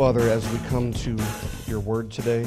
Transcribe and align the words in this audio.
Father, 0.00 0.30
as 0.30 0.50
we 0.50 0.58
come 0.70 0.94
to 0.94 1.14
your 1.66 1.78
word 1.78 2.10
today, 2.10 2.46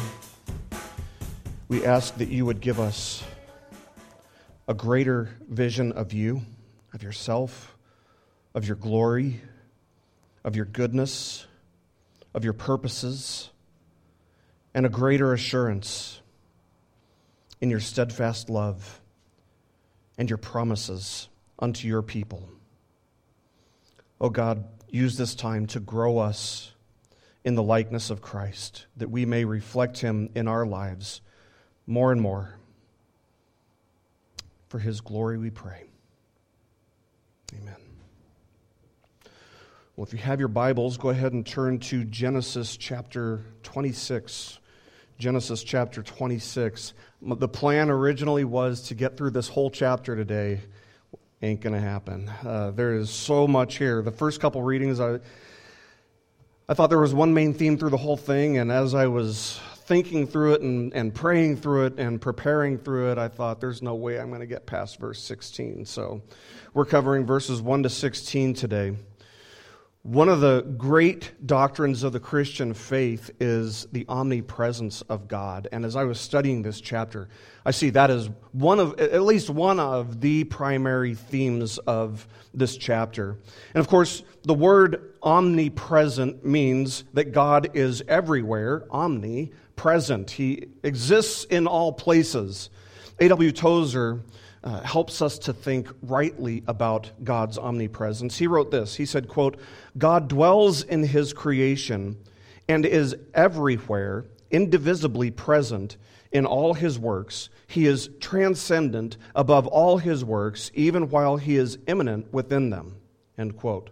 we 1.68 1.86
ask 1.86 2.16
that 2.18 2.30
you 2.30 2.48
would 2.48 2.60
give 2.60 2.80
us 2.80 3.24
a 4.68 4.74
greater 4.74 5.30
vision 5.48 5.92
of 5.92 6.14
you, 6.14 6.42
of 6.96 7.04
yourself, 7.04 7.78
of 8.56 8.66
your 8.66 8.76
glory, 8.76 9.40
of 10.44 10.56
your 10.56 10.66
goodness, 10.66 11.46
of 12.34 12.44
your 12.44 12.54
purposes, 12.54 13.52
and 14.74 14.88
a 14.88 14.90
greater 14.90 15.32
assurance 15.32 16.22
in 17.62 17.70
your 17.70 17.80
steadfast 17.80 18.50
love 18.50 19.00
and 20.18 20.28
your 20.28 20.38
promises 20.38 21.28
unto 21.60 21.88
your 21.88 22.02
people. 22.02 22.50
Oh 24.20 24.32
God, 24.32 24.66
use 24.90 25.18
this 25.18 25.36
time 25.36 25.68
to 25.68 25.80
grow 25.80 26.18
us 26.18 26.73
in 27.44 27.56
the 27.56 27.64
likeness 27.64 28.10
of 28.10 28.22
Christ, 28.22 28.86
that 28.98 29.10
we 29.10 29.26
may 29.26 29.46
reflect 29.46 30.00
him 30.00 30.30
in 30.36 30.48
our 30.48 30.66
lives 30.66 31.22
more 31.86 32.12
and 32.12 32.22
more. 32.22 32.58
For 34.70 34.80
his 34.80 35.02
glory 35.02 35.38
we 35.38 35.50
pray. 35.50 35.84
Amen. 37.54 37.76
Well, 39.96 40.08
if 40.08 40.14
you 40.14 40.20
have 40.20 40.40
your 40.40 40.48
Bibles, 40.48 40.98
go 40.98 41.10
ahead 41.10 41.34
and 41.34 41.46
turn 41.46 41.80
to 41.80 42.04
Genesis 42.06 42.78
chapter 42.78 43.42
26. 43.62 44.60
Genesis 45.20 45.64
chapter 45.64 46.02
26. 46.02 46.94
The 47.22 47.48
plan 47.48 47.92
originally 47.92 48.44
was 48.44 48.82
to 48.84 48.96
get 48.96 49.18
through 49.18 49.32
this 49.32 49.48
whole 49.48 49.70
chapter 49.70 50.16
today. 50.16 50.62
Ain't 51.44 51.62
going 51.62 51.74
to 51.74 51.80
happen. 51.80 52.32
Uh, 52.44 52.72
there 52.72 52.96
is 52.96 53.10
so 53.12 53.48
much 53.48 53.78
here. 53.78 54.02
The 54.02 54.12
first 54.12 54.40
couple 54.40 54.64
readings, 54.64 55.00
I 55.00 55.20
I 56.70 56.74
thought 56.74 56.90
there 56.90 57.00
was 57.00 57.14
one 57.14 57.34
main 57.34 57.54
theme 57.54 57.78
through 57.78 57.90
the 57.90 57.98
whole 57.98 58.16
thing, 58.16 58.58
and 58.58 58.72
as 58.72 58.96
I 58.96 59.08
was 59.08 59.60
thinking 59.86 60.26
through 60.26 60.54
it 60.54 60.62
and, 60.62 60.94
and 60.94 61.14
praying 61.14 61.58
through 61.58 61.88
it 61.88 62.00
and 62.00 62.22
preparing 62.22 62.78
through 62.78 63.12
it, 63.12 63.18
I 63.18 63.28
thought 63.28 63.60
there's 63.60 63.82
no 63.82 63.96
way 63.96 64.18
I'm 64.18 64.30
going 64.30 64.40
to 64.40 64.46
get 64.46 64.66
past 64.66 64.98
verse 64.98 65.22
16. 65.22 65.86
So 65.86 66.22
we're 66.74 66.86
covering 66.86 67.26
verses 67.26 67.62
1 67.62 67.84
to 67.84 67.90
16 67.90 68.54
today. 68.54 68.96
One 70.04 70.28
of 70.28 70.42
the 70.42 70.64
great 70.64 71.32
doctrines 71.46 72.04
of 72.04 72.12
the 72.12 72.20
Christian 72.20 72.74
faith 72.74 73.32
is 73.40 73.88
the 73.94 74.06
omnipresence 74.10 75.02
of 75.04 75.30
God. 75.30 75.70
And 75.72 75.86
as 75.86 75.96
I 75.96 76.04
was 76.04 76.20
studying 76.20 76.62
this 76.62 76.82
chapter, 76.82 77.30
I 77.66 77.72
see 77.72 77.90
that 77.92 78.12
as 78.12 78.30
one 78.52 78.82
of, 78.82 79.00
at 79.00 79.22
least 79.22 79.50
one 79.50 79.80
of 79.80 80.20
the 80.20 80.44
primary 80.44 81.16
themes 81.16 81.78
of 81.78 82.28
this 82.54 82.76
chapter. 82.76 83.38
And 83.74 83.80
of 83.80 83.88
course, 83.88 84.24
the 84.42 84.54
word 84.54 85.14
omnipresent 85.24 86.44
means 86.44 87.06
that 87.14 87.32
God 87.32 87.70
is 87.74 88.04
everywhere, 88.06 88.86
omnipresent. 88.92 90.32
He 90.32 90.68
exists 90.84 91.46
in 91.46 91.66
all 91.66 91.94
places. 91.94 92.70
A.W. 93.22 93.54
Tozer 93.54 94.22
uh, 94.64 94.82
helps 94.82 95.22
us 95.22 95.38
to 95.40 95.54
think 95.54 95.90
rightly 96.02 96.64
about 96.68 97.12
God's 97.24 97.58
omnipresence. 97.58 98.38
He 98.38 98.48
wrote 98.48 98.72
this. 98.72 98.96
He 98.96 99.06
said, 99.06 99.28
quote, 99.28 99.60
God 99.98 100.28
dwells 100.28 100.84
in 100.84 101.04
his 101.04 101.34
creation 101.34 102.18
and 102.68 102.86
is 102.86 103.16
everywhere, 103.34 104.26
indivisibly 104.52 105.32
present 105.32 105.98
in 106.32 106.46
all 106.46 106.74
his 106.74 106.98
works. 106.98 107.50
He 107.68 107.86
is 107.86 108.10
transcendent 108.20 109.18
above 109.36 109.68
all 109.68 109.98
his 109.98 110.24
works, 110.24 110.72
even 110.74 111.10
while 111.10 111.38
he 111.38 111.58
is 111.58 111.78
immanent 111.88 112.34
within 112.34 112.70
them. 112.70 112.96
End 113.38 113.58
quote. 113.58 113.90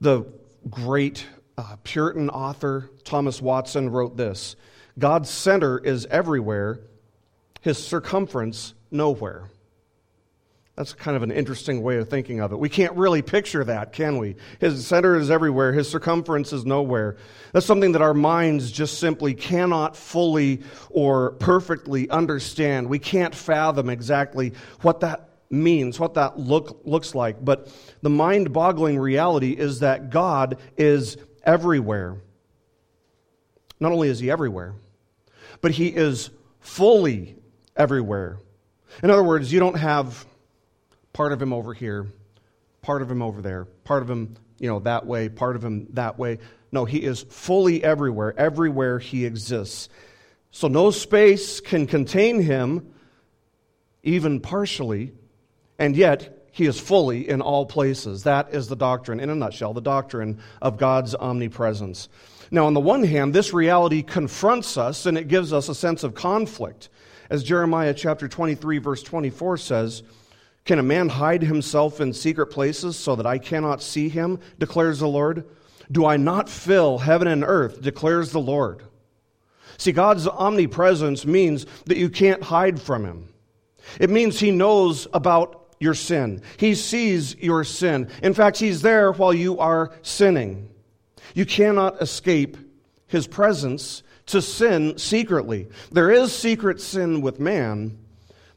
The 0.00 0.26
great 0.70 1.26
uh, 1.58 1.76
Puritan 1.82 2.30
author 2.30 2.90
Thomas 3.04 3.40
Watson 3.40 3.90
wrote 3.90 4.16
this 4.16 4.56
God's 4.98 5.28
center 5.28 5.78
is 5.78 6.06
everywhere, 6.06 6.80
his 7.60 7.84
circumference 7.84 8.74
nowhere. 8.94 9.50
That's 10.76 10.92
kind 10.92 11.16
of 11.16 11.22
an 11.22 11.30
interesting 11.30 11.82
way 11.82 11.98
of 11.98 12.08
thinking 12.08 12.40
of 12.40 12.52
it. 12.52 12.58
We 12.58 12.68
can't 12.68 12.94
really 12.94 13.22
picture 13.22 13.62
that, 13.62 13.92
can 13.92 14.18
we? 14.18 14.34
His 14.58 14.84
center 14.84 15.14
is 15.16 15.30
everywhere, 15.30 15.72
his 15.72 15.88
circumference 15.88 16.52
is 16.52 16.66
nowhere. 16.66 17.16
That's 17.52 17.66
something 17.66 17.92
that 17.92 18.02
our 18.02 18.14
minds 18.14 18.72
just 18.72 18.98
simply 18.98 19.34
cannot 19.34 19.96
fully 19.96 20.62
or 20.90 21.32
perfectly 21.32 22.10
understand. 22.10 22.88
We 22.88 22.98
can't 22.98 23.34
fathom 23.34 23.88
exactly 23.88 24.54
what 24.80 25.00
that 25.00 25.28
means, 25.48 26.00
what 26.00 26.14
that 26.14 26.40
look, 26.40 26.80
looks 26.84 27.14
like. 27.14 27.44
But 27.44 27.72
the 28.02 28.10
mind 28.10 28.52
boggling 28.52 28.98
reality 28.98 29.52
is 29.52 29.80
that 29.80 30.10
God 30.10 30.58
is 30.76 31.16
everywhere. 31.44 32.16
Not 33.78 33.92
only 33.92 34.08
is 34.08 34.18
he 34.18 34.28
everywhere, 34.28 34.74
but 35.60 35.70
he 35.70 35.86
is 35.86 36.30
fully 36.58 37.36
everywhere. 37.76 38.38
In 39.02 39.10
other 39.10 39.22
words, 39.22 39.52
you 39.52 39.60
don't 39.60 39.78
have 39.78 40.26
part 41.12 41.32
of 41.32 41.40
him 41.40 41.52
over 41.52 41.74
here, 41.74 42.06
part 42.82 43.02
of 43.02 43.10
him 43.10 43.22
over 43.22 43.42
there, 43.42 43.64
part 43.64 44.02
of 44.02 44.10
him, 44.10 44.36
you 44.58 44.68
know, 44.68 44.80
that 44.80 45.06
way, 45.06 45.28
part 45.28 45.56
of 45.56 45.64
him 45.64 45.88
that 45.94 46.18
way. 46.18 46.38
No, 46.72 46.84
he 46.84 46.98
is 46.98 47.22
fully 47.22 47.82
everywhere, 47.82 48.34
everywhere 48.38 48.98
he 48.98 49.24
exists. 49.24 49.88
So 50.50 50.68
no 50.68 50.90
space 50.90 51.60
can 51.60 51.86
contain 51.86 52.40
him, 52.40 52.94
even 54.02 54.40
partially, 54.40 55.12
and 55.78 55.96
yet 55.96 56.48
he 56.52 56.66
is 56.66 56.78
fully 56.78 57.28
in 57.28 57.40
all 57.40 57.66
places. 57.66 58.22
That 58.22 58.54
is 58.54 58.68
the 58.68 58.76
doctrine, 58.76 59.18
in 59.18 59.30
a 59.30 59.34
nutshell, 59.34 59.72
the 59.72 59.80
doctrine 59.80 60.38
of 60.62 60.78
God's 60.78 61.14
omnipresence. 61.16 62.08
Now, 62.52 62.66
on 62.66 62.74
the 62.74 62.80
one 62.80 63.02
hand, 63.02 63.34
this 63.34 63.52
reality 63.52 64.02
confronts 64.02 64.76
us 64.76 65.06
and 65.06 65.18
it 65.18 65.26
gives 65.26 65.52
us 65.52 65.68
a 65.68 65.74
sense 65.74 66.04
of 66.04 66.14
conflict. 66.14 66.88
As 67.30 67.42
Jeremiah 67.42 67.94
chapter 67.94 68.28
23, 68.28 68.78
verse 68.78 69.02
24 69.02 69.56
says, 69.56 70.02
Can 70.64 70.78
a 70.78 70.82
man 70.82 71.08
hide 71.08 71.42
himself 71.42 72.00
in 72.00 72.12
secret 72.12 72.46
places 72.46 72.96
so 72.96 73.16
that 73.16 73.26
I 73.26 73.38
cannot 73.38 73.82
see 73.82 74.08
him, 74.08 74.40
declares 74.58 74.98
the 74.98 75.08
Lord? 75.08 75.44
Do 75.90 76.06
I 76.06 76.16
not 76.16 76.48
fill 76.48 76.98
heaven 76.98 77.28
and 77.28 77.44
earth, 77.44 77.80
declares 77.82 78.32
the 78.32 78.40
Lord? 78.40 78.82
See, 79.76 79.92
God's 79.92 80.26
omnipresence 80.26 81.26
means 81.26 81.66
that 81.86 81.96
you 81.96 82.08
can't 82.08 82.42
hide 82.42 82.80
from 82.80 83.04
him. 83.04 83.28
It 84.00 84.10
means 84.10 84.38
he 84.38 84.50
knows 84.50 85.06
about 85.12 85.74
your 85.80 85.94
sin. 85.94 86.42
He 86.58 86.74
sees 86.74 87.36
your 87.36 87.64
sin. 87.64 88.08
In 88.22 88.34
fact, 88.34 88.58
he's 88.58 88.82
there 88.82 89.12
while 89.12 89.34
you 89.34 89.58
are 89.58 89.92
sinning. 90.02 90.70
You 91.34 91.44
cannot 91.44 92.00
escape 92.00 92.56
his 93.06 93.26
presence 93.26 94.02
to 94.26 94.40
sin 94.40 94.98
secretly. 94.98 95.68
There 95.92 96.10
is 96.10 96.32
secret 96.32 96.80
sin 96.80 97.20
with 97.20 97.40
man, 97.40 97.98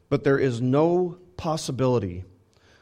but 0.08 0.24
there 0.24 0.38
is 0.38 0.60
no 0.60 1.18
possibility 1.36 2.24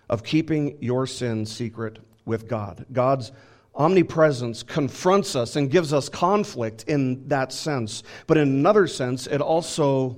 of 0.09 0.23
keeping 0.23 0.79
your 0.81 1.07
sin 1.07 1.47
secret 1.47 1.99
with 2.25 2.49
God. 2.49 2.87
God's 2.93 3.33
omnipresence 3.75 4.63
confronts 4.63 5.37
us 5.37 5.57
and 5.57 5.71
gives 5.71 5.93
us 5.93 6.09
conflict 6.09 6.85
in 6.87 7.29
that 7.29 7.53
sense, 7.53 8.03
but 8.27 8.37
in 8.37 8.49
another 8.49 8.87
sense, 8.87 9.27
it 9.27 9.41
also 9.41 10.17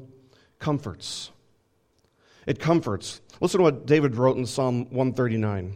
comforts. 0.59 1.31
It 2.47 2.59
comforts. 2.59 3.21
Listen 3.41 3.59
to 3.59 3.65
what 3.65 3.87
David 3.87 4.17
wrote 4.17 4.37
in 4.37 4.47
Psalm 4.47 4.91
139, 4.91 5.75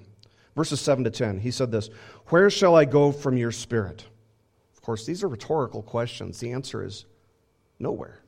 verses 0.57 0.81
7 0.81 1.05
to 1.05 1.11
10. 1.11 1.39
He 1.39 1.51
said 1.51 1.71
this 1.71 1.89
Where 2.27 2.51
shall 2.51 2.75
I 2.75 2.85
go 2.85 3.13
from 3.13 3.37
your 3.37 3.53
spirit? 3.53 4.05
Of 4.83 4.87
course, 4.87 5.07
these 5.07 5.23
are 5.23 5.29
rhetorical 5.29 5.81
questions. 5.81 6.41
The 6.41 6.51
answer 6.51 6.85
is 6.85 7.05
nowhere. 7.79 8.19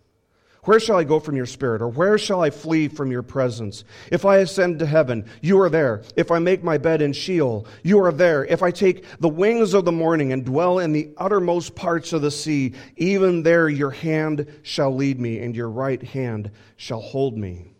Where 0.62 0.78
shall 0.78 0.96
I 0.96 1.02
go 1.02 1.18
from 1.18 1.34
your 1.34 1.46
spirit? 1.46 1.82
Or 1.82 1.88
where 1.88 2.16
shall 2.16 2.42
I 2.42 2.50
flee 2.50 2.86
from 2.86 3.10
your 3.10 3.24
presence? 3.24 3.82
If 4.12 4.24
I 4.24 4.36
ascend 4.36 4.78
to 4.78 4.86
heaven, 4.86 5.26
you 5.42 5.60
are 5.60 5.68
there. 5.68 6.04
If 6.14 6.30
I 6.30 6.38
make 6.38 6.62
my 6.62 6.78
bed 6.78 7.02
in 7.02 7.12
Sheol, 7.12 7.66
you 7.82 7.98
are 8.04 8.12
there. 8.12 8.44
If 8.44 8.62
I 8.62 8.70
take 8.70 9.04
the 9.18 9.28
wings 9.28 9.74
of 9.74 9.84
the 9.84 9.90
morning 9.90 10.32
and 10.32 10.44
dwell 10.44 10.78
in 10.78 10.92
the 10.92 11.10
uttermost 11.16 11.74
parts 11.74 12.12
of 12.12 12.22
the 12.22 12.30
sea, 12.30 12.74
even 12.96 13.42
there 13.42 13.68
your 13.68 13.90
hand 13.90 14.46
shall 14.62 14.94
lead 14.94 15.18
me, 15.18 15.40
and 15.40 15.56
your 15.56 15.68
right 15.68 16.04
hand 16.04 16.52
shall 16.76 17.00
hold 17.00 17.36
me. 17.36 17.74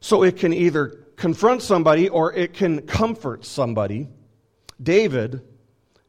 So 0.00 0.24
it 0.24 0.38
can 0.38 0.52
either 0.52 1.06
confront 1.14 1.62
somebody 1.62 2.08
or 2.08 2.32
it 2.32 2.52
can 2.52 2.82
comfort 2.82 3.44
somebody. 3.44 4.08
David 4.82 5.40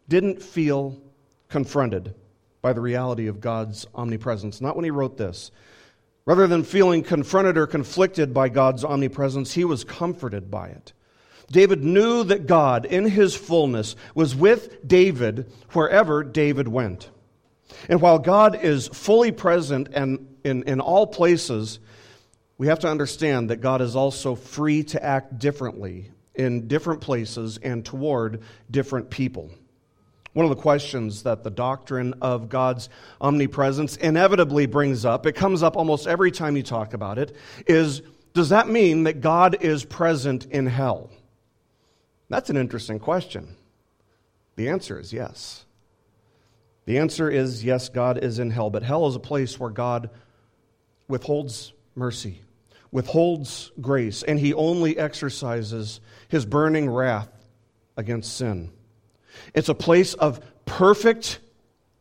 didn't 0.08 0.42
feel 0.42 1.02
confronted 1.50 2.14
by 2.62 2.74
the 2.74 2.82
reality 2.82 3.28
of 3.28 3.42
God's 3.42 3.86
omnipresence. 3.94 4.62
Not 4.62 4.76
when 4.76 4.86
he 4.86 4.92
wrote 4.92 5.18
this. 5.18 5.52
Rather 6.26 6.48
than 6.48 6.64
feeling 6.64 7.04
confronted 7.04 7.58
or 7.58 7.68
conflicted 7.68 8.34
by 8.34 8.48
God's 8.50 8.86
omnipresence, 8.86 9.54
he 9.54 9.66
was 9.66 9.84
comforted 9.84 10.50
by 10.50 10.70
it. 10.70 10.94
David 11.52 11.84
knew 11.84 12.24
that 12.24 12.48
God, 12.48 12.86
in 12.86 13.06
his 13.06 13.36
fullness, 13.36 13.96
was 14.16 14.34
with 14.34 14.88
David 14.88 15.52
wherever 15.74 16.24
David 16.24 16.68
went. 16.68 17.10
And 17.90 18.02
while 18.02 18.20
God 18.20 18.64
is 18.64 18.88
fully 18.88 19.32
present 19.32 19.90
and 19.94 20.28
in, 20.44 20.64
in 20.64 20.80
all 20.80 21.08
places, 21.08 21.80
we 22.58 22.68
have 22.68 22.80
to 22.80 22.88
understand 22.90 23.50
that 23.50 23.58
God 23.58 23.82
is 23.82 23.96
also 23.96 24.36
free 24.36 24.84
to 24.86 25.04
act 25.04 25.38
differently 25.40 26.12
in 26.36 26.68
different 26.68 27.02
places 27.02 27.58
and 27.58 27.86
toward 27.86 28.42
different 28.72 29.10
people. 29.10 29.52
One 30.34 30.46
of 30.46 30.50
the 30.50 30.62
questions 30.62 31.24
that 31.24 31.44
the 31.44 31.52
doctrine 31.52 32.16
of 32.22 32.50
God's 32.50 32.90
omnipresence 33.22 33.96
inevitably 33.98 34.66
brings 34.66 35.06
up, 35.06 35.26
it 35.26 35.34
comes 35.34 35.62
up 35.62 35.78
almost 35.78 36.08
every 36.08 36.32
time 36.32 36.58
you 36.58 36.64
talk 36.64 36.94
about 36.94 37.20
it, 37.20 37.36
is 37.68 38.02
does 38.34 38.50
that 38.50 38.68
mean 38.68 39.04
that 39.04 39.22
God 39.22 39.58
is 39.62 39.86
present 39.86 40.46
in 40.46 40.66
hell? 40.66 41.12
That's 42.30 42.50
an 42.50 42.58
interesting 42.58 42.98
question. 42.98 43.56
The 44.56 44.70
answer 44.70 45.00
is 45.00 45.14
yes. 45.14 45.66
The 46.86 46.98
answer 46.98 47.30
is 47.30 47.64
yes, 47.64 47.90
God 47.90 48.24
is 48.24 48.40
in 48.40 48.50
hell, 48.50 48.72
but 48.72 48.82
hell 48.82 49.08
is 49.08 49.16
a 49.16 49.20
place 49.20 49.60
where 49.60 49.70
God 49.70 50.10
withholds 51.08 51.74
mercy, 51.96 52.42
withholds 52.92 53.72
grace, 53.80 54.24
and 54.24 54.40
he 54.40 54.54
only 54.54 54.98
exercises 54.98 56.02
his 56.28 56.46
burning 56.46 56.90
wrath 56.90 57.30
against 57.96 58.36
sin. 58.36 58.72
It's 59.54 59.70
a 59.70 59.76
place 59.76 60.14
of 60.14 60.42
perfect 60.66 61.40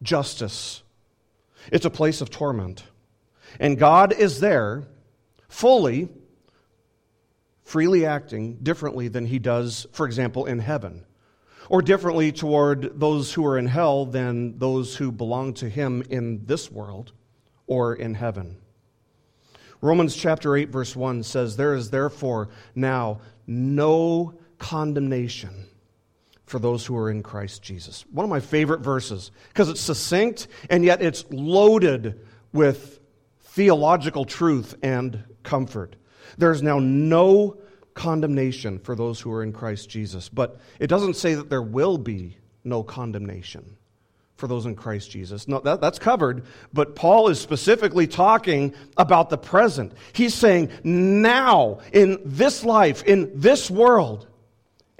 justice, 0.02 0.82
it's 1.70 1.84
a 1.84 1.90
place 1.90 2.20
of 2.20 2.30
torment. 2.30 2.84
And 3.60 3.78
God 3.78 4.14
is 4.14 4.40
there 4.40 4.84
fully, 5.48 6.08
freely 7.64 8.06
acting 8.06 8.56
differently 8.62 9.08
than 9.08 9.26
he 9.26 9.38
does, 9.38 9.86
for 9.92 10.06
example, 10.06 10.46
in 10.46 10.58
heaven, 10.58 11.04
or 11.68 11.82
differently 11.82 12.32
toward 12.32 12.98
those 12.98 13.32
who 13.32 13.46
are 13.46 13.58
in 13.58 13.66
hell 13.66 14.06
than 14.06 14.58
those 14.58 14.96
who 14.96 15.12
belong 15.12 15.52
to 15.54 15.68
him 15.68 16.02
in 16.08 16.46
this 16.46 16.70
world 16.70 17.12
or 17.66 17.94
in 17.94 18.14
heaven. 18.14 18.56
Romans 19.82 20.16
chapter 20.16 20.56
8, 20.56 20.70
verse 20.70 20.96
1 20.96 21.22
says, 21.22 21.56
There 21.56 21.74
is 21.74 21.90
therefore 21.90 22.48
now 22.74 23.20
no 23.46 24.34
condemnation 24.58 25.66
for 26.46 26.58
those 26.58 26.84
who 26.84 26.96
are 26.96 27.10
in 27.10 27.22
Christ 27.22 27.62
Jesus. 27.62 28.04
One 28.10 28.24
of 28.24 28.30
my 28.30 28.40
favorite 28.40 28.80
verses 28.80 29.30
because 29.48 29.68
it's 29.68 29.80
succinct 29.80 30.48
and 30.68 30.84
yet 30.84 31.02
it's 31.02 31.24
loaded 31.30 32.20
with 32.52 33.00
theological 33.40 34.24
truth 34.24 34.74
and 34.82 35.24
comfort. 35.42 35.96
There's 36.38 36.62
now 36.62 36.78
no 36.78 37.58
condemnation 37.94 38.78
for 38.78 38.94
those 38.94 39.20
who 39.20 39.32
are 39.32 39.42
in 39.42 39.52
Christ 39.52 39.88
Jesus, 39.90 40.28
but 40.28 40.58
it 40.78 40.86
doesn't 40.86 41.14
say 41.14 41.34
that 41.34 41.50
there 41.50 41.62
will 41.62 41.98
be 41.98 42.38
no 42.64 42.82
condemnation 42.82 43.76
for 44.36 44.46
those 44.46 44.66
in 44.66 44.74
Christ 44.74 45.10
Jesus. 45.10 45.46
No, 45.46 45.60
that, 45.60 45.80
that's 45.80 45.98
covered, 45.98 46.44
but 46.72 46.96
Paul 46.96 47.28
is 47.28 47.38
specifically 47.38 48.06
talking 48.06 48.74
about 48.96 49.30
the 49.30 49.38
present. 49.38 49.92
He's 50.12 50.34
saying, 50.34 50.70
now, 50.82 51.78
in 51.92 52.20
this 52.24 52.64
life, 52.64 53.04
in 53.04 53.30
this 53.34 53.70
world, 53.70 54.26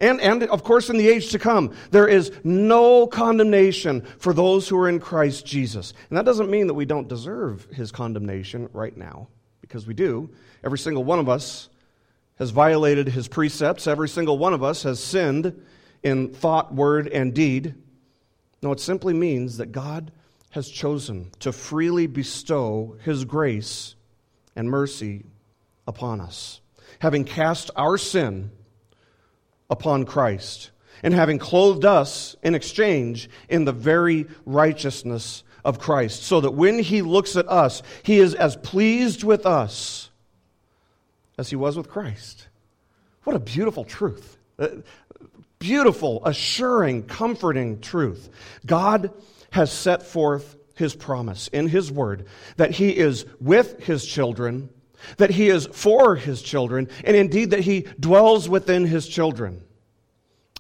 and, 0.03 0.21
and 0.21 0.43
of 0.43 0.65
course 0.65 0.91
in 0.91 0.99
the 0.99 1.09
age 1.09 1.31
to 1.31 1.39
come, 1.39 1.75
there 1.91 2.09
is 2.09 2.31
no 2.45 3.07
condemnation 3.07 4.03
for 4.19 4.35
those 4.35 4.69
who 4.69 4.77
are 4.77 4.89
in 4.89 5.01
Christ 5.01 5.47
Jesus. 5.47 5.95
And 6.11 6.19
that 6.19 6.27
doesn't 6.27 6.51
mean 6.51 6.67
that 6.67 6.75
we 6.75 6.85
don't 6.85 7.09
deserve 7.09 7.67
his 7.73 7.91
condemnation 7.91 8.69
right 8.73 8.97
now, 8.97 9.29
because 9.61 9.87
we 9.87 9.95
do. 9.95 10.29
Every 10.63 10.79
single 10.79 11.05
one 11.05 11.19
of 11.19 11.29
us 11.29 11.71
has 12.37 12.51
violated 12.51 13.09
his 13.09 13.29
precepts, 13.29 13.87
every 13.87 14.09
single 14.09 14.37
one 14.37 14.53
of 14.53 14.63
us 14.63 14.83
has 14.83 14.99
sinned 14.99 15.63
in 16.03 16.35
thought, 16.35 16.75
word, 16.75 17.07
and 17.09 17.33
deed. 17.33 17.75
No, 18.61 18.73
it 18.73 18.81
simply 18.81 19.15
means 19.15 19.57
that 19.59 19.73
God 19.73 20.11
has 20.51 20.69
chosen 20.69 21.31
to 21.39 21.53
freely 21.53 22.07
bestow 22.07 22.97
his 23.05 23.25
grace 23.25 23.95
and 24.55 24.69
mercy 24.69 25.25
upon 25.87 26.21
us, 26.21 26.61
having 26.99 27.25
cast 27.25 27.71
our 27.77 27.97
sin 27.97 28.51
upon 29.73 30.05
Christ, 30.05 30.71
and 31.03 31.15
having 31.15 31.39
clothed 31.39 31.87
us 31.87 32.37
in 32.43 32.55
exchange 32.55 33.31
in 33.49 33.65
the 33.65 33.73
very 33.73 34.27
righteousness 34.45 35.43
of 35.65 35.79
Christ, 35.79 36.23
so 36.25 36.43
that 36.43 36.51
when 36.51 36.79
he 36.79 37.01
looks 37.01 37.37
at 37.37 37.49
us, 37.49 37.83
he 38.03 38.19
is 38.19 38.35
as 38.35 38.55
pleased 38.57 39.25
with 39.25 39.47
us 39.47 40.11
as 41.39 41.49
he 41.49 41.57
was 41.57 41.77
with 41.77 41.89
Christ. 41.89 42.49
What 43.25 43.35
a 43.35 43.41
beautiful 43.41 43.85
truth. 43.85 44.37
Uh, 44.59 44.69
beautiful, 45.59 46.21
assuring, 46.27 47.05
comforting 47.05 47.81
truth. 47.81 48.29
God 48.67 49.11
has 49.53 49.73
set 49.73 50.03
forth 50.03 50.57
his 50.75 50.95
promise 50.95 51.49
in 51.49 51.69
his 51.69 51.91
word 51.91 52.27
that 52.57 52.73
he 52.73 52.91
is 52.91 53.25
with 53.41 53.83
his 53.85 54.05
children 54.05 54.69
that 55.17 55.31
he 55.31 55.49
is 55.49 55.67
for 55.73 56.17
his 56.17 56.43
children, 56.43 56.89
and 57.05 57.17
indeed 57.17 57.51
that 57.51 57.61
he 57.61 57.87
dwells 57.99 58.49
within 58.49 58.87
his 58.87 59.09
children. 59.09 59.63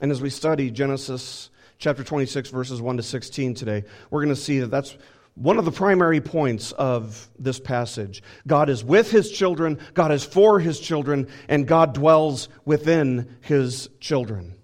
And 0.00 0.10
as 0.10 0.20
we 0.20 0.30
study 0.30 0.70
Genesis 0.70 1.50
chapter 1.78 2.04
26, 2.04 2.50
verses 2.50 2.80
1 2.80 2.96
to 2.96 3.02
16 3.02 3.54
today, 3.54 3.84
we're 4.10 4.24
going 4.24 4.34
to 4.34 4.40
see 4.40 4.60
that 4.60 4.70
that's 4.70 4.96
one 5.34 5.58
of 5.58 5.64
the 5.64 5.72
primary 5.72 6.20
points 6.20 6.72
of 6.72 7.28
this 7.38 7.58
passage. 7.58 8.22
God 8.46 8.68
is 8.68 8.84
with 8.84 9.10
his 9.10 9.30
children, 9.30 9.78
God 9.94 10.12
is 10.12 10.24
for 10.24 10.60
his 10.60 10.78
children, 10.78 11.28
and 11.48 11.66
God 11.66 11.94
dwells 11.94 12.48
within 12.64 13.36
his 13.40 13.88
children. 14.00 14.54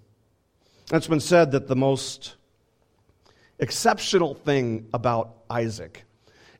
It's 0.91 1.07
been 1.07 1.19
said 1.19 1.51
that 1.51 1.67
the 1.67 1.75
most 1.75 2.35
exceptional 3.59 4.33
thing 4.33 4.89
about 4.93 5.35
Isaac 5.49 6.03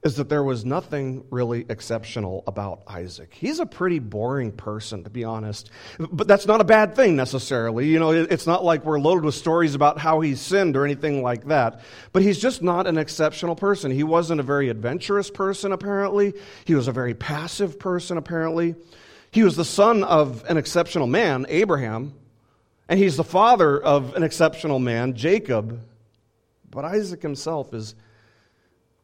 is 0.02 0.16
that 0.16 0.30
there 0.30 0.44
was 0.44 0.64
nothing 0.64 1.26
really 1.30 1.66
exceptional 1.68 2.42
about 2.48 2.84
Isaac. 2.88 3.34
He's 3.34 3.60
a 3.60 3.66
pretty 3.66 4.00
boring 4.00 4.54
person, 4.54 5.04
to 5.04 5.10
be 5.10 5.26
honest. 5.26 5.70
But 6.00 6.26
that's 6.26 6.48
not 6.48 6.62
a 6.62 6.64
bad 6.64 6.96
thing 6.96 7.18
necessarily. 7.18 7.88
You 7.88 8.00
know, 8.00 8.12
it's 8.12 8.48
not 8.48 8.64
like 8.64 8.86
we're 8.86 9.00
loaded 9.00 9.26
with 9.26 9.36
stories 9.36 9.76
about 9.76 9.98
how 9.98 10.22
he 10.22 10.36
sinned 10.36 10.78
or 10.78 10.86
anything 10.86 11.22
like 11.22 11.48
that. 11.48 11.82
But 12.14 12.22
he's 12.22 12.40
just 12.40 12.62
not 12.62 12.88
an 12.88 12.98
exceptional 12.98 13.58
person. 13.58 13.92
He 13.92 14.04
wasn't 14.04 14.40
a 14.40 14.44
very 14.44 14.70
adventurous 14.70 15.30
person, 15.30 15.74
apparently. 15.74 16.34
He 16.64 16.76
was 16.76 16.88
a 16.88 16.94
very 16.94 17.14
passive 17.14 17.78
person, 17.78 18.18
apparently. 18.18 18.76
He 19.32 19.44
was 19.44 19.58
the 19.58 19.66
son 19.66 20.06
of 20.06 20.46
an 20.48 20.56
exceptional 20.56 21.08
man, 21.08 21.46
Abraham. 21.50 22.14
And 22.88 22.98
he's 22.98 23.18
the 23.18 23.26
father 23.26 23.78
of 23.78 24.16
an 24.16 24.24
exceptional 24.24 24.80
man, 24.80 25.14
Jacob. 25.16 25.82
But 26.72 26.86
Isaac 26.86 27.22
himself 27.22 27.74
is 27.74 27.96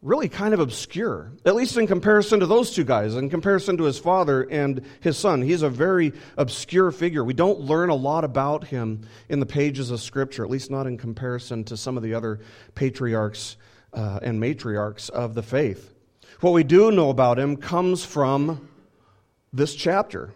really 0.06 0.30
kind 0.30 0.54
of 0.54 0.60
obscure, 0.60 1.32
at 1.46 1.56
least 1.56 1.76
in 1.78 1.88
comparison 1.88 2.40
to 2.40 2.46
those 2.46 2.70
two 2.70 2.84
guys, 2.84 3.16
in 3.16 3.28
comparison 3.28 3.76
to 3.76 3.86
his 3.86 3.98
father 3.98 4.44
and 4.44 4.86
his 5.02 5.18
son. 5.18 5.42
He's 5.42 5.64
a 5.64 5.70
very 5.70 6.14
obscure 6.38 6.92
figure. 6.92 7.24
We 7.24 7.34
don't 7.34 7.62
learn 7.62 7.90
a 7.90 7.96
lot 7.96 8.24
about 8.24 8.66
him 8.66 9.08
in 9.30 9.40
the 9.40 9.48
pages 9.48 9.90
of 9.90 10.00
Scripture, 10.00 10.44
at 10.44 10.52
least 10.52 10.70
not 10.70 10.86
in 10.86 11.00
comparison 11.00 11.64
to 11.66 11.76
some 11.76 11.98
of 11.98 12.04
the 12.04 12.14
other 12.14 12.40
patriarchs 12.76 13.58
uh, 13.94 14.20
and 14.22 14.40
matriarchs 14.40 15.10
of 15.10 15.34
the 15.34 15.42
faith. 15.42 15.92
What 16.40 16.54
we 16.54 16.64
do 16.64 16.92
know 16.92 17.10
about 17.10 17.40
him 17.40 17.58
comes 17.58 18.06
from 18.06 18.70
this 19.52 19.74
chapter. 19.74 20.32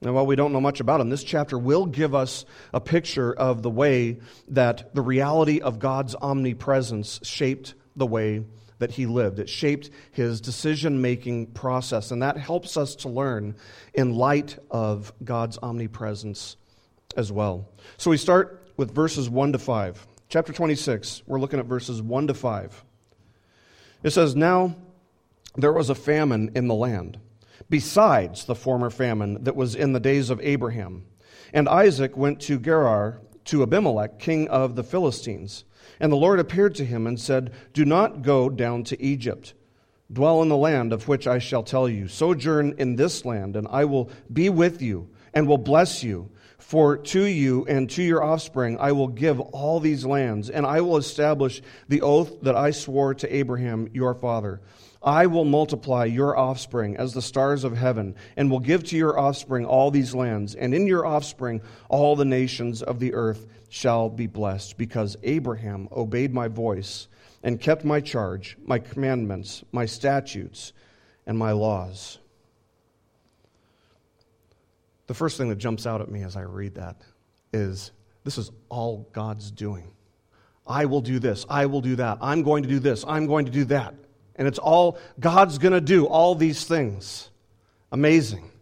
And 0.00 0.14
while 0.14 0.24
we 0.24 0.36
don't 0.36 0.54
know 0.54 0.60
much 0.60 0.80
about 0.80 1.02
him, 1.02 1.10
this 1.10 1.24
chapter 1.24 1.58
will 1.58 1.84
give 1.84 2.14
us 2.14 2.46
a 2.72 2.80
picture 2.80 3.32
of 3.32 3.62
the 3.62 3.70
way 3.70 4.20
that 4.48 4.94
the 4.94 5.02
reality 5.02 5.60
of 5.60 5.78
God's 5.78 6.14
omnipresence 6.14 7.20
shaped 7.24 7.74
the 7.96 8.06
way 8.06 8.44
that 8.78 8.90
he 8.90 9.06
lived. 9.06 9.38
It 9.38 9.48
shaped 9.48 9.90
his 10.12 10.40
decision 10.40 11.00
making 11.00 11.48
process, 11.48 12.10
and 12.10 12.22
that 12.22 12.36
helps 12.36 12.76
us 12.76 12.94
to 12.96 13.08
learn 13.08 13.56
in 13.94 14.14
light 14.14 14.58
of 14.70 15.12
God's 15.22 15.58
omnipresence 15.62 16.56
as 17.16 17.30
well. 17.30 17.68
So 17.96 18.10
we 18.10 18.16
start 18.16 18.68
with 18.76 18.94
verses 18.94 19.30
1 19.30 19.52
to 19.52 19.58
5. 19.58 20.06
Chapter 20.28 20.52
26, 20.52 21.22
we're 21.26 21.40
looking 21.40 21.60
at 21.60 21.66
verses 21.66 22.02
1 22.02 22.26
to 22.26 22.34
5. 22.34 22.84
It 24.02 24.10
says, 24.10 24.34
Now 24.34 24.74
there 25.56 25.72
was 25.72 25.90
a 25.90 25.94
famine 25.94 26.50
in 26.54 26.66
the 26.66 26.74
land, 26.74 27.18
besides 27.70 28.44
the 28.44 28.54
former 28.54 28.90
famine 28.90 29.44
that 29.44 29.56
was 29.56 29.74
in 29.74 29.92
the 29.92 30.00
days 30.00 30.30
of 30.30 30.40
Abraham. 30.40 31.06
And 31.52 31.68
Isaac 31.68 32.16
went 32.16 32.40
to 32.42 32.58
Gerar 32.58 33.20
to 33.46 33.62
Abimelech, 33.62 34.18
king 34.18 34.48
of 34.48 34.74
the 34.74 34.82
Philistines. 34.82 35.64
And 36.04 36.12
the 36.12 36.18
Lord 36.18 36.38
appeared 36.38 36.74
to 36.74 36.84
him 36.84 37.06
and 37.06 37.18
said, 37.18 37.50
Do 37.72 37.86
not 37.86 38.20
go 38.20 38.50
down 38.50 38.84
to 38.84 39.02
Egypt. 39.02 39.54
Dwell 40.12 40.42
in 40.42 40.50
the 40.50 40.54
land 40.56 40.92
of 40.92 41.08
which 41.08 41.26
I 41.26 41.38
shall 41.38 41.62
tell 41.62 41.88
you. 41.88 42.08
Sojourn 42.08 42.74
in 42.76 42.96
this 42.96 43.24
land, 43.24 43.56
and 43.56 43.66
I 43.70 43.86
will 43.86 44.10
be 44.30 44.50
with 44.50 44.82
you 44.82 45.08
and 45.32 45.48
will 45.48 45.56
bless 45.56 46.02
you. 46.02 46.28
For 46.58 46.98
to 46.98 47.24
you 47.24 47.64
and 47.64 47.88
to 47.88 48.02
your 48.02 48.22
offspring 48.22 48.76
I 48.78 48.92
will 48.92 49.08
give 49.08 49.40
all 49.40 49.80
these 49.80 50.04
lands, 50.04 50.50
and 50.50 50.66
I 50.66 50.82
will 50.82 50.98
establish 50.98 51.62
the 51.88 52.02
oath 52.02 52.42
that 52.42 52.54
I 52.54 52.70
swore 52.72 53.14
to 53.14 53.34
Abraham 53.34 53.88
your 53.94 54.12
father. 54.12 54.60
I 55.02 55.24
will 55.24 55.46
multiply 55.46 56.04
your 56.04 56.36
offspring 56.36 56.98
as 56.98 57.14
the 57.14 57.22
stars 57.22 57.64
of 57.64 57.78
heaven, 57.78 58.14
and 58.36 58.50
will 58.50 58.60
give 58.60 58.84
to 58.84 58.96
your 58.98 59.18
offspring 59.18 59.64
all 59.64 59.90
these 59.90 60.14
lands, 60.14 60.54
and 60.54 60.74
in 60.74 60.86
your 60.86 61.06
offspring 61.06 61.62
all 61.88 62.14
the 62.14 62.26
nations 62.26 62.82
of 62.82 63.00
the 63.00 63.14
earth 63.14 63.46
shall 63.74 64.08
be 64.08 64.28
blessed, 64.28 64.78
because 64.78 65.16
Abraham 65.24 65.88
obeyed 65.90 66.32
my 66.32 66.46
voice 66.46 67.08
and 67.42 67.60
kept 67.60 67.84
my 67.84 68.00
charge, 68.00 68.56
my 68.64 68.78
commandments, 68.78 69.64
my 69.72 69.84
statutes, 69.84 70.72
and 71.26 71.36
my 71.36 71.50
laws. 71.50 72.18
The 75.08 75.14
first 75.14 75.36
thing 75.36 75.48
that 75.48 75.56
jumps 75.56 75.88
out 75.88 76.00
at 76.00 76.08
me 76.08 76.22
as 76.22 76.36
I 76.36 76.42
read 76.42 76.76
that 76.76 77.02
is 77.52 77.90
this 78.22 78.38
is 78.38 78.52
all 78.68 79.08
God's 79.12 79.50
doing. 79.50 79.90
I 80.64 80.84
will 80.84 81.00
do 81.00 81.18
this. 81.18 81.44
I 81.50 81.66
will 81.66 81.80
do 81.80 81.96
that. 81.96 82.18
I'm 82.20 82.44
going 82.44 82.62
to 82.62 82.68
do 82.68 82.78
this. 82.78 83.04
I'm 83.08 83.26
going 83.26 83.44
to 83.46 83.50
do 83.50 83.64
that. 83.64 83.92
And 84.36 84.46
it's 84.46 84.60
all 84.60 84.98
God's 85.18 85.58
going 85.58 85.72
to 85.72 85.80
do 85.80 86.06
all 86.06 86.36
these 86.36 86.64
things. 86.64 87.28
Amazing. 87.90 88.52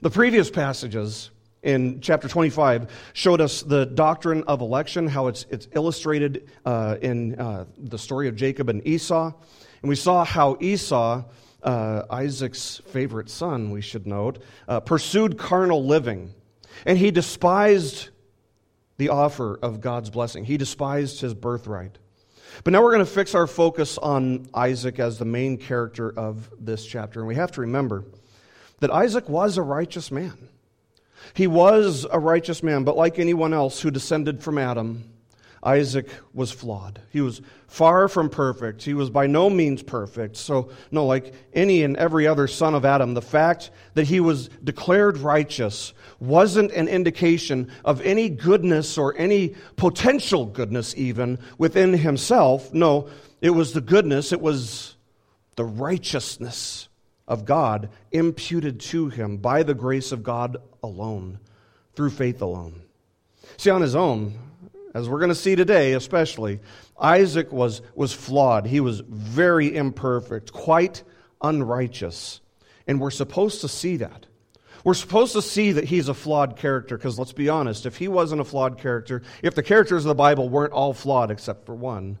The 0.00 0.08
previous 0.08 0.50
passages 0.50 1.30
in 1.62 2.00
chapter 2.00 2.28
25 2.28 2.90
showed 3.12 3.40
us 3.40 3.62
the 3.62 3.86
doctrine 3.86 4.42
of 4.44 4.60
election, 4.60 5.06
how 5.06 5.28
it's, 5.28 5.46
it's 5.50 5.68
illustrated 5.72 6.50
uh, 6.64 6.96
in 7.00 7.38
uh, 7.38 7.64
the 7.78 7.98
story 7.98 8.28
of 8.28 8.36
Jacob 8.36 8.68
and 8.68 8.86
Esau. 8.86 9.32
And 9.82 9.88
we 9.88 9.96
saw 9.96 10.24
how 10.24 10.56
Esau, 10.60 11.24
uh, 11.62 12.02
Isaac's 12.10 12.80
favorite 12.88 13.30
son, 13.30 13.70
we 13.70 13.80
should 13.80 14.06
note, 14.06 14.42
uh, 14.68 14.80
pursued 14.80 15.38
carnal 15.38 15.84
living. 15.84 16.34
And 16.84 16.98
he 16.98 17.10
despised 17.10 18.08
the 18.98 19.10
offer 19.10 19.58
of 19.62 19.80
God's 19.80 20.10
blessing, 20.10 20.44
he 20.44 20.56
despised 20.56 21.20
his 21.20 21.34
birthright. 21.34 21.98
But 22.64 22.72
now 22.72 22.82
we're 22.82 22.92
going 22.92 23.04
to 23.04 23.10
fix 23.10 23.34
our 23.34 23.46
focus 23.46 23.96
on 23.96 24.46
Isaac 24.52 24.98
as 24.98 25.18
the 25.18 25.24
main 25.24 25.56
character 25.56 26.12
of 26.12 26.50
this 26.60 26.84
chapter. 26.84 27.20
And 27.20 27.26
we 27.26 27.34
have 27.36 27.52
to 27.52 27.62
remember 27.62 28.04
that 28.80 28.90
Isaac 28.90 29.26
was 29.28 29.56
a 29.56 29.62
righteous 29.62 30.10
man. 30.10 30.50
He 31.34 31.46
was 31.46 32.06
a 32.10 32.18
righteous 32.18 32.62
man, 32.62 32.84
but 32.84 32.96
like 32.96 33.18
anyone 33.18 33.54
else 33.54 33.80
who 33.80 33.90
descended 33.90 34.42
from 34.42 34.58
Adam, 34.58 35.04
Isaac 35.62 36.08
was 36.34 36.50
flawed. 36.50 37.00
He 37.10 37.20
was 37.20 37.40
far 37.68 38.08
from 38.08 38.28
perfect. 38.28 38.82
He 38.82 38.94
was 38.94 39.10
by 39.10 39.28
no 39.28 39.48
means 39.48 39.82
perfect. 39.82 40.36
So, 40.36 40.70
no, 40.90 41.06
like 41.06 41.32
any 41.52 41.84
and 41.84 41.96
every 41.96 42.26
other 42.26 42.48
son 42.48 42.74
of 42.74 42.84
Adam, 42.84 43.14
the 43.14 43.22
fact 43.22 43.70
that 43.94 44.08
he 44.08 44.18
was 44.18 44.48
declared 44.64 45.18
righteous 45.18 45.92
wasn't 46.18 46.72
an 46.72 46.88
indication 46.88 47.70
of 47.84 48.00
any 48.00 48.28
goodness 48.28 48.98
or 48.98 49.16
any 49.16 49.54
potential 49.76 50.46
goodness, 50.46 50.94
even 50.96 51.38
within 51.58 51.92
himself. 51.92 52.74
No, 52.74 53.08
it 53.40 53.50
was 53.50 53.72
the 53.72 53.80
goodness, 53.80 54.32
it 54.32 54.40
was 54.40 54.96
the 55.54 55.64
righteousness 55.64 56.88
of 57.26 57.44
God 57.44 57.90
imputed 58.10 58.80
to 58.80 59.08
him 59.08 59.36
by 59.36 59.62
the 59.62 59.74
grace 59.74 60.12
of 60.12 60.22
God 60.22 60.56
alone, 60.82 61.38
through 61.94 62.10
faith 62.10 62.42
alone. 62.42 62.82
See, 63.56 63.70
on 63.70 63.82
his 63.82 63.94
own, 63.94 64.38
as 64.94 65.08
we're 65.08 65.18
going 65.18 65.28
to 65.30 65.34
see 65.34 65.56
today 65.56 65.92
especially, 65.92 66.60
Isaac 66.98 67.52
was, 67.52 67.82
was 67.94 68.12
flawed. 68.12 68.66
He 68.66 68.80
was 68.80 69.00
very 69.00 69.74
imperfect, 69.74 70.52
quite 70.52 71.02
unrighteous. 71.40 72.40
And 72.86 73.00
we're 73.00 73.10
supposed 73.10 73.60
to 73.62 73.68
see 73.68 73.96
that. 73.98 74.26
We're 74.84 74.94
supposed 74.94 75.32
to 75.34 75.42
see 75.42 75.72
that 75.72 75.84
he's 75.84 76.08
a 76.08 76.14
flawed 76.14 76.56
character 76.56 76.96
because 76.96 77.18
let's 77.18 77.32
be 77.32 77.48
honest, 77.48 77.86
if 77.86 77.96
he 77.96 78.08
wasn't 78.08 78.40
a 78.40 78.44
flawed 78.44 78.78
character, 78.78 79.22
if 79.42 79.54
the 79.54 79.62
characters 79.62 80.04
of 80.04 80.08
the 80.08 80.14
Bible 80.14 80.48
weren't 80.48 80.72
all 80.72 80.92
flawed 80.92 81.30
except 81.30 81.66
for 81.66 81.74
one, 81.74 82.18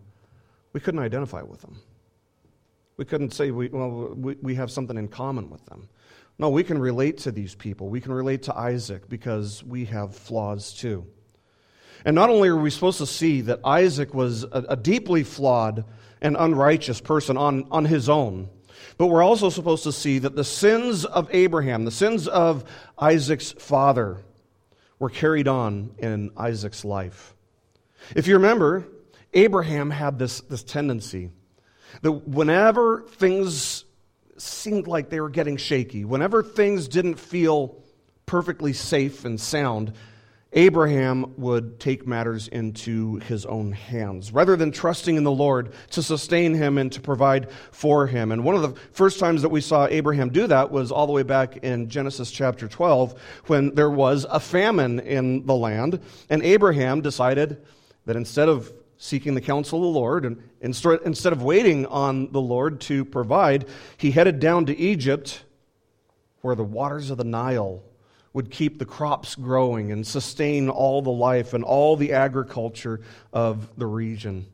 we 0.72 0.80
couldn't 0.80 1.00
identify 1.00 1.42
with 1.42 1.60
them. 1.60 1.80
We 2.96 3.04
couldn't 3.04 3.32
say, 3.32 3.50
we, 3.50 3.68
well, 3.68 4.14
we, 4.14 4.36
we 4.42 4.54
have 4.56 4.70
something 4.70 4.96
in 4.96 5.08
common 5.08 5.50
with 5.50 5.64
them. 5.66 5.88
No, 6.38 6.50
we 6.50 6.64
can 6.64 6.78
relate 6.78 7.18
to 7.18 7.32
these 7.32 7.54
people. 7.54 7.88
We 7.88 8.00
can 8.00 8.12
relate 8.12 8.44
to 8.44 8.56
Isaac 8.56 9.08
because 9.08 9.62
we 9.64 9.84
have 9.86 10.14
flaws 10.14 10.72
too. 10.72 11.06
And 12.04 12.14
not 12.14 12.30
only 12.30 12.48
are 12.48 12.56
we 12.56 12.70
supposed 12.70 12.98
to 12.98 13.06
see 13.06 13.42
that 13.42 13.60
Isaac 13.64 14.12
was 14.12 14.44
a, 14.44 14.64
a 14.70 14.76
deeply 14.76 15.22
flawed 15.22 15.84
and 16.20 16.36
unrighteous 16.38 17.00
person 17.00 17.36
on, 17.36 17.66
on 17.70 17.84
his 17.84 18.08
own, 18.08 18.48
but 18.98 19.06
we're 19.06 19.22
also 19.22 19.50
supposed 19.50 19.84
to 19.84 19.92
see 19.92 20.18
that 20.18 20.34
the 20.34 20.44
sins 20.44 21.04
of 21.04 21.28
Abraham, 21.32 21.84
the 21.84 21.90
sins 21.90 22.26
of 22.28 22.64
Isaac's 22.98 23.52
father, 23.52 24.18
were 24.98 25.10
carried 25.10 25.48
on 25.48 25.94
in 25.98 26.30
Isaac's 26.36 26.84
life. 26.84 27.34
If 28.14 28.26
you 28.26 28.34
remember, 28.34 28.86
Abraham 29.32 29.90
had 29.90 30.18
this, 30.18 30.40
this 30.42 30.62
tendency 30.62 31.30
that 32.00 32.12
whenever 32.12 33.02
things 33.02 33.84
seemed 34.38 34.86
like 34.86 35.10
they 35.10 35.20
were 35.20 35.30
getting 35.30 35.56
shaky, 35.56 36.04
whenever 36.04 36.42
things 36.42 36.88
didn't 36.88 37.16
feel 37.16 37.82
perfectly 38.26 38.72
safe 38.72 39.24
and 39.24 39.40
sound, 39.40 39.92
Abraham 40.54 41.32
would 41.38 41.80
take 41.80 42.06
matters 42.06 42.46
into 42.48 43.16
his 43.16 43.46
own 43.46 43.72
hands 43.72 44.32
rather 44.32 44.54
than 44.54 44.70
trusting 44.70 45.16
in 45.16 45.24
the 45.24 45.30
Lord 45.30 45.72
to 45.90 46.02
sustain 46.02 46.52
him 46.52 46.76
and 46.76 46.92
to 46.92 47.00
provide 47.00 47.50
for 47.70 48.06
him. 48.06 48.32
And 48.32 48.44
one 48.44 48.54
of 48.54 48.62
the 48.62 48.78
first 48.92 49.18
times 49.18 49.42
that 49.42 49.48
we 49.48 49.62
saw 49.62 49.86
Abraham 49.86 50.28
do 50.28 50.46
that 50.46 50.70
was 50.70 50.92
all 50.92 51.06
the 51.06 51.12
way 51.12 51.22
back 51.22 51.58
in 51.58 51.88
Genesis 51.88 52.30
chapter 52.30 52.68
12 52.68 53.18
when 53.46 53.74
there 53.74 53.90
was 53.90 54.26
a 54.28 54.40
famine 54.40 55.00
in 55.00 55.46
the 55.46 55.54
land. 55.54 56.00
And 56.28 56.42
Abraham 56.42 57.00
decided 57.00 57.64
that 58.04 58.16
instead 58.16 58.50
of 58.50 58.70
seeking 59.02 59.34
the 59.34 59.40
counsel 59.40 59.80
of 59.80 59.82
the 59.82 59.98
Lord. 59.98 60.24
And 60.24 60.40
instead 60.60 61.32
of 61.32 61.42
waiting 61.42 61.86
on 61.86 62.30
the 62.30 62.40
Lord 62.40 62.80
to 62.82 63.04
provide, 63.04 63.66
he 63.96 64.12
headed 64.12 64.38
down 64.38 64.66
to 64.66 64.78
Egypt, 64.78 65.42
where 66.40 66.54
the 66.54 66.62
waters 66.62 67.10
of 67.10 67.18
the 67.18 67.24
Nile 67.24 67.82
would 68.32 68.48
keep 68.52 68.78
the 68.78 68.84
crops 68.84 69.34
growing 69.34 69.90
and 69.90 70.06
sustain 70.06 70.68
all 70.68 71.02
the 71.02 71.10
life 71.10 71.52
and 71.52 71.64
all 71.64 71.96
the 71.96 72.12
agriculture 72.12 73.00
of 73.32 73.76
the 73.76 73.86
region. 73.86 74.46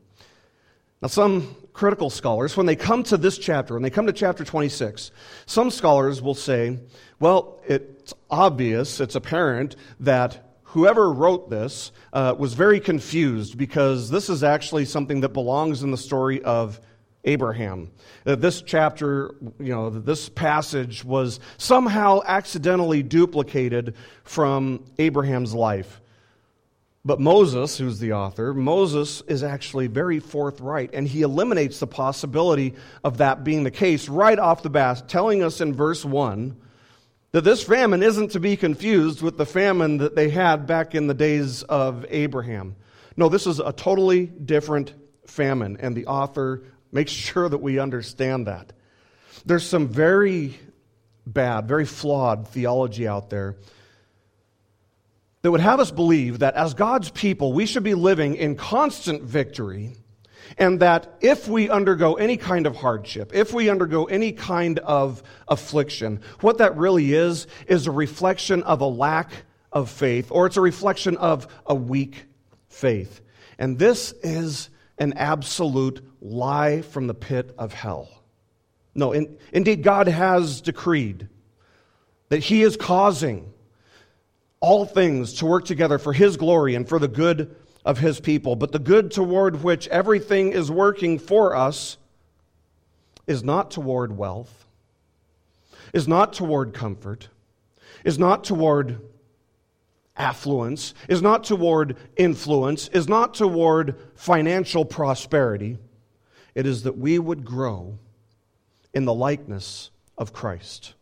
Now, 0.99 1.09
some 1.09 1.55
critical 1.71 2.09
scholars, 2.09 2.57
when 2.57 2.65
they 2.65 2.75
come 2.75 3.03
to 3.03 3.17
this 3.17 3.37
chapter, 3.37 3.75
when 3.75 3.83
they 3.83 3.91
come 3.91 4.07
to 4.07 4.13
chapter 4.13 4.43
26, 4.43 5.11
some 5.45 5.69
scholars 5.69 6.23
will 6.23 6.33
say, 6.33 6.79
well, 7.19 7.61
it's 7.67 8.15
obvious, 8.31 8.99
it's 8.99 9.15
apparent 9.15 9.75
that 9.99 10.48
whoever 10.69 11.11
wrote 11.11 11.49
this 11.49 11.91
uh, 12.13 12.35
was 12.37 12.53
very 12.53 12.79
confused 12.79 13.57
because 13.57 14.09
this 14.09 14.29
is 14.29 14.43
actually 14.43 14.85
something 14.85 15.21
that 15.21 15.29
belongs 15.29 15.83
in 15.83 15.91
the 15.91 15.97
story 15.97 16.41
of 16.43 16.79
Abraham. 17.23 17.91
Uh, 18.25 18.35
this 18.35 18.61
chapter, 18.61 19.35
you 19.59 19.73
know, 19.73 19.89
this 19.89 20.29
passage 20.29 21.03
was 21.03 21.39
somehow 21.57 22.21
accidentally 22.25 23.03
duplicated 23.03 23.95
from 24.23 24.85
Abraham's 24.99 25.53
life. 25.53 26.01
But 27.03 27.19
Moses, 27.19 27.77
who's 27.77 27.99
the 27.99 28.13
author, 28.13 28.53
Moses 28.53 29.21
is 29.27 29.41
actually 29.41 29.87
very 29.87 30.19
forthright, 30.19 30.91
and 30.93 31.07
he 31.07 31.23
eliminates 31.23 31.79
the 31.79 31.87
possibility 31.87 32.75
of 33.03 33.17
that 33.17 33.43
being 33.43 33.63
the 33.63 33.71
case 33.71 34.07
right 34.07 34.37
off 34.37 34.61
the 34.61 34.69
bat, 34.69 35.07
telling 35.07 35.41
us 35.41 35.61
in 35.61 35.73
verse 35.73 36.05
1 36.05 36.55
that 37.31 37.43
this 37.43 37.63
famine 37.63 38.01
isn't 38.01 38.31
to 38.31 38.39
be 38.39 38.57
confused 38.57 39.21
with 39.21 39.37
the 39.37 39.45
famine 39.45 39.97
that 39.97 40.15
they 40.15 40.29
had 40.29 40.65
back 40.65 40.95
in 40.95 41.07
the 41.07 41.13
days 41.13 41.63
of 41.63 42.05
Abraham. 42.09 42.75
No, 43.15 43.29
this 43.29 43.45
is 43.45 43.59
a 43.59 43.71
totally 43.71 44.25
different 44.25 44.93
famine, 45.27 45.77
and 45.79 45.95
the 45.95 46.07
author 46.07 46.63
makes 46.91 47.11
sure 47.11 47.47
that 47.47 47.59
we 47.59 47.79
understand 47.79 48.47
that. 48.47 48.73
There's 49.45 49.65
some 49.65 49.87
very 49.87 50.57
bad, 51.25 51.67
very 51.67 51.85
flawed 51.85 52.47
theology 52.47 53.07
out 53.07 53.29
there 53.29 53.57
that 55.41 55.51
would 55.51 55.61
have 55.61 55.79
us 55.79 55.91
believe 55.91 56.39
that 56.39 56.55
as 56.55 56.73
God's 56.73 57.11
people, 57.11 57.53
we 57.53 57.65
should 57.65 57.83
be 57.83 57.93
living 57.93 58.35
in 58.35 58.55
constant 58.55 59.21
victory 59.23 59.95
and 60.57 60.79
that 60.79 61.15
if 61.21 61.47
we 61.47 61.69
undergo 61.69 62.15
any 62.15 62.37
kind 62.37 62.65
of 62.65 62.75
hardship, 62.75 63.31
if 63.33 63.53
we 63.53 63.69
undergo 63.69 64.05
any 64.05 64.31
kind 64.31 64.79
of 64.79 65.23
affliction, 65.47 66.21
what 66.41 66.57
that 66.57 66.75
really 66.77 67.13
is, 67.13 67.47
is 67.67 67.87
a 67.87 67.91
reflection 67.91 68.63
of 68.63 68.81
a 68.81 68.87
lack 68.87 69.31
of 69.71 69.89
faith, 69.89 70.31
or 70.31 70.45
it's 70.45 70.57
a 70.57 70.61
reflection 70.61 71.17
of 71.17 71.47
a 71.65 71.75
weak 71.75 72.25
faith. 72.67 73.21
And 73.57 73.77
this 73.77 74.13
is 74.23 74.69
an 74.97 75.13
absolute 75.13 76.03
lie 76.21 76.81
from 76.81 77.07
the 77.07 77.13
pit 77.13 77.53
of 77.57 77.73
hell. 77.73 78.09
No, 78.95 79.11
in, 79.11 79.37
indeed, 79.53 79.83
God 79.83 80.07
has 80.07 80.61
decreed 80.61 81.29
that 82.29 82.39
He 82.39 82.63
is 82.63 82.75
causing 82.75 83.53
all 84.59 84.85
things 84.85 85.35
to 85.35 85.45
work 85.45 85.65
together 85.65 85.97
for 85.97 86.11
His 86.11 86.37
glory 86.37 86.75
and 86.75 86.87
for 86.87 86.99
the 86.99 87.07
good 87.07 87.55
of 87.85 87.99
his 87.99 88.19
people. 88.19 88.55
But 88.55 88.71
the 88.71 88.79
good 88.79 89.11
toward 89.11 89.63
which 89.63 89.87
everything 89.87 90.51
is 90.51 90.69
working 90.69 91.19
for 91.19 91.55
us 91.55 91.97
is 93.27 93.43
not 93.43 93.71
toward 93.71 94.17
wealth, 94.17 94.67
is 95.93 96.07
not 96.07 96.33
toward 96.33 96.73
comfort, 96.73 97.29
is 98.03 98.17
not 98.17 98.43
toward 98.43 98.99
affluence, 100.17 100.93
is 101.07 101.21
not 101.21 101.43
toward 101.45 101.95
influence, 102.17 102.89
is 102.89 103.07
not 103.07 103.33
toward 103.33 103.95
financial 104.15 104.83
prosperity. 104.83 105.77
It 106.55 106.65
is 106.65 106.83
that 106.83 106.97
we 106.97 107.17
would 107.17 107.45
grow 107.45 107.97
in 108.93 109.05
the 109.05 109.13
likeness 109.13 109.91
of 110.17 110.33
Christ. 110.33 110.93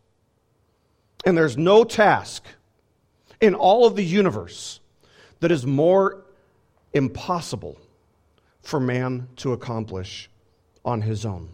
And 1.24 1.36
there's 1.36 1.56
no 1.56 1.82
task 1.82 2.44
in 3.40 3.54
all 3.54 3.86
of 3.86 3.96
the 3.96 4.04
universe 4.04 4.80
that 5.40 5.50
is 5.50 5.66
more 5.66 6.24
impossible 6.92 7.78
for 8.62 8.80
man 8.80 9.28
to 9.36 9.52
accomplish 9.52 10.30
on 10.84 11.02
his 11.02 11.24
own. 11.24 11.50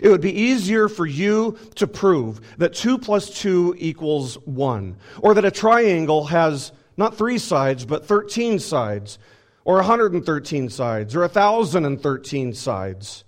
It 0.00 0.08
would 0.08 0.20
be 0.20 0.32
easier 0.32 0.88
for 0.88 1.06
you 1.06 1.58
to 1.74 1.86
prove 1.86 2.40
that 2.58 2.74
2 2.74 2.98
plus 2.98 3.30
2 3.40 3.74
equals 3.78 4.36
1, 4.46 4.96
or 5.20 5.34
that 5.34 5.44
a 5.44 5.50
triangle 5.50 6.24
has 6.24 6.72
not 6.96 7.16
three 7.16 7.38
sides, 7.38 7.84
but 7.84 8.06
13 8.06 8.58
sides, 8.58 9.18
or 9.64 9.76
113 9.76 10.68
sides 10.68 11.14
or 11.14 11.20
1,013 11.20 12.52
sides. 12.52 13.24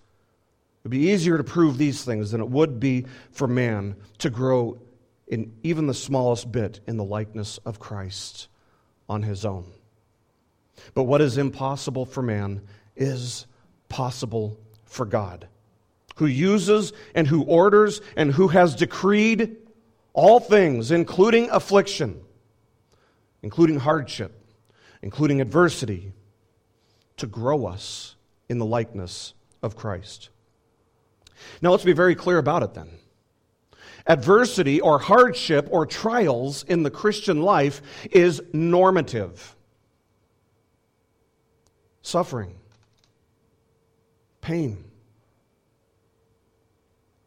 It 0.79 0.85
would 0.85 0.91
be 0.91 1.11
easier 1.11 1.39
to 1.39 1.45
prove 1.45 1.79
these 1.79 2.05
things 2.05 2.31
than 2.31 2.41
it 2.41 2.49
would 2.49 2.79
be 2.79 3.07
for 3.31 3.47
man 3.47 3.97
to 4.19 4.31
grow 4.31 4.79
in 5.27 5.53
even 5.63 5.87
the 5.87 5.95
smallest 5.95 6.53
bit 6.53 6.81
in 6.87 6.97
the 6.97 7.05
likeness 7.05 7.59
of 7.59 7.79
Christ 7.79 8.49
on 9.09 9.23
his 9.23 9.45
own. 9.45 9.65
But 10.95 11.05
what 11.05 11.21
is 11.21 11.39
impossible 11.39 12.05
for 12.05 12.23
man 12.23 12.63
is 12.97 13.47
possible 13.89 14.59
for 14.85 15.07
God, 15.07 15.49
who 16.17 16.27
uses 16.27 16.93
and 17.15 17.27
who 17.27 17.43
orders 17.43 18.01
and 18.17 18.33
who 18.33 18.49
has 18.49 18.75
decreed 18.75 19.57
all 20.13 20.41
things, 20.41 20.91
including 20.91 21.51
affliction, 21.51 22.21
including 23.43 23.81
hardship, 23.81 24.33
including 25.03 25.41
adversity, 25.41 26.13
to 27.17 27.27
grow 27.27 27.67
us 27.67 28.15
in 28.49 28.59
the 28.59 28.65
likeness 28.65 29.35
of 29.63 29.77
Christ. 29.77 30.31
Now, 31.61 31.71
let's 31.71 31.85
be 31.85 31.93
very 31.93 32.15
clear 32.15 32.39
about 32.39 32.63
it 32.63 32.75
then. 32.75 32.89
Adversity 34.07 34.81
or 34.81 34.99
hardship 34.99 35.69
or 35.71 35.87
trials 35.87 36.63
in 36.65 36.83
the 36.83 36.91
Christian 36.91 37.43
life 37.43 37.81
is 38.11 38.43
normative. 38.53 39.57
Suffering, 42.05 42.55
pain, 44.43 44.85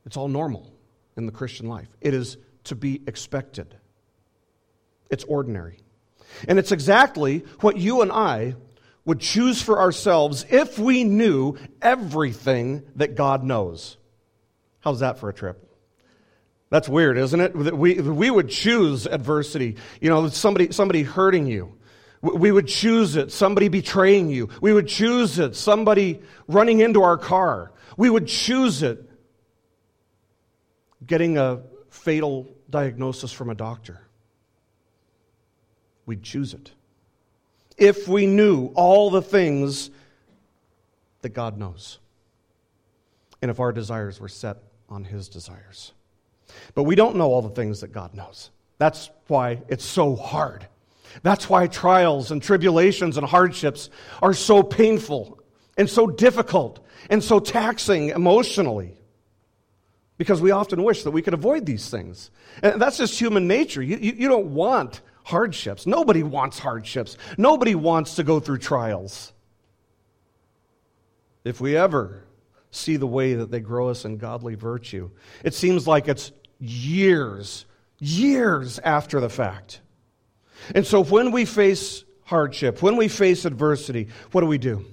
it's 0.06 0.16
all 0.16 0.28
normal 0.28 0.72
in 1.18 1.26
the 1.26 1.32
Christian 1.32 1.68
life. 1.68 1.88
It 2.00 2.14
is 2.14 2.38
to 2.66 2.76
be 2.76 3.02
expected, 3.08 3.76
it's 5.10 5.24
ordinary. 5.24 5.80
And 6.48 6.60
it's 6.60 6.72
exactly 6.72 7.40
what 7.62 7.78
you 7.78 8.04
and 8.04 8.12
I 8.12 8.56
would 9.04 9.20
choose 9.20 9.64
for 9.64 9.80
ourselves 9.80 10.46
if 10.48 10.78
we 10.78 11.04
knew 11.04 11.58
everything 11.82 12.84
that 12.98 13.16
God 13.16 13.44
knows. 13.44 13.98
How's 14.82 15.00
that 15.00 15.18
for 15.18 15.30
a 15.30 15.34
trip? 15.34 15.68
That's 16.70 16.88
weird, 16.88 17.18
isn't 17.18 17.40
it? 17.40 17.56
We, 17.56 17.96
we 17.96 18.30
would 18.30 18.50
choose 18.50 19.08
adversity. 19.08 19.78
You 20.02 20.10
know, 20.10 20.28
somebody, 20.28 20.72
somebody 20.72 21.02
hurting 21.02 21.48
you. 21.48 21.77
We 22.22 22.52
would 22.52 22.68
choose 22.68 23.16
it. 23.16 23.32
Somebody 23.32 23.68
betraying 23.68 24.30
you. 24.30 24.50
We 24.62 24.74
would 24.74 24.88
choose 24.88 25.38
it. 25.40 25.56
Somebody 25.56 26.22
running 26.48 26.80
into 26.80 27.04
our 27.04 27.18
car. 27.18 27.72
We 27.96 28.10
would 28.10 28.28
choose 28.28 28.82
it. 28.84 29.08
Getting 31.06 31.38
a 31.38 31.62
fatal 31.90 32.48
diagnosis 32.70 33.32
from 33.32 33.50
a 33.50 33.56
doctor. 33.56 34.02
We'd 36.06 36.24
choose 36.24 36.54
it. 36.54 36.72
If 37.78 38.08
we 38.08 38.26
knew 38.26 38.72
all 38.74 39.12
the 39.12 39.22
things 39.22 39.92
that 41.22 41.30
God 41.30 41.58
knows. 41.58 42.00
And 43.42 43.52
if 43.52 43.60
our 43.60 43.72
desires 43.72 44.20
were 44.20 44.30
set 44.30 44.58
on 44.90 45.04
His 45.04 45.30
desires. 45.30 45.94
But 46.74 46.84
we 46.84 46.96
don't 46.96 47.18
know 47.18 47.32
all 47.32 47.42
the 47.42 47.50
things 47.50 47.82
that 47.82 47.92
God 47.92 48.16
knows. 48.16 48.50
That's 48.80 49.10
why 49.28 49.62
it's 49.68 49.86
so 49.86 50.16
hard. 50.16 50.68
That's 51.24 51.50
why 51.50 51.68
trials 51.68 52.32
and 52.32 52.42
tribulations 52.42 53.18
and 53.18 53.26
hardships 53.26 53.90
are 54.22 54.34
so 54.34 54.64
painful 54.64 55.40
and 55.78 55.90
so 55.90 56.08
difficult 56.08 56.86
and 57.10 57.24
so 57.24 57.40
taxing 57.40 58.10
emotionally. 58.10 58.94
Because 60.18 60.42
we 60.42 60.52
often 60.52 60.84
wish 60.84 61.04
that 61.04 61.12
we 61.12 61.22
could 61.22 61.36
avoid 61.36 61.66
these 61.66 61.90
things. 61.90 62.32
And 62.64 62.82
that's 62.82 62.98
just 62.98 63.20
human 63.20 63.48
nature. 63.48 63.84
You, 63.84 63.98
you, 63.98 64.14
you 64.14 64.28
don't 64.28 64.54
want 64.54 65.02
hardships. 65.24 65.86
Nobody 65.86 66.24
wants 66.24 66.58
hardships. 66.58 67.18
Nobody 67.38 67.76
wants 67.76 68.16
to 68.16 68.24
go 68.24 68.40
through 68.40 68.58
trials. 68.58 69.32
If 71.44 71.62
we 71.62 71.78
ever 71.78 72.28
see 72.72 72.98
the 72.98 73.08
way 73.08 73.34
that 73.34 73.52
they 73.52 73.60
grow 73.60 73.90
us 73.90 74.06
in 74.06 74.18
godly 74.18 74.56
virtue. 74.56 75.10
It 75.44 75.54
seems 75.54 75.88
like 75.88 76.08
it's 76.08 76.32
years, 76.60 77.66
years 78.00 78.80
after 78.80 79.20
the 79.20 79.30
fact. 79.30 79.82
And 80.76 80.86
so 80.86 81.04
when 81.04 81.32
we 81.32 81.46
face 81.46 82.04
hardship, 82.24 82.82
when 82.82 82.98
we 82.98 83.08
face 83.08 83.46
adversity, 83.46 84.10
what 84.32 84.42
do 84.42 84.48
we 84.48 84.58
do? 84.58 84.86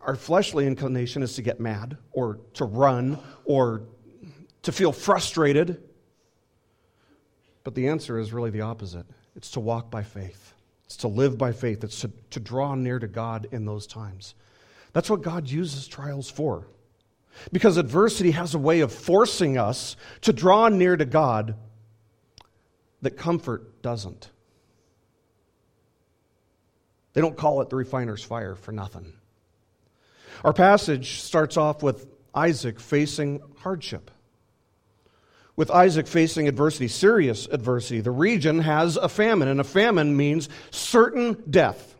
Our 0.00 0.16
fleshly 0.16 0.66
inclination 0.66 1.22
is 1.22 1.34
to 1.34 1.42
get 1.42 1.60
mad 1.60 1.98
or 2.12 2.38
to 2.54 2.64
run 2.64 3.18
or 3.44 3.82
to 4.62 4.72
feel 4.72 4.92
frustrated. 4.92 5.82
But 7.64 7.74
the 7.74 7.88
answer 7.88 8.18
is 8.18 8.32
really 8.32 8.50
the 8.50 8.62
opposite 8.62 9.06
it's 9.34 9.50
to 9.50 9.60
walk 9.60 9.90
by 9.90 10.02
faith, 10.02 10.54
it's 10.86 10.96
to 10.98 11.08
live 11.08 11.36
by 11.36 11.52
faith, 11.52 11.84
it's 11.84 12.00
to, 12.00 12.10
to 12.30 12.40
draw 12.40 12.74
near 12.74 12.98
to 12.98 13.06
God 13.06 13.48
in 13.52 13.66
those 13.66 13.86
times. 13.86 14.34
That's 14.92 15.10
what 15.10 15.20
God 15.20 15.48
uses 15.48 15.86
trials 15.86 16.30
for. 16.30 16.68
Because 17.52 17.76
adversity 17.76 18.30
has 18.30 18.54
a 18.54 18.58
way 18.58 18.80
of 18.80 18.90
forcing 18.90 19.58
us 19.58 19.96
to 20.22 20.32
draw 20.32 20.68
near 20.68 20.96
to 20.96 21.04
God 21.04 21.54
that 23.02 23.18
comfort 23.18 23.75
doesn't. 23.86 24.30
They 27.12 27.20
don't 27.20 27.36
call 27.36 27.60
it 27.60 27.70
the 27.70 27.76
refiner's 27.76 28.20
fire 28.20 28.56
for 28.56 28.72
nothing. 28.72 29.12
Our 30.42 30.52
passage 30.52 31.20
starts 31.20 31.56
off 31.56 31.84
with 31.84 32.08
Isaac 32.34 32.80
facing 32.80 33.40
hardship. 33.60 34.10
With 35.54 35.70
Isaac 35.70 36.08
facing 36.08 36.48
adversity, 36.48 36.88
serious 36.88 37.46
adversity. 37.46 38.00
The 38.00 38.10
region 38.10 38.58
has 38.58 38.96
a 38.96 39.08
famine, 39.08 39.46
and 39.46 39.60
a 39.60 39.64
famine 39.64 40.16
means 40.16 40.48
certain 40.72 41.44
death. 41.48 41.94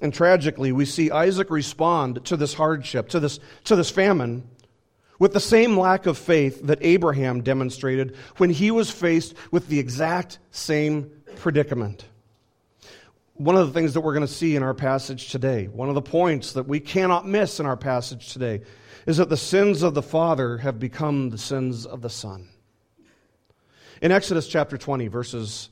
And 0.00 0.14
tragically, 0.14 0.72
we 0.72 0.86
see 0.86 1.10
Isaac 1.10 1.50
respond 1.50 2.24
to 2.24 2.38
this 2.38 2.54
hardship, 2.54 3.10
to 3.10 3.20
this, 3.20 3.38
to 3.64 3.76
this 3.76 3.90
famine, 3.90 4.48
with 5.18 5.32
the 5.32 5.40
same 5.40 5.78
lack 5.78 6.06
of 6.06 6.16
faith 6.16 6.60
that 6.66 6.78
Abraham 6.80 7.42
demonstrated 7.42 8.16
when 8.36 8.50
he 8.50 8.70
was 8.70 8.90
faced 8.90 9.34
with 9.50 9.68
the 9.68 9.78
exact 9.78 10.38
same 10.50 11.10
predicament. 11.36 12.04
One 13.34 13.56
of 13.56 13.66
the 13.66 13.72
things 13.72 13.94
that 13.94 14.00
we're 14.00 14.14
going 14.14 14.26
to 14.26 14.32
see 14.32 14.56
in 14.56 14.62
our 14.62 14.74
passage 14.74 15.30
today, 15.30 15.66
one 15.66 15.88
of 15.88 15.94
the 15.94 16.02
points 16.02 16.52
that 16.54 16.66
we 16.66 16.80
cannot 16.80 17.26
miss 17.26 17.60
in 17.60 17.66
our 17.66 17.76
passage 17.76 18.32
today, 18.32 18.62
is 19.06 19.16
that 19.18 19.28
the 19.28 19.36
sins 19.36 19.82
of 19.82 19.94
the 19.94 20.02
father 20.02 20.58
have 20.58 20.78
become 20.78 21.30
the 21.30 21.38
sins 21.38 21.86
of 21.86 22.02
the 22.02 22.10
son. 22.10 22.48
In 24.02 24.12
Exodus 24.12 24.46
chapter 24.46 24.76
20, 24.76 25.08
verses 25.08 25.70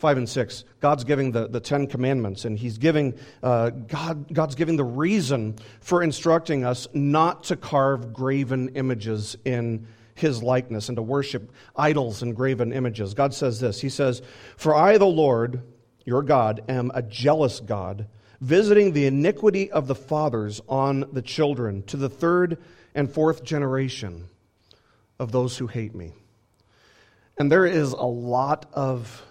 5 0.00 0.16
and 0.16 0.28
6 0.28 0.64
god's 0.80 1.04
giving 1.04 1.32
the, 1.32 1.46
the 1.46 1.60
ten 1.60 1.86
commandments 1.86 2.44
and 2.44 2.58
he's 2.58 2.78
giving 2.78 3.14
uh, 3.42 3.70
God, 3.70 4.32
god's 4.32 4.54
giving 4.54 4.76
the 4.76 4.84
reason 4.84 5.56
for 5.80 6.02
instructing 6.02 6.64
us 6.64 6.88
not 6.94 7.44
to 7.44 7.56
carve 7.56 8.12
graven 8.12 8.70
images 8.70 9.36
in 9.44 9.86
his 10.14 10.42
likeness 10.42 10.88
and 10.88 10.96
to 10.96 11.02
worship 11.02 11.50
idols 11.76 12.20
and 12.20 12.36
graven 12.36 12.74
images. 12.74 13.14
God 13.14 13.32
says 13.32 13.60
this. 13.60 13.80
He 13.80 13.88
says 13.88 14.22
for 14.56 14.74
i 14.74 14.98
the 14.98 15.06
lord 15.06 15.62
your 16.04 16.22
god 16.22 16.62
am 16.68 16.90
a 16.94 17.02
jealous 17.02 17.60
god 17.60 18.06
visiting 18.40 18.92
the 18.92 19.06
iniquity 19.06 19.70
of 19.70 19.86
the 19.86 19.94
fathers 19.94 20.60
on 20.68 21.04
the 21.12 21.22
children 21.22 21.82
to 21.82 21.96
the 21.96 22.08
third 22.08 22.56
and 22.94 23.12
fourth 23.12 23.44
generation 23.44 24.28
of 25.18 25.30
those 25.30 25.58
who 25.58 25.66
hate 25.66 25.94
me. 25.94 26.12
And 27.38 27.52
there 27.52 27.66
is 27.66 27.92
a 27.92 28.04
lot 28.04 28.66
of 28.72 29.22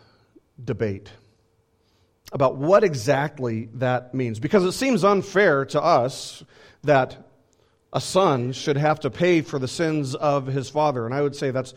debate 0.64 1.10
about 2.32 2.58
what 2.58 2.84
exactly 2.84 3.70
that 3.76 4.14
means. 4.14 4.40
Because 4.40 4.64
it 4.64 4.74
seems 4.74 5.04
unfair 5.04 5.66
to 5.66 5.82
us 5.82 6.44
that 6.84 7.18
a 7.92 8.00
son 8.00 8.52
should 8.52 8.78
have 8.78 9.00
to 9.00 9.10
pay 9.10 9.42
for 9.42 9.58
the 9.58 9.68
sins 9.68 10.14
of 10.16 10.46
his 10.46 10.70
father. 10.70 11.06
And 11.06 11.14
I 11.14 11.22
would 11.22 11.36
say 11.36 11.52
that's, 11.52 11.74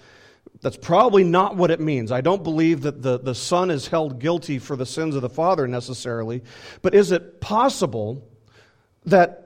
that's 0.60 0.76
probably 0.76 1.24
not 1.24 1.56
what 1.56 1.70
it 1.70 1.80
means. 1.80 2.12
I 2.12 2.20
don't 2.20 2.42
believe 2.42 2.82
that 2.82 3.02
the, 3.02 3.18
the 3.18 3.34
son 3.34 3.70
is 3.70 3.88
held 3.88 4.18
guilty 4.18 4.58
for 4.58 4.76
the 4.76 4.86
sins 4.86 5.14
of 5.14 5.22
the 5.22 5.30
father 5.30 5.66
necessarily. 5.66 6.42
But 6.82 6.94
is 6.94 7.12
it 7.12 7.40
possible 7.40 8.28
that 9.06 9.38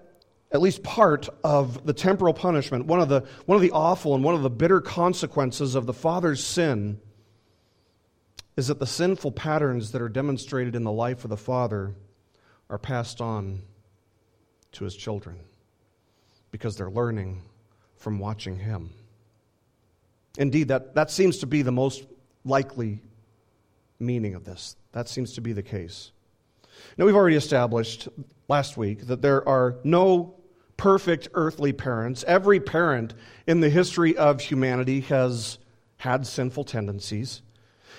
at 0.50 0.60
least 0.60 0.82
part 0.82 1.28
of 1.44 1.86
the 1.86 1.92
temporal 1.92 2.34
punishment, 2.34 2.86
one 2.86 3.00
of 3.00 3.08
the, 3.08 3.24
one 3.46 3.56
of 3.56 3.62
the 3.62 3.70
awful 3.70 4.14
and 4.14 4.24
one 4.24 4.34
of 4.34 4.42
the 4.42 4.50
bitter 4.50 4.80
consequences 4.80 5.74
of 5.74 5.86
the 5.86 5.92
father's 5.92 6.42
sin, 6.42 7.00
is 8.56 8.68
that 8.68 8.78
the 8.78 8.86
sinful 8.86 9.32
patterns 9.32 9.92
that 9.92 10.00
are 10.00 10.08
demonstrated 10.08 10.74
in 10.74 10.84
the 10.84 10.92
life 10.92 11.24
of 11.24 11.30
the 11.30 11.36
father 11.36 11.94
are 12.70 12.78
passed 12.78 13.20
on 13.20 13.62
to 14.72 14.84
his 14.84 14.96
children 14.96 15.38
because 16.50 16.76
they're 16.76 16.90
learning 16.90 17.42
from 17.96 18.18
watching 18.18 18.58
him. 18.58 18.90
Indeed, 20.38 20.68
that, 20.68 20.94
that 20.94 21.10
seems 21.10 21.38
to 21.38 21.46
be 21.46 21.62
the 21.62 21.72
most 21.72 22.04
likely 22.44 23.02
meaning 23.98 24.34
of 24.34 24.44
this. 24.44 24.76
That 24.92 25.08
seems 25.08 25.34
to 25.34 25.40
be 25.40 25.52
the 25.52 25.62
case. 25.62 26.12
Now, 26.96 27.06
we've 27.06 27.16
already 27.16 27.36
established 27.36 28.08
last 28.48 28.76
week 28.76 29.06
that 29.06 29.22
there 29.22 29.46
are 29.48 29.76
no 29.84 30.34
perfect 30.76 31.28
earthly 31.34 31.72
parents. 31.72 32.24
Every 32.26 32.60
parent 32.60 33.14
in 33.46 33.60
the 33.60 33.70
history 33.70 34.16
of 34.16 34.40
humanity 34.40 35.00
has 35.02 35.58
had 35.96 36.26
sinful 36.26 36.64
tendencies. 36.64 37.42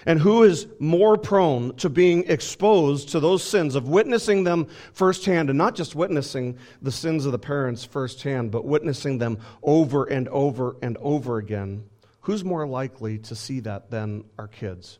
And 0.06 0.20
who 0.20 0.44
is 0.44 0.68
more 0.80 1.18
prone 1.18 1.76
to 1.78 1.90
being 1.90 2.30
exposed 2.30 3.10
to 3.10 3.20
those 3.20 3.44
sins, 3.44 3.76
of 3.76 3.90
witnessing 3.90 4.44
them 4.44 4.68
firsthand, 4.94 5.50
and 5.50 5.58
not 5.58 5.76
just 5.76 5.96
witnessing 5.96 6.58
the 6.82 6.92
sins 6.92 7.26
of 7.26 7.32
the 7.32 7.40
parents 7.40 7.84
firsthand, 7.84 8.52
but 8.52 8.66
witnessing 8.66 9.18
them 9.18 9.40
over 9.64 10.06
and 10.06 10.28
over 10.30 10.78
and 10.82 10.98
over 10.98 11.38
again? 11.38 11.84
Who's 12.22 12.44
more 12.44 12.68
likely 12.68 13.20
to 13.20 13.36
see 13.36 13.62
that 13.62 13.90
than 13.90 14.26
our 14.38 14.48
kids? 14.48 15.00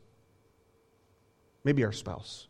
Maybe 1.64 1.84
our 1.84 1.92
spouse. 1.92 2.48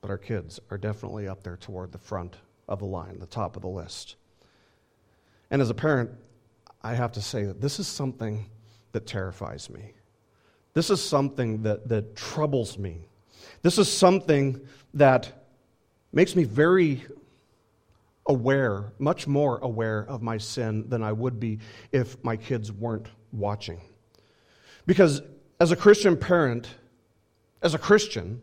But 0.00 0.10
our 0.10 0.18
kids 0.18 0.60
are 0.70 0.78
definitely 0.78 1.26
up 1.26 1.42
there 1.42 1.56
toward 1.56 1.92
the 1.92 1.98
front 1.98 2.36
of 2.68 2.78
the 2.78 2.84
line, 2.84 3.18
the 3.18 3.26
top 3.26 3.56
of 3.56 3.62
the 3.62 3.68
list. 3.68 4.16
And 5.50 5.60
as 5.60 5.70
a 5.70 5.74
parent, 5.74 6.10
I 6.82 6.94
have 6.94 7.12
to 7.12 7.22
say 7.22 7.44
that 7.44 7.60
this 7.60 7.80
is 7.80 7.86
something 7.86 8.50
that 8.92 9.06
terrifies 9.06 9.68
me. 9.70 9.94
This 10.74 10.90
is 10.90 11.02
something 11.02 11.62
that, 11.62 11.88
that 11.88 12.16
troubles 12.16 12.78
me. 12.78 13.06
This 13.62 13.78
is 13.78 13.90
something 13.90 14.60
that 14.92 15.46
makes 16.12 16.36
me 16.36 16.44
very 16.44 17.04
aware, 18.26 18.92
much 18.98 19.26
more 19.26 19.58
aware 19.58 20.04
of 20.08 20.22
my 20.22 20.36
sin 20.38 20.88
than 20.88 21.02
I 21.02 21.12
would 21.12 21.38
be 21.38 21.60
if 21.92 22.22
my 22.24 22.36
kids 22.36 22.72
weren't 22.72 23.06
watching. 23.32 23.80
Because 24.86 25.22
as 25.60 25.70
a 25.70 25.76
Christian 25.76 26.16
parent, 26.16 26.68
as 27.62 27.74
a 27.74 27.78
Christian, 27.78 28.42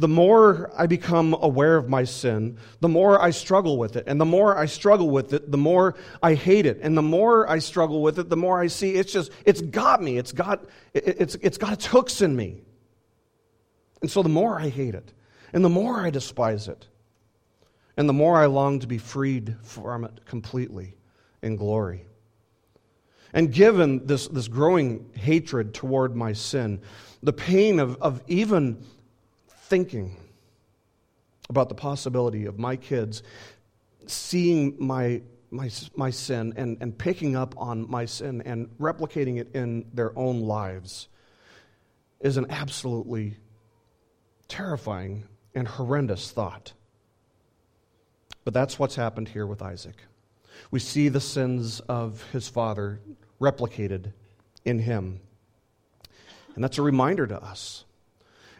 the 0.00 0.08
more 0.08 0.72
I 0.74 0.86
become 0.86 1.36
aware 1.42 1.76
of 1.76 1.90
my 1.90 2.04
sin, 2.04 2.56
the 2.80 2.88
more 2.88 3.20
I 3.20 3.30
struggle 3.30 3.76
with 3.76 3.96
it. 3.96 4.04
And 4.06 4.18
the 4.18 4.24
more 4.24 4.56
I 4.56 4.64
struggle 4.64 5.10
with 5.10 5.34
it, 5.34 5.50
the 5.50 5.58
more 5.58 5.94
I 6.22 6.32
hate 6.32 6.64
it. 6.64 6.78
And 6.80 6.96
the 6.96 7.02
more 7.02 7.48
I 7.48 7.58
struggle 7.58 8.00
with 8.00 8.18
it, 8.18 8.30
the 8.30 8.36
more 8.36 8.58
I 8.58 8.68
see 8.68 8.92
it's 8.92 9.12
just, 9.12 9.30
it's 9.44 9.60
got 9.60 10.02
me. 10.02 10.16
It's 10.16 10.32
got, 10.32 10.64
it's, 10.94 11.34
it's 11.42 11.58
got 11.58 11.74
its 11.74 11.84
hooks 11.84 12.22
in 12.22 12.34
me. 12.34 12.62
And 14.00 14.10
so 14.10 14.22
the 14.22 14.30
more 14.30 14.58
I 14.58 14.70
hate 14.70 14.94
it, 14.94 15.12
and 15.52 15.62
the 15.62 15.68
more 15.68 16.00
I 16.00 16.08
despise 16.08 16.66
it, 16.66 16.88
and 17.98 18.08
the 18.08 18.14
more 18.14 18.38
I 18.38 18.46
long 18.46 18.78
to 18.78 18.86
be 18.86 18.96
freed 18.96 19.54
from 19.62 20.04
it 20.04 20.24
completely 20.24 20.96
in 21.42 21.56
glory. 21.56 22.06
And 23.34 23.52
given 23.52 24.06
this, 24.06 24.28
this 24.28 24.48
growing 24.48 25.10
hatred 25.14 25.74
toward 25.74 26.16
my 26.16 26.32
sin, 26.32 26.80
the 27.22 27.34
pain 27.34 27.78
of, 27.78 28.00
of 28.00 28.22
even 28.28 28.82
thinking 29.70 30.16
about 31.48 31.68
the 31.68 31.74
possibility 31.74 32.44
of 32.44 32.58
my 32.58 32.74
kids 32.76 33.22
seeing 34.06 34.74
my, 34.78 35.22
my, 35.50 35.70
my 35.94 36.10
sin 36.10 36.52
and, 36.56 36.76
and 36.80 36.98
picking 36.98 37.36
up 37.36 37.54
on 37.56 37.88
my 37.88 38.04
sin 38.04 38.42
and 38.42 38.68
replicating 38.78 39.38
it 39.38 39.54
in 39.54 39.86
their 39.94 40.16
own 40.18 40.40
lives 40.40 41.08
is 42.20 42.36
an 42.36 42.46
absolutely 42.50 43.36
terrifying 44.48 45.24
and 45.54 45.68
horrendous 45.68 46.32
thought. 46.32 46.72
But 48.44 48.54
that's 48.54 48.76
what's 48.78 48.96
happened 48.96 49.28
here 49.28 49.46
with 49.46 49.62
Isaac. 49.62 49.96
We 50.72 50.80
see 50.80 51.08
the 51.08 51.20
sins 51.20 51.78
of 51.80 52.28
his 52.32 52.48
father 52.48 53.00
replicated 53.40 54.12
in 54.64 54.80
him. 54.80 55.20
And 56.56 56.64
that's 56.64 56.78
a 56.78 56.82
reminder 56.82 57.26
to 57.28 57.40
us 57.40 57.84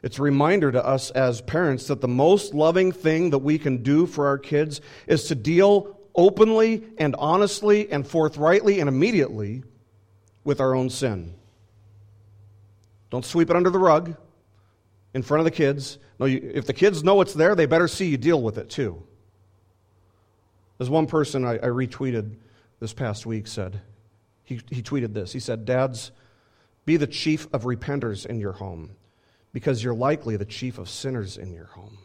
it's 0.02 0.18
a 0.18 0.22
reminder 0.22 0.72
to 0.72 0.84
us 0.84 1.10
as 1.10 1.40
parents 1.42 1.88
that 1.88 2.00
the 2.00 2.08
most 2.08 2.54
loving 2.54 2.90
thing 2.92 3.30
that 3.30 3.38
we 3.38 3.58
can 3.58 3.82
do 3.82 4.06
for 4.06 4.26
our 4.26 4.38
kids 4.38 4.80
is 5.06 5.24
to 5.28 5.34
deal 5.34 5.98
openly 6.14 6.84
and 6.98 7.14
honestly 7.18 7.90
and 7.90 8.06
forthrightly 8.06 8.80
and 8.80 8.88
immediately 8.88 9.62
with 10.42 10.60
our 10.60 10.74
own 10.74 10.88
sin. 10.88 11.34
Don't 13.10 13.24
sweep 13.24 13.50
it 13.50 13.56
under 13.56 13.70
the 13.70 13.78
rug 13.78 14.16
in 15.12 15.22
front 15.22 15.40
of 15.40 15.44
the 15.44 15.50
kids. 15.50 15.98
No, 16.18 16.26
you, 16.26 16.50
if 16.54 16.66
the 16.66 16.72
kids 16.72 17.04
know 17.04 17.20
it's 17.20 17.34
there, 17.34 17.54
they 17.54 17.66
better 17.66 17.88
see 17.88 18.06
you 18.06 18.16
deal 18.16 18.40
with 18.40 18.56
it 18.56 18.70
too. 18.70 19.02
As 20.78 20.88
one 20.88 21.06
person 21.06 21.44
I, 21.44 21.56
I 21.56 21.66
retweeted 21.66 22.36
this 22.78 22.94
past 22.94 23.26
week 23.26 23.46
said, 23.46 23.82
he, 24.44 24.60
he 24.70 24.82
tweeted 24.82 25.12
this. 25.12 25.32
He 25.32 25.40
said, 25.40 25.66
Dads, 25.66 26.10
be 26.86 26.96
the 26.96 27.06
chief 27.06 27.46
of 27.52 27.64
repenters 27.64 28.24
in 28.24 28.40
your 28.40 28.52
home 28.52 28.90
because 29.52 29.82
you're 29.82 29.94
likely 29.94 30.36
the 30.36 30.44
chief 30.44 30.78
of 30.78 30.88
sinners 30.88 31.36
in 31.36 31.52
your 31.52 31.66
home. 31.66 31.98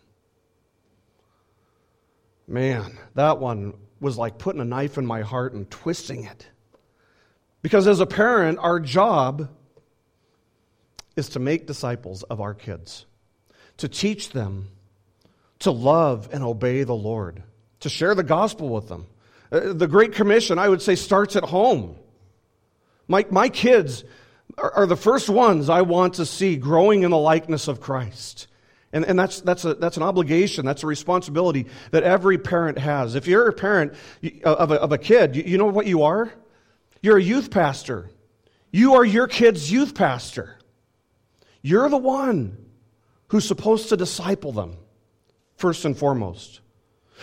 Man, 2.48 2.98
that 3.16 3.40
one 3.40 3.74
was 4.00 4.18
like 4.18 4.38
putting 4.38 4.62
a 4.62 4.66
knife 4.66 4.98
in 4.98 5.06
my 5.06 5.22
heart 5.22 5.54
and 5.54 5.70
twisting 5.70 6.26
it. 6.26 6.48
Because 7.62 7.88
as 7.88 8.00
a 8.00 8.06
parent, 8.06 8.60
our 8.60 8.80
job 8.80 9.50
is 11.16 11.30
to 11.30 11.40
make 11.40 11.66
disciples 11.66 12.24
of 12.24 12.42
our 12.42 12.54
kids, 12.54 13.06
to 13.78 13.88
teach 13.88 14.32
them 14.32 14.70
to 15.60 15.72
love 15.72 16.30
and 16.32 16.44
obey 16.44 16.84
the 16.84 16.94
Lord, 16.94 17.42
to 17.80 17.90
share 17.90 18.14
the 18.14 18.24
gospel 18.24 18.70
with 18.70 18.88
them. 18.88 19.08
Uh, 19.52 19.74
the 19.74 19.88
Great 19.88 20.14
Commission, 20.14 20.60
I 20.60 20.70
would 20.70 20.82
say, 20.82 20.96
starts 20.96 21.36
at 21.36 21.44
home. 21.44 21.96
My, 23.08 23.26
my 23.30 23.50
kids, 23.50 24.04
are, 24.58 24.86
the 24.86 24.96
first 24.96 25.30
ones 25.30 25.70
I 25.70 25.82
want 25.82 26.16
to 26.16 26.26
see 26.26 26.56
growing 26.56 27.04
in 27.04 27.12
the 27.12 27.18
likeness 27.18 27.68
of 27.68 27.82
Christ. 27.82 28.48
And, 28.94 29.04
and 29.06 29.20
that's, 29.20 29.42
that's, 29.42 29.66
a, 29.66 29.74
that's 29.74 29.98
an 29.98 30.04
obligation, 30.04 30.66
that's 30.66 30.84
a 30.84 30.88
responsibility 30.88 31.68
that 31.92 32.04
every 32.04 32.38
parent 32.38 32.78
has. 32.78 33.16
If 33.16 33.28
you're 33.28 33.48
a 33.50 33.54
parent 33.54 33.94
uh, 34.24 34.54
of 34.54 34.72
a, 34.72 34.76
of 34.76 34.92
a 34.92 34.98
kid, 34.98 35.36
you, 35.36 35.44
you 35.44 35.58
know 35.58 35.66
what 35.66 35.86
you 35.86 36.04
are? 36.04 36.32
You're 37.02 37.18
a 37.18 37.24
youth 37.24 37.52
pastor. 37.52 38.10
You 38.72 38.96
are 38.96 39.06
your 39.06 39.28
kid's 39.28 39.72
youth 39.72 39.96
pastor. 39.96 40.58
You're 41.62 41.90
the 41.90 41.98
one 41.98 42.58
who's 43.28 43.46
supposed 43.48 43.90
to 43.90 43.98
disciple 43.98 44.52
them, 44.52 44.78
first 45.58 45.84
and 45.84 45.98
foremost. 45.98 46.62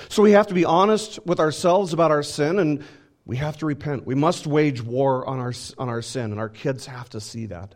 So 0.09 0.23
we 0.23 0.33
have 0.33 0.49
to 0.49 0.55
be 0.55 0.65
honest 0.65 1.25
with 1.25 1.41
ourselves 1.41 1.93
about 1.93 2.11
our 2.11 2.23
sin 2.23 2.59
and 2.59 2.85
we 3.25 3.37
have 3.37 3.59
to 3.59 3.67
repent. 3.67 4.07
We 4.07 4.15
must 4.15 4.47
wage 4.47 4.83
war 4.83 5.27
on 5.27 5.39
our, 5.39 5.53
on 5.79 5.89
our 5.89 6.03
sin, 6.03 6.33
and 6.33 6.41
our 6.41 6.49
kids 6.49 6.87
have 6.87 7.09
to 7.11 7.21
see 7.21 7.47
that. 7.47 7.75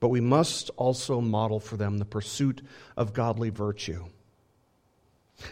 But 0.00 0.08
we 0.08 0.20
must 0.20 0.70
also 0.76 1.20
model 1.20 1.58
for 1.58 1.76
them 1.76 1.98
the 1.98 2.04
pursuit 2.04 2.62
of 2.96 3.14
godly 3.14 3.50
virtue. 3.50 4.04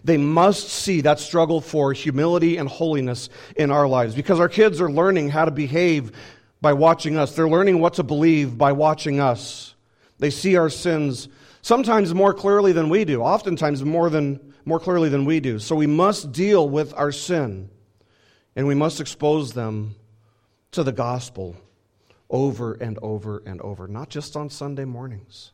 They 0.02 0.16
must 0.16 0.68
see 0.68 1.02
that 1.02 1.18
struggle 1.18 1.60
for 1.60 1.92
humility 1.92 2.56
and 2.56 2.68
holiness 2.68 3.28
in 3.56 3.70
our 3.70 3.86
lives 3.86 4.14
because 4.14 4.40
our 4.40 4.48
kids 4.48 4.80
are 4.80 4.90
learning 4.90 5.30
how 5.30 5.44
to 5.44 5.50
behave 5.50 6.12
by 6.60 6.72
watching 6.72 7.16
us. 7.16 7.34
They're 7.34 7.48
learning 7.48 7.80
what 7.80 7.94
to 7.94 8.02
believe 8.02 8.56
by 8.56 8.72
watching 8.72 9.20
us. 9.20 9.74
They 10.18 10.30
see 10.30 10.56
our 10.56 10.70
sins 10.70 11.28
sometimes 11.60 12.14
more 12.14 12.32
clearly 12.32 12.72
than 12.72 12.88
we 12.88 13.04
do, 13.04 13.22
oftentimes 13.22 13.84
more, 13.84 14.08
than, 14.08 14.54
more 14.64 14.80
clearly 14.80 15.08
than 15.08 15.24
we 15.24 15.40
do. 15.40 15.58
So 15.58 15.76
we 15.76 15.86
must 15.86 16.32
deal 16.32 16.68
with 16.68 16.94
our 16.94 17.12
sin. 17.12 17.68
And 18.56 18.66
we 18.66 18.74
must 18.74 19.00
expose 19.00 19.52
them 19.52 19.96
to 20.72 20.82
the 20.82 20.92
gospel 20.92 21.56
over 22.30 22.74
and 22.74 22.98
over 23.02 23.42
and 23.46 23.60
over, 23.60 23.86
not 23.88 24.08
just 24.10 24.36
on 24.36 24.50
Sunday 24.50 24.84
mornings 24.84 25.52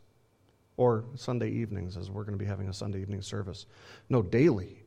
or 0.76 1.04
Sunday 1.14 1.50
evenings, 1.50 1.96
as 1.96 2.10
we're 2.10 2.24
going 2.24 2.38
to 2.38 2.42
be 2.42 2.48
having 2.48 2.68
a 2.68 2.72
Sunday 2.72 3.00
evening 3.00 3.22
service. 3.22 3.66
No, 4.08 4.22
daily. 4.22 4.82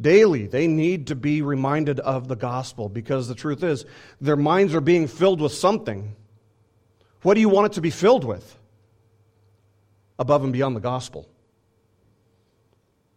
Daily, 0.00 0.46
they 0.46 0.66
need 0.66 1.06
to 1.06 1.14
be 1.14 1.42
reminded 1.42 2.00
of 2.00 2.28
the 2.28 2.36
gospel 2.36 2.88
because 2.88 3.28
the 3.28 3.34
truth 3.34 3.62
is, 3.62 3.84
their 4.20 4.36
minds 4.36 4.74
are 4.74 4.80
being 4.80 5.06
filled 5.06 5.40
with 5.40 5.52
something. 5.52 6.14
What 7.22 7.34
do 7.34 7.40
you 7.40 7.48
want 7.48 7.66
it 7.66 7.72
to 7.76 7.80
be 7.80 7.90
filled 7.90 8.24
with? 8.24 8.58
Above 10.18 10.44
and 10.44 10.52
beyond 10.52 10.76
the 10.76 10.80
gospel. 10.80 11.28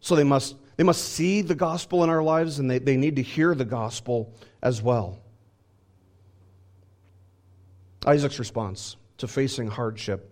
So 0.05 0.15
they 0.15 0.23
must 0.23 0.55
they 0.77 0.83
must 0.83 1.03
see 1.13 1.41
the 1.41 1.55
gospel 1.55 2.03
in 2.03 2.11
our 2.11 2.21
lives 2.21 2.59
and 2.59 2.69
they, 2.69 2.77
they 2.77 2.95
need 2.95 3.15
to 3.15 3.23
hear 3.23 3.55
the 3.55 3.65
gospel 3.65 4.31
as 4.61 4.79
well. 4.79 5.17
Isaac's 8.05 8.37
response 8.37 8.97
to 9.17 9.27
facing 9.27 9.67
hardship 9.67 10.31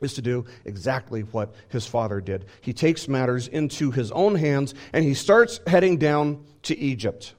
is 0.00 0.14
to 0.14 0.22
do 0.22 0.46
exactly 0.64 1.20
what 1.20 1.54
his 1.68 1.86
father 1.86 2.20
did. 2.20 2.46
He 2.60 2.72
takes 2.72 3.06
matters 3.06 3.46
into 3.46 3.92
his 3.92 4.10
own 4.10 4.34
hands 4.34 4.74
and 4.92 5.04
he 5.04 5.14
starts 5.14 5.60
heading 5.68 5.98
down 5.98 6.44
to 6.64 6.76
Egypt. 6.76 7.34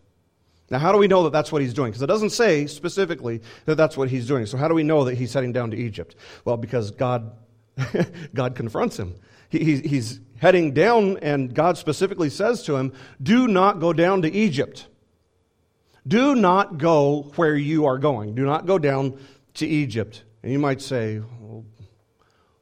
Now, 0.70 0.80
how 0.80 0.94
do 0.94 0.98
we 0.98 1.10
know 1.10 1.24
that 1.24 1.34
that's 1.34 1.52
what 1.52 1.62
he's 1.62 1.74
doing? 1.74 1.92
Because 1.92 2.04
it 2.04 2.08
doesn't 2.08 2.30
say 2.30 2.68
specifically 2.68 3.42
that 3.66 3.76
that's 3.76 3.98
what 3.98 4.10
he's 4.10 4.28
doing. 4.28 4.46
So, 4.46 4.58
how 4.58 4.70
do 4.70 4.76
we 4.76 4.84
know 4.84 5.04
that 5.04 5.16
he's 5.16 5.34
heading 5.34 5.52
down 5.52 5.72
to 5.72 5.78
Egypt? 5.78 6.16
Well, 6.46 6.56
because 6.56 6.92
God, 6.92 7.34
God 8.34 8.56
confronts 8.56 8.98
him. 8.98 9.16
He, 9.50 9.80
he's 9.80 10.20
heading 10.38 10.74
down, 10.74 11.18
and 11.18 11.54
God 11.54 11.78
specifically 11.78 12.30
says 12.30 12.64
to 12.64 12.76
him, 12.76 12.94
Do 13.22 13.48
not 13.48 13.80
go 13.80 13.94
down 13.94 14.22
to 14.24 14.32
Egypt. 14.32 14.88
Do 16.08 16.36
not 16.36 16.78
go 16.78 17.32
where 17.36 17.56
you 17.56 17.86
are 17.86 17.98
going. 17.98 18.36
Do 18.36 18.46
not 18.46 18.66
go 18.66 18.80
down 18.80 19.20
to 19.56 19.68
Egypt. 19.68 20.24
And 20.42 20.52
you 20.52 20.60
might 20.60 20.82
say, 20.82 21.20
well, 21.20 21.66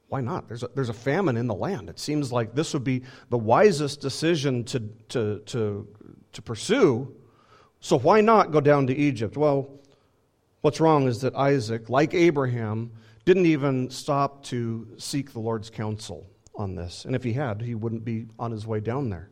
why 0.08 0.20
not? 0.20 0.48
There's 0.48 0.62
a, 0.62 0.68
there's 0.74 0.88
a 0.88 0.94
famine 0.94 1.36
in 1.36 1.46
the 1.46 1.54
land. 1.54 1.88
It 1.88 1.98
seems 1.98 2.32
like 2.32 2.54
this 2.54 2.72
would 2.74 2.84
be 2.84 3.02
the 3.30 3.38
wisest 3.38 4.00
decision 4.00 4.64
to, 4.64 4.80
to, 5.10 5.38
to, 5.46 5.88
to 6.32 6.42
pursue. 6.42 7.14
So 7.80 7.98
why 7.98 8.20
not 8.20 8.50
go 8.50 8.60
down 8.60 8.88
to 8.88 8.96
Egypt? 8.96 9.36
Well, 9.36 9.70
what's 10.62 10.80
wrong 10.80 11.06
is 11.06 11.20
that 11.20 11.34
Isaac, 11.36 11.88
like 11.88 12.14
Abraham, 12.14 12.92
didn't 13.24 13.46
even 13.46 13.90
stop 13.90 14.42
to 14.44 14.88
seek 14.98 15.32
the 15.32 15.40
Lord's 15.40 15.70
counsel 15.70 16.26
on 16.58 16.74
this. 16.74 17.04
And 17.04 17.14
if 17.14 17.24
he 17.24 17.32
had, 17.32 17.62
he 17.62 17.74
wouldn't 17.74 18.04
be 18.04 18.26
on 18.38 18.50
his 18.50 18.66
way 18.66 18.80
down 18.80 19.08
there. 19.08 19.30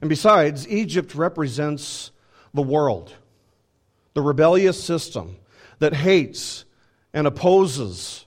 And 0.00 0.10
besides, 0.10 0.68
Egypt 0.68 1.14
represents 1.14 2.10
the 2.52 2.62
world, 2.62 3.14
the 4.14 4.22
rebellious 4.22 4.82
system 4.82 5.36
that 5.78 5.94
hates 5.94 6.64
and 7.14 7.26
opposes 7.26 8.26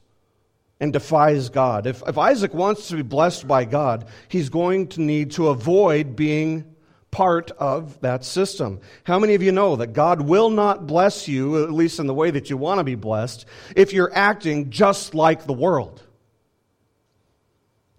and 0.79 0.91
defies 0.91 1.49
God. 1.49 1.85
If, 1.85 2.01
if 2.07 2.17
Isaac 2.17 2.53
wants 2.53 2.87
to 2.87 2.95
be 2.95 3.03
blessed 3.03 3.47
by 3.47 3.65
God, 3.65 4.07
he's 4.27 4.49
going 4.49 4.87
to 4.89 5.01
need 5.01 5.31
to 5.31 5.49
avoid 5.49 6.15
being 6.15 6.65
part 7.11 7.51
of 7.51 7.99
that 8.01 8.23
system. 8.23 8.79
How 9.03 9.19
many 9.19 9.35
of 9.35 9.43
you 9.43 9.51
know 9.51 9.75
that 9.75 9.93
God 9.93 10.21
will 10.21 10.49
not 10.49 10.87
bless 10.87 11.27
you, 11.27 11.63
at 11.63 11.71
least 11.71 11.99
in 11.99 12.07
the 12.07 12.13
way 12.13 12.31
that 12.31 12.49
you 12.49 12.57
want 12.57 12.79
to 12.79 12.83
be 12.83 12.95
blessed, 12.95 13.45
if 13.75 13.93
you're 13.93 14.11
acting 14.13 14.69
just 14.69 15.13
like 15.13 15.45
the 15.45 15.53
world? 15.53 16.01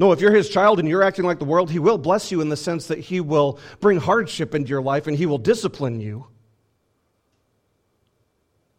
No, 0.02 0.10
if 0.10 0.20
you're 0.20 0.34
his 0.34 0.48
child 0.48 0.80
and 0.80 0.88
you're 0.88 1.04
acting 1.04 1.24
like 1.24 1.38
the 1.38 1.44
world, 1.44 1.70
he 1.70 1.78
will 1.78 1.96
bless 1.96 2.32
you 2.32 2.40
in 2.40 2.48
the 2.48 2.56
sense 2.56 2.88
that 2.88 2.98
he 2.98 3.20
will 3.20 3.60
bring 3.78 4.00
hardship 4.00 4.52
into 4.52 4.68
your 4.68 4.82
life 4.82 5.06
and 5.06 5.16
he 5.16 5.26
will 5.26 5.38
discipline 5.38 6.00
you. 6.00 6.26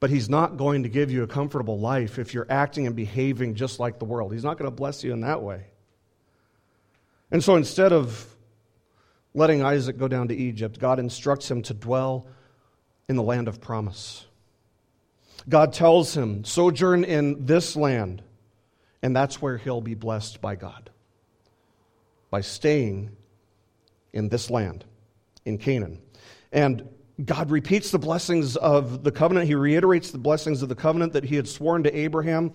But 0.01 0.09
he's 0.09 0.27
not 0.27 0.57
going 0.57 0.83
to 0.83 0.89
give 0.89 1.11
you 1.11 1.23
a 1.23 1.27
comfortable 1.27 1.79
life 1.79 2.19
if 2.19 2.33
you're 2.33 2.45
acting 2.49 2.87
and 2.87 2.93
behaving 2.93 3.55
just 3.55 3.79
like 3.79 3.99
the 3.99 4.03
world. 4.03 4.33
He's 4.33 4.43
not 4.43 4.57
going 4.57 4.69
to 4.69 4.75
bless 4.75 5.01
you 5.01 5.13
in 5.13 5.21
that 5.21 5.41
way. 5.41 5.67
And 7.31 7.41
so 7.41 7.55
instead 7.55 7.93
of 7.93 8.27
letting 9.33 9.63
Isaac 9.63 9.97
go 9.97 10.09
down 10.09 10.27
to 10.27 10.35
Egypt, 10.35 10.77
God 10.77 10.99
instructs 10.99 11.49
him 11.49 11.61
to 11.61 11.73
dwell 11.73 12.27
in 13.07 13.15
the 13.15 13.23
land 13.23 13.47
of 13.47 13.61
promise. 13.61 14.25
God 15.47 15.71
tells 15.71 16.17
him, 16.17 16.43
sojourn 16.43 17.05
in 17.05 17.45
this 17.45 17.77
land, 17.77 18.21
and 19.01 19.15
that's 19.15 19.41
where 19.41 19.55
he'll 19.55 19.79
be 19.79 19.95
blessed 19.95 20.41
by 20.41 20.55
God 20.55 20.89
by 22.33 22.41
staying 22.41 23.11
in 24.11 24.27
this 24.27 24.49
land, 24.49 24.83
in 25.45 25.55
Canaan. 25.55 26.01
And 26.51 26.89
God 27.23 27.51
repeats 27.51 27.91
the 27.91 27.99
blessings 27.99 28.57
of 28.57 29.03
the 29.03 29.11
covenant. 29.11 29.45
He 29.45 29.53
reiterates 29.53 30.09
the 30.09 30.17
blessings 30.17 30.63
of 30.63 30.69
the 30.69 30.73
covenant 30.73 31.13
that 31.13 31.23
he 31.23 31.35
had 31.35 31.47
sworn 31.47 31.83
to 31.83 31.95
Abraham. 31.95 32.51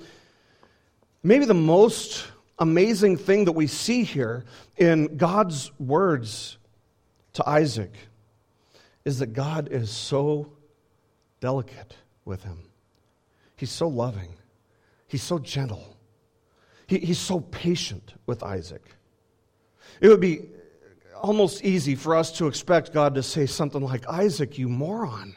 Maybe 1.23 1.45
the 1.45 1.55
most 1.55 2.27
amazing 2.59 3.19
thing 3.19 3.45
that 3.45 3.53
we 3.53 3.69
see 3.69 4.03
here 4.03 4.45
in 4.77 5.17
God's 5.17 5.71
words 5.79 6.59
to 7.35 7.49
Isaac 7.49 7.95
is 9.05 9.21
that 9.21 9.33
God 9.33 9.69
is 9.71 9.93
so 9.93 10.55
delicate 11.39 11.95
with 12.25 12.43
him. 12.43 12.65
He's 13.55 13.71
so 13.71 13.87
loving, 13.87 14.35
he's 15.07 15.23
so 15.23 15.39
gentle, 15.39 15.97
he, 16.89 16.99
he's 16.99 17.21
so 17.21 17.39
patient 17.39 18.15
with 18.27 18.43
Isaac. 18.43 18.83
It 20.01 20.09
would 20.09 20.21
be 20.21 20.49
almost 21.15 21.65
easy 21.65 21.95
for 21.95 22.17
us 22.17 22.33
to 22.39 22.47
expect 22.47 22.93
God 22.93 23.17
to 23.17 23.23
say 23.23 23.47
something 23.47 23.83
like, 23.83 24.09
Isaac, 24.09 24.59
you 24.59 24.69
moron. 24.69 25.35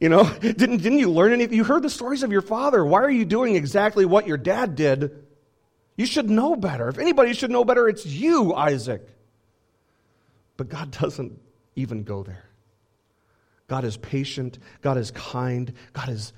You 0.00 0.08
know, 0.08 0.24
didn't, 0.40 0.78
didn't 0.78 0.98
you 0.98 1.10
learn 1.10 1.32
anything? 1.32 1.56
You 1.56 1.64
heard 1.64 1.82
the 1.82 1.90
stories 1.90 2.22
of 2.22 2.32
your 2.32 2.42
father. 2.42 2.84
Why 2.84 3.02
are 3.02 3.10
you 3.10 3.24
doing 3.24 3.56
exactly 3.56 4.04
what 4.04 4.26
your 4.26 4.36
dad 4.36 4.74
did? 4.74 5.24
You 5.96 6.06
should 6.06 6.30
know 6.30 6.56
better. 6.56 6.88
If 6.88 6.98
anybody 6.98 7.34
should 7.34 7.50
know 7.50 7.64
better, 7.64 7.88
it's 7.88 8.06
you, 8.06 8.54
Isaac. 8.54 9.06
But 10.56 10.68
God 10.68 10.90
doesn't 10.90 11.38
even 11.76 12.02
go 12.02 12.22
there. 12.22 12.44
God 13.68 13.84
is 13.84 13.96
patient. 13.96 14.58
God 14.82 14.98
is 14.98 15.10
kind. 15.12 15.72
God 15.92 16.08
is 16.08 16.32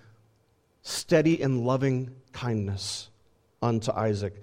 steady 0.83 1.41
in 1.41 1.65
loving 1.65 2.11
kindness 2.33 3.11
unto 3.61 3.91
Isaac. 3.93 4.35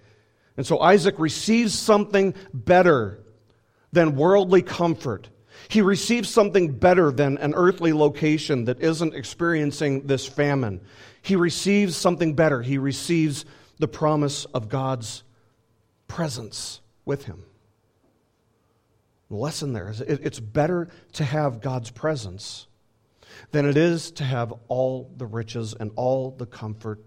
And 0.57 0.65
so 0.65 0.79
Isaac 0.79 1.15
receives 1.17 1.77
something 1.77 2.33
better 2.53 3.20
than 3.91 4.15
worldly 4.15 4.61
comfort. 4.61 5.29
He 5.67 5.81
receives 5.81 6.29
something 6.29 6.73
better 6.73 7.11
than 7.11 7.37
an 7.37 7.53
earthly 7.55 7.93
location 7.93 8.65
that 8.65 8.81
isn't 8.81 9.13
experiencing 9.13 10.07
this 10.07 10.27
famine. 10.27 10.81
He 11.21 11.35
receives 11.35 11.95
something 11.95 12.33
better. 12.33 12.61
He 12.61 12.77
receives 12.77 13.45
the 13.77 13.87
promise 13.87 14.45
of 14.45 14.69
God's 14.69 15.23
presence 16.07 16.81
with 17.05 17.25
him. 17.25 17.43
The 19.29 19.37
lesson 19.37 19.71
there 19.71 19.89
is 19.89 20.01
it's 20.01 20.39
better 20.39 20.89
to 21.13 21.23
have 21.23 21.61
God's 21.61 21.89
presence 21.89 22.67
than 23.51 23.65
it 23.65 23.77
is 23.77 24.11
to 24.11 24.23
have 24.23 24.53
all 24.67 25.09
the 25.15 25.25
riches 25.25 25.73
and 25.79 25.91
all 25.95 26.31
the 26.31 26.45
comfort, 26.45 26.99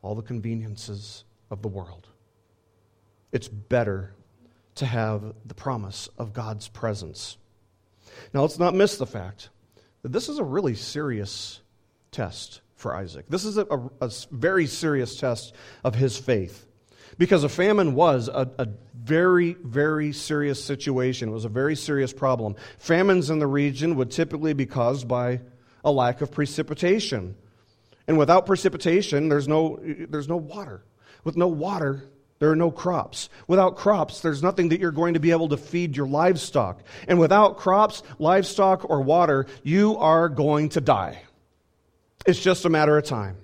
all 0.00 0.14
the 0.14 0.22
conveniences 0.22 1.24
of 1.50 1.60
the 1.60 1.68
world. 1.68 2.06
It's 3.32 3.48
better 3.48 4.14
to 4.76 4.86
have 4.86 5.34
the 5.44 5.54
promise 5.54 6.08
of 6.18 6.32
God's 6.32 6.68
presence. 6.68 7.36
Now, 8.32 8.42
let's 8.42 8.58
not 8.58 8.74
miss 8.74 8.96
the 8.96 9.06
fact 9.06 9.50
that 10.02 10.12
this 10.12 10.28
is 10.28 10.38
a 10.38 10.44
really 10.44 10.74
serious 10.74 11.60
test 12.10 12.60
for 12.76 12.94
Isaac. 12.94 13.26
This 13.28 13.44
is 13.44 13.58
a, 13.58 13.66
a, 13.66 13.90
a 14.00 14.10
very 14.30 14.66
serious 14.66 15.16
test 15.16 15.54
of 15.84 15.94
his 15.94 16.16
faith 16.18 16.66
because 17.18 17.44
a 17.44 17.48
famine 17.48 17.94
was 17.94 18.28
a, 18.28 18.50
a, 18.58 18.68
very, 18.94 19.54
very 19.64 20.12
serious 20.12 20.62
situation. 20.62 21.28
It 21.28 21.32
was 21.32 21.44
a 21.44 21.48
very 21.48 21.74
serious 21.74 22.12
problem. 22.12 22.54
Famines 22.78 23.30
in 23.30 23.40
the 23.40 23.46
region 23.48 23.96
would 23.96 24.12
typically 24.12 24.52
be 24.52 24.64
caused 24.64 25.08
by 25.08 25.40
a 25.84 25.90
lack 25.90 26.20
of 26.20 26.30
precipitation. 26.30 27.34
And 28.06 28.16
without 28.16 28.46
precipitation, 28.46 29.28
there's 29.28 29.48
no, 29.48 29.80
there's 30.08 30.28
no 30.28 30.36
water. 30.36 30.84
With 31.24 31.36
no 31.36 31.48
water, 31.48 32.04
there 32.42 32.50
are 32.50 32.56
no 32.56 32.72
crops. 32.72 33.28
Without 33.46 33.76
crops, 33.76 34.18
there's 34.18 34.42
nothing 34.42 34.70
that 34.70 34.80
you're 34.80 34.90
going 34.90 35.14
to 35.14 35.20
be 35.20 35.30
able 35.30 35.50
to 35.50 35.56
feed 35.56 35.96
your 35.96 36.08
livestock. 36.08 36.82
And 37.06 37.20
without 37.20 37.56
crops, 37.56 38.02
livestock, 38.18 38.90
or 38.90 39.00
water, 39.00 39.46
you 39.62 39.96
are 39.98 40.28
going 40.28 40.70
to 40.70 40.80
die. 40.80 41.22
It's 42.26 42.40
just 42.40 42.64
a 42.64 42.68
matter 42.68 42.98
of 42.98 43.04
time. 43.04 43.36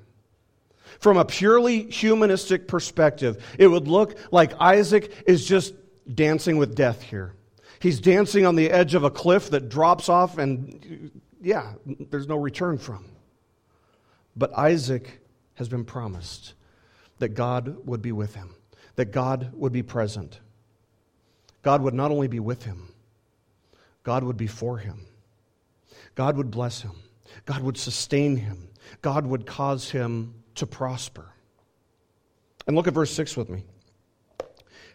From 0.99 1.17
a 1.17 1.25
purely 1.25 1.89
humanistic 1.89 2.67
perspective, 2.67 3.41
it 3.57 3.69
would 3.69 3.87
look 3.87 4.19
like 4.33 4.61
Isaac 4.61 5.13
is 5.29 5.47
just 5.47 5.75
dancing 6.13 6.57
with 6.57 6.75
death 6.75 7.01
here. 7.01 7.35
He's 7.79 8.01
dancing 8.01 8.47
on 8.47 8.57
the 8.57 8.69
edge 8.69 8.97
of 8.97 9.05
a 9.05 9.13
cliff 9.13 9.51
that 9.51 9.69
drops 9.69 10.09
off, 10.09 10.39
and 10.39 11.13
yeah, 11.41 11.75
there's 11.87 12.27
no 12.27 12.37
return 12.37 12.79
from. 12.79 13.05
But 14.35 14.59
Isaac 14.59 15.21
has 15.55 15.69
been 15.69 15.85
promised 15.85 16.55
that 17.21 17.29
God 17.29 17.87
would 17.87 18.03
be 18.03 18.11
with 18.11 18.35
him 18.35 18.55
that 18.99 19.13
God 19.13 19.53
would 19.55 19.73
be 19.73 19.85
present. 19.85 20.41
God 21.63 21.83
would 21.83 21.95
not 21.95 22.11
only 22.11 22.27
be 22.27 22.41
with 22.41 22.65
him, 22.65 22.93
God 24.03 24.25
would 24.25 24.37
be 24.37 24.49
for 24.49 24.77
him. 24.77 25.07
God 26.17 26.37
would 26.37 26.51
bless 26.51 26.81
him. 26.81 26.97
God 27.45 27.63
would 27.63 27.77
sustain 27.77 28.37
him. 28.37 28.71
God 29.01 29.25
would 29.25 29.47
cause 29.47 29.89
him 29.89 30.35
to 30.57 30.67
prosper. 30.67 31.33
And 32.67 32.75
look 32.75 32.89
at 32.89 32.93
verse 32.93 33.13
6 33.13 33.37
with 33.37 33.49
me. 33.49 33.63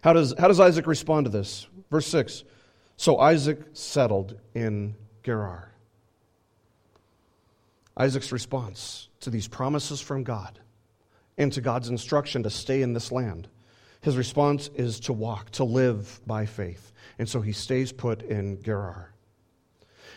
How 0.01 0.11
does, 0.11 0.33
how 0.37 0.49
does 0.49 0.59
Isaac 0.59 0.85
respond 0.85 1.27
to 1.27 1.31
this? 1.31 1.65
Verse 1.89 2.07
6 2.07 2.43
So 2.97 3.19
Isaac 3.19 3.61
settled 3.71 4.37
in 4.53 4.95
Gerar. 5.23 5.71
Isaac's 7.95 8.33
response 8.33 9.07
to 9.21 9.29
these 9.29 9.47
promises 9.47 10.01
from 10.01 10.25
God 10.25 10.59
and 11.37 11.53
to 11.53 11.61
God's 11.61 11.87
instruction 11.87 12.43
to 12.43 12.49
stay 12.49 12.81
in 12.81 12.91
this 12.91 13.09
land 13.09 13.47
his 14.03 14.17
response 14.17 14.69
is 14.75 14.99
to 15.01 15.13
walk, 15.13 15.49
to 15.51 15.63
live 15.63 16.19
by 16.27 16.45
faith. 16.45 16.91
And 17.17 17.27
so 17.27 17.39
he 17.39 17.53
stays 17.53 17.93
put 17.93 18.21
in 18.21 18.61
Gerar. 18.61 19.13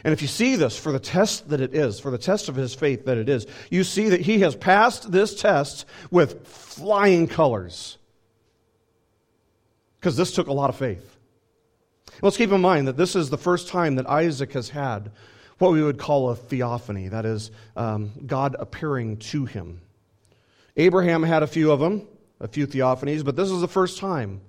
And 0.03 0.13
if 0.13 0.23
you 0.23 0.29
see 0.29 0.57
this 0.57 0.77
for 0.77 0.91
the 0.91 0.99
test 0.99 1.51
that 1.51 1.61
it 1.61 1.73
is, 1.73 2.01
for 2.01 2.11
the 2.11 2.19
test 2.19 2.49
of 2.49 2.57
his 2.57 2.75
faith 2.75 3.05
that 3.05 3.17
it 3.17 3.29
is, 3.29 3.47
you 3.71 3.85
see 3.85 4.09
that 4.09 4.21
he 4.21 4.41
has 4.41 4.57
passed 4.57 5.13
this 5.13 5.41
test 5.41 5.87
with 6.11 6.49
flying 6.49 7.29
colors. 7.29 7.97
Because 10.01 10.17
this 10.17 10.33
took 10.33 10.49
a 10.49 10.53
lot 10.53 10.69
of 10.69 10.77
faith. 10.77 11.17
Let's 12.23 12.37
keep 12.37 12.51
in 12.51 12.61
mind 12.61 12.89
that 12.89 12.97
this 12.97 13.15
is 13.15 13.31
the 13.31 13.39
first 13.39 13.69
time 13.69 13.95
that 13.97 14.11
Isaac 14.11 14.53
has 14.55 14.69
had 14.69 15.13
what 15.59 15.71
we 15.71 15.83
would 15.83 15.99
call 15.99 16.31
a 16.31 16.35
theophany, 16.37 17.07
that 17.09 17.25
is, 17.25 17.53
um, 17.77 18.11
God 18.27 18.57
appearing 18.59 19.19
to 19.19 19.45
him. 19.45 19.81
Abraham 20.77 21.23
had 21.23 21.45
a 21.45 21.47
few 21.47 21.71
of 21.71 21.79
them 21.79 22.09
a 22.41 22.49
few 22.49 22.67
theophanies, 22.67 23.25
but 23.25 23.37
this 23.37 23.51
is 23.51 23.61
the 23.61 23.69
first 23.69 23.99
time 23.99 24.41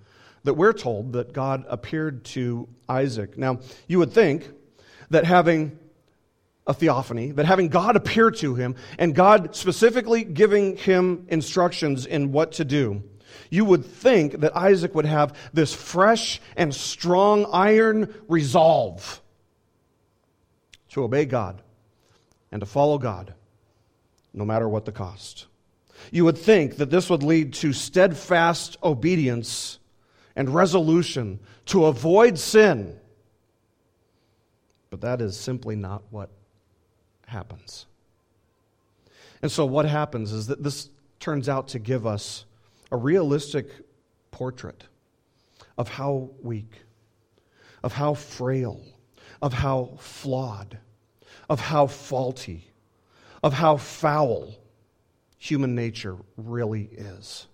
that 0.43 0.53
we're 0.53 0.73
told 0.73 1.13
that 1.13 1.33
God 1.33 1.65
appeared 1.67 2.23
to 2.25 2.67
Isaac. 2.87 3.37
Now, 3.37 3.59
you 3.87 3.99
would 3.99 4.13
think 4.13 4.49
that 5.09 5.25
having 5.25 5.77
a 6.65 6.73
theophany, 6.73 7.31
that 7.31 7.45
having 7.45 7.69
God 7.69 7.95
appear 7.95 8.29
to 8.31 8.55
him 8.55 8.75
and 8.99 9.15
God 9.15 9.55
specifically 9.55 10.23
giving 10.23 10.77
him 10.77 11.25
instructions 11.29 12.05
in 12.05 12.31
what 12.31 12.53
to 12.53 12.65
do, 12.65 13.03
you 13.49 13.65
would 13.65 13.85
think 13.85 14.39
that 14.41 14.55
Isaac 14.55 14.93
would 14.95 15.05
have 15.05 15.35
this 15.53 15.73
fresh 15.73 16.41
and 16.55 16.73
strong 16.73 17.45
iron 17.51 18.13
resolve 18.27 19.21
to 20.91 21.03
obey 21.03 21.25
God 21.25 21.61
and 22.51 22.59
to 22.61 22.65
follow 22.65 22.97
God, 22.97 23.33
no 24.33 24.45
matter 24.45 24.67
what 24.67 24.85
the 24.85 24.91
cost. 24.91 25.46
You 26.11 26.25
would 26.25 26.37
think 26.37 26.77
that 26.77 26.89
this 26.89 27.09
would 27.09 27.23
lead 27.23 27.53
to 27.55 27.73
steadfast 27.73 28.77
obedience 28.83 29.79
and 30.35 30.49
resolution 30.49 31.39
to 31.67 31.85
avoid 31.85 32.37
sin. 32.37 32.99
But 34.89 35.01
that 35.01 35.21
is 35.21 35.37
simply 35.37 35.75
not 35.75 36.03
what 36.09 36.29
happens. 37.25 37.85
And 39.41 39.51
so, 39.51 39.65
what 39.65 39.85
happens 39.85 40.31
is 40.31 40.47
that 40.47 40.63
this 40.63 40.89
turns 41.19 41.49
out 41.49 41.69
to 41.69 41.79
give 41.79 42.07
us 42.07 42.45
a 42.91 42.97
realistic 42.97 43.67
portrait 44.31 44.83
of 45.77 45.89
how 45.89 46.29
weak, 46.41 46.81
of 47.83 47.93
how 47.93 48.13
frail, 48.13 48.81
of 49.41 49.53
how 49.53 49.97
flawed, 49.99 50.77
of 51.49 51.59
how 51.59 51.87
faulty, 51.87 52.71
of 53.43 53.53
how 53.53 53.77
foul 53.77 54.55
human 55.37 55.75
nature 55.75 56.17
really 56.35 56.83
is. 56.83 57.47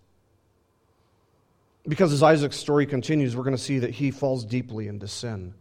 Because 1.87 2.13
as 2.13 2.23
Isaac's 2.23 2.57
story 2.57 2.85
continues, 2.85 3.35
we're 3.35 3.43
going 3.43 3.55
to 3.55 3.61
see 3.61 3.79
that 3.79 3.91
he 3.91 4.11
falls 4.11 4.45
deeply 4.45 4.87
into 4.87 5.07
sin 5.07 5.53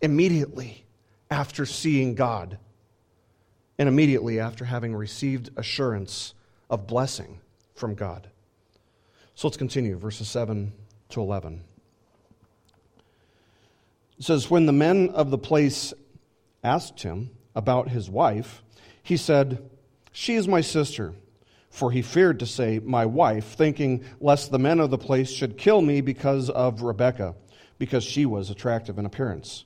immediately 0.00 0.84
after 1.30 1.64
seeing 1.64 2.14
God 2.14 2.58
and 3.78 3.88
immediately 3.88 4.40
after 4.40 4.64
having 4.64 4.94
received 4.94 5.50
assurance 5.56 6.34
of 6.70 6.86
blessing 6.86 7.40
from 7.74 7.94
God. 7.94 8.28
So 9.34 9.48
let's 9.48 9.56
continue, 9.56 9.96
verses 9.96 10.28
7 10.28 10.72
to 11.10 11.20
11. 11.20 11.62
It 14.18 14.24
says, 14.24 14.50
When 14.50 14.66
the 14.66 14.72
men 14.72 15.10
of 15.10 15.30
the 15.30 15.38
place 15.38 15.92
asked 16.62 17.02
him 17.02 17.30
about 17.54 17.88
his 17.88 18.08
wife, 18.08 18.62
he 19.02 19.16
said, 19.16 19.68
She 20.12 20.34
is 20.34 20.46
my 20.46 20.60
sister. 20.60 21.14
For 21.72 21.90
he 21.90 22.02
feared 22.02 22.38
to 22.40 22.46
say, 22.46 22.80
My 22.84 23.06
wife, 23.06 23.54
thinking 23.54 24.04
lest 24.20 24.50
the 24.50 24.58
men 24.58 24.78
of 24.78 24.90
the 24.90 24.98
place 24.98 25.30
should 25.30 25.56
kill 25.56 25.80
me 25.80 26.02
because 26.02 26.50
of 26.50 26.82
Rebekah, 26.82 27.34
because 27.78 28.04
she 28.04 28.26
was 28.26 28.50
attractive 28.50 28.98
in 28.98 29.06
appearance. 29.06 29.64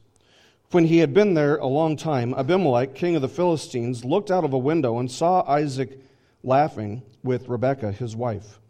When 0.71 0.85
he 0.85 0.99
had 0.99 1.13
been 1.13 1.35
there 1.35 1.57
a 1.57 1.67
long 1.67 1.97
time, 1.97 2.33
Abimelech, 2.33 2.95
king 2.95 3.17
of 3.17 3.23
the 3.23 3.29
Philistines, 3.29 4.05
looked 4.05 4.31
out 4.31 4.45
of 4.45 4.53
a 4.53 4.59
window 4.59 5.01
and 5.01 5.11
saw 5.11 5.43
Isaac 5.51 6.01
laughing 6.45 7.03
with 7.25 7.49
Rebekah, 7.49 7.91
his 7.91 8.15
wife. 8.15 8.61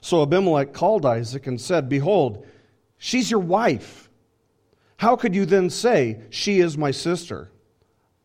So 0.00 0.22
Abimelech 0.22 0.72
called 0.72 1.04
Isaac 1.04 1.46
and 1.46 1.60
said, 1.60 1.90
Behold, 1.90 2.46
she's 2.96 3.30
your 3.30 3.40
wife. 3.40 4.08
How 4.96 5.16
could 5.16 5.34
you 5.34 5.44
then 5.44 5.68
say, 5.68 6.22
She 6.30 6.60
is 6.60 6.78
my 6.78 6.92
sister? 6.92 7.50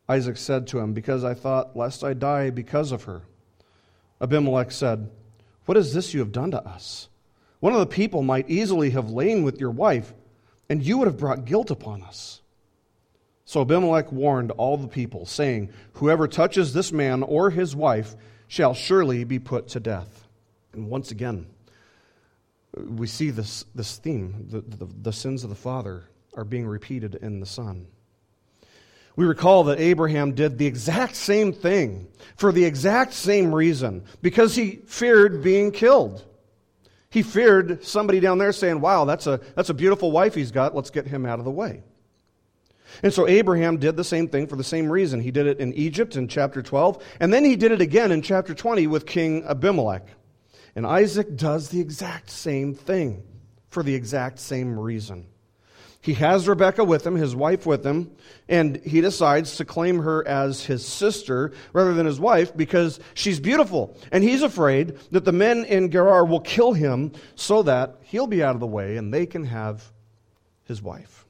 Isaac 0.07 0.37
said 0.37 0.65
to 0.67 0.79
him, 0.79 0.93
Because 0.93 1.25
I 1.25 1.33
thought, 1.33 1.75
lest 1.75 2.05
I 2.05 2.13
die 2.13 2.51
because 2.51 2.93
of 2.93 3.03
her. 3.03 3.23
Abimelech 4.21 4.71
said, 4.71 5.09
What 5.65 5.77
is 5.77 5.93
this 5.93 6.13
you 6.13 6.19
have 6.19 6.31
done 6.31 6.51
to 6.51 6.63
us? 6.63 7.09
One 7.59 7.73
of 7.73 7.79
the 7.79 7.85
people 7.85 8.23
might 8.23 8.49
easily 8.49 8.91
have 8.91 9.09
lain 9.09 9.43
with 9.43 9.59
your 9.59 9.71
wife, 9.71 10.13
and 10.69 10.83
you 10.83 10.97
would 10.97 11.07
have 11.07 11.17
brought 11.17 11.45
guilt 11.45 11.71
upon 11.71 12.03
us. 12.03 12.41
So 13.45 13.61
Abimelech 13.61 14.11
warned 14.11 14.51
all 14.51 14.77
the 14.77 14.87
people, 14.87 15.25
saying, 15.25 15.71
Whoever 15.93 16.27
touches 16.27 16.73
this 16.73 16.91
man 16.91 17.23
or 17.23 17.49
his 17.49 17.75
wife 17.75 18.15
shall 18.47 18.73
surely 18.73 19.23
be 19.23 19.39
put 19.39 19.69
to 19.69 19.79
death. 19.79 20.27
And 20.73 20.89
once 20.89 21.11
again, 21.11 21.47
we 22.77 23.07
see 23.07 23.29
this, 23.29 23.65
this 23.75 23.97
theme 23.97 24.47
the, 24.49 24.61
the, 24.61 24.85
the 24.85 25.13
sins 25.13 25.43
of 25.43 25.49
the 25.49 25.55
father 25.55 26.05
are 26.35 26.45
being 26.45 26.67
repeated 26.67 27.15
in 27.15 27.39
the 27.39 27.45
son. 27.45 27.87
We 29.15 29.25
recall 29.25 29.65
that 29.65 29.79
Abraham 29.79 30.33
did 30.33 30.57
the 30.57 30.65
exact 30.65 31.15
same 31.15 31.53
thing 31.53 32.07
for 32.37 32.51
the 32.51 32.65
exact 32.65 33.13
same 33.13 33.53
reason 33.53 34.03
because 34.21 34.55
he 34.55 34.81
feared 34.87 35.43
being 35.43 35.71
killed. 35.71 36.23
He 37.09 37.23
feared 37.23 37.83
somebody 37.83 38.21
down 38.21 38.37
there 38.37 38.53
saying, 38.53 38.79
Wow, 38.79 39.05
that's 39.05 39.27
a, 39.27 39.41
that's 39.55 39.69
a 39.69 39.73
beautiful 39.73 40.11
wife 40.11 40.33
he's 40.33 40.51
got. 40.51 40.73
Let's 40.73 40.89
get 40.89 41.07
him 41.07 41.25
out 41.25 41.39
of 41.39 41.45
the 41.45 41.51
way. 41.51 41.83
And 43.03 43.13
so 43.13 43.27
Abraham 43.27 43.77
did 43.77 43.95
the 43.95 44.03
same 44.03 44.27
thing 44.27 44.47
for 44.47 44.55
the 44.55 44.63
same 44.63 44.91
reason. 44.91 45.19
He 45.19 45.31
did 45.31 45.47
it 45.47 45.59
in 45.59 45.73
Egypt 45.73 46.15
in 46.15 46.27
chapter 46.27 46.61
12, 46.61 47.03
and 47.19 47.33
then 47.33 47.45
he 47.45 47.55
did 47.55 47.71
it 47.71 47.81
again 47.81 48.11
in 48.11 48.21
chapter 48.21 48.53
20 48.53 48.87
with 48.87 49.05
King 49.05 49.43
Abimelech. 49.45 50.07
And 50.75 50.85
Isaac 50.85 51.35
does 51.35 51.69
the 51.69 51.79
exact 51.79 52.29
same 52.29 52.73
thing 52.73 53.23
for 53.69 53.83
the 53.83 53.95
exact 53.95 54.39
same 54.39 54.79
reason. 54.79 55.27
He 56.03 56.15
has 56.15 56.47
Rebecca 56.47 56.83
with 56.83 57.05
him, 57.05 57.15
his 57.15 57.35
wife 57.35 57.67
with 57.67 57.85
him, 57.85 58.11
and 58.49 58.77
he 58.77 59.01
decides 59.01 59.57
to 59.57 59.65
claim 59.65 59.99
her 59.99 60.27
as 60.27 60.65
his 60.65 60.83
sister 60.83 61.51
rather 61.73 61.93
than 61.93 62.07
his 62.07 62.19
wife 62.19 62.57
because 62.57 62.99
she's 63.13 63.39
beautiful. 63.39 63.95
And 64.11 64.23
he's 64.23 64.41
afraid 64.41 64.97
that 65.11 65.25
the 65.25 65.31
men 65.31 65.63
in 65.63 65.91
Gerar 65.91 66.25
will 66.25 66.39
kill 66.39 66.73
him 66.73 67.11
so 67.35 67.61
that 67.63 67.97
he'll 68.01 68.25
be 68.25 68.43
out 68.43 68.55
of 68.55 68.59
the 68.59 68.67
way 68.67 68.97
and 68.97 69.13
they 69.13 69.27
can 69.27 69.45
have 69.45 69.91
his 70.63 70.81
wife. 70.81 71.27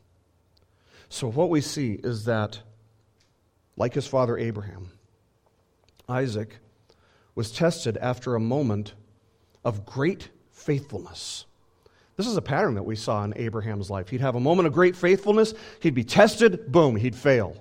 So, 1.10 1.29
what 1.29 1.49
we 1.49 1.60
see 1.60 1.99
is 2.01 2.23
that, 2.25 2.62
like 3.75 3.93
his 3.93 4.07
father 4.07 4.38
Abraham, 4.38 4.91
Isaac 6.07 6.60
was 7.36 7.51
tested 7.51 7.97
after 7.97 8.36
a 8.36 8.39
moment 8.39 8.93
of 9.65 9.86
great 9.86 10.29
faithfulness. 10.51 11.45
This 12.17 12.28
is 12.28 12.38
a 12.38 12.41
pattern 12.41 12.76
that 12.76 12.84
we 12.84 12.95
saw 12.95 13.24
in 13.24 13.34
Abraham's 13.38 13.89
life. 13.89 14.10
He'd 14.10 14.21
have 14.21 14.36
a 14.36 14.39
moment 14.39 14.67
of 14.67 14.74
great 14.74 14.95
faithfulness, 14.95 15.54
he'd 15.80 15.95
be 15.95 16.04
tested, 16.04 16.71
boom, 16.71 16.95
he'd 16.95 17.15
fail. 17.15 17.56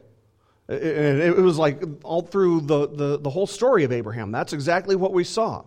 And 0.68 1.20
it 1.20 1.36
was 1.36 1.58
like 1.58 1.82
all 2.04 2.22
through 2.22 2.60
the, 2.60 2.88
the, 2.88 3.18
the 3.18 3.30
whole 3.30 3.48
story 3.48 3.82
of 3.82 3.90
Abraham. 3.90 4.30
That's 4.30 4.52
exactly 4.52 4.94
what 4.94 5.12
we 5.12 5.24
saw. 5.24 5.64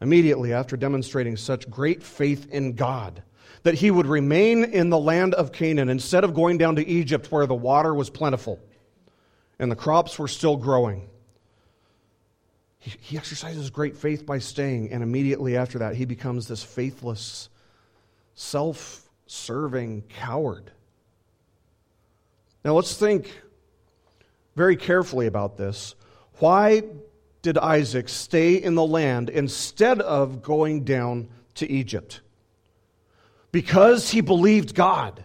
Immediately 0.00 0.54
after 0.54 0.78
demonstrating 0.78 1.36
such 1.36 1.68
great 1.68 2.02
faith 2.02 2.50
in 2.50 2.72
God, 2.72 3.22
that 3.64 3.74
he 3.74 3.90
would 3.90 4.06
remain 4.06 4.64
in 4.64 4.88
the 4.88 4.98
land 4.98 5.34
of 5.34 5.52
Canaan 5.52 5.90
instead 5.90 6.24
of 6.24 6.32
going 6.32 6.56
down 6.56 6.76
to 6.76 6.86
Egypt 6.86 7.30
where 7.30 7.46
the 7.46 7.54
water 7.54 7.94
was 7.94 8.08
plentiful 8.08 8.58
and 9.58 9.70
the 9.70 9.76
crops 9.76 10.18
were 10.18 10.28
still 10.28 10.56
growing. 10.56 11.06
He, 12.80 13.18
exercises 13.18 13.68
great 13.68 13.96
faith 13.96 14.24
by 14.24 14.38
staying, 14.38 14.90
and 14.90 15.02
immediately 15.02 15.56
after 15.56 15.78
that, 15.80 15.96
he 15.96 16.06
becomes 16.06 16.48
this 16.48 16.62
faithless, 16.62 17.50
self 18.34 19.08
serving 19.26 20.02
coward. 20.08 20.70
Now, 22.64 22.74
let's 22.74 22.96
think 22.96 23.30
very 24.56 24.76
carefully 24.76 25.26
about 25.26 25.58
this. 25.58 25.94
Why 26.38 26.82
did 27.42 27.58
Isaac 27.58 28.08
stay 28.08 28.54
in 28.54 28.74
the 28.74 28.84
land 28.84 29.28
instead 29.28 30.00
of 30.00 30.42
going 30.42 30.84
down 30.84 31.28
to 31.56 31.70
Egypt? 31.70 32.22
Because 33.52 34.10
he 34.10 34.22
believed 34.22 34.74
God 34.74 35.24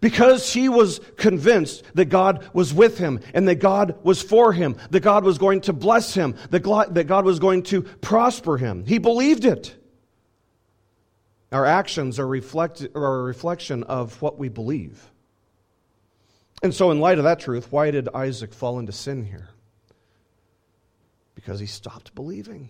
because 0.00 0.52
he 0.52 0.68
was 0.68 1.00
convinced 1.16 1.82
that 1.94 2.06
God 2.06 2.48
was 2.52 2.72
with 2.72 2.98
him 2.98 3.20
and 3.34 3.48
that 3.48 3.56
God 3.56 3.98
was 4.02 4.22
for 4.22 4.52
him, 4.52 4.76
that 4.90 5.00
God 5.00 5.24
was 5.24 5.38
going 5.38 5.62
to 5.62 5.72
bless 5.72 6.14
him, 6.14 6.34
that 6.50 6.60
God 6.60 7.24
was 7.24 7.38
going 7.38 7.62
to 7.64 7.82
prosper 7.82 8.56
him. 8.56 8.84
He 8.86 8.98
believed 8.98 9.44
it. 9.44 9.74
Our 11.50 11.64
actions 11.64 12.18
are, 12.18 12.26
reflect, 12.26 12.86
are 12.94 13.20
a 13.20 13.22
reflection 13.22 13.82
of 13.84 14.20
what 14.20 14.38
we 14.38 14.48
believe. 14.48 15.10
And 16.62 16.74
so, 16.74 16.90
in 16.90 17.00
light 17.00 17.18
of 17.18 17.24
that 17.24 17.40
truth, 17.40 17.70
why 17.70 17.90
did 17.90 18.08
Isaac 18.14 18.52
fall 18.52 18.78
into 18.78 18.92
sin 18.92 19.24
here? 19.24 19.48
Because 21.34 21.60
he 21.60 21.66
stopped 21.66 22.14
believing. 22.14 22.68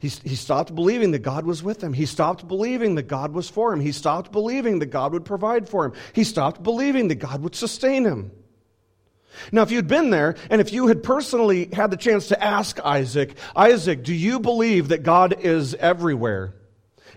He, 0.00 0.08
he 0.08 0.36
stopped 0.36 0.74
believing 0.74 1.10
that 1.10 1.20
God 1.20 1.44
was 1.44 1.62
with 1.62 1.82
him. 1.82 1.92
He 1.92 2.06
stopped 2.06 2.46
believing 2.46 2.94
that 2.94 3.08
God 3.08 3.32
was 3.32 3.50
for 3.50 3.72
him. 3.72 3.80
He 3.80 3.90
stopped 3.90 4.30
believing 4.30 4.78
that 4.78 4.86
God 4.86 5.12
would 5.12 5.24
provide 5.24 5.68
for 5.68 5.84
him. 5.84 5.92
He 6.12 6.22
stopped 6.22 6.62
believing 6.62 7.08
that 7.08 7.16
God 7.16 7.42
would 7.42 7.56
sustain 7.56 8.04
him. 8.04 8.30
Now, 9.50 9.62
if 9.62 9.70
you'd 9.70 9.88
been 9.88 10.10
there 10.10 10.36
and 10.50 10.60
if 10.60 10.72
you 10.72 10.86
had 10.86 11.02
personally 11.02 11.68
had 11.72 11.90
the 11.90 11.96
chance 11.96 12.28
to 12.28 12.42
ask 12.42 12.78
Isaac, 12.80 13.36
Isaac, 13.56 14.04
do 14.04 14.14
you 14.14 14.38
believe 14.38 14.88
that 14.88 15.02
God 15.02 15.40
is 15.40 15.74
everywhere? 15.74 16.54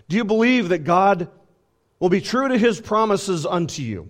Do 0.08 0.16
you 0.16 0.24
believe 0.24 0.70
that 0.70 0.80
God 0.80 1.28
will 2.00 2.08
be 2.08 2.20
true 2.20 2.48
to 2.48 2.58
his 2.58 2.80
promises 2.80 3.46
unto 3.46 3.82
you? 3.82 4.08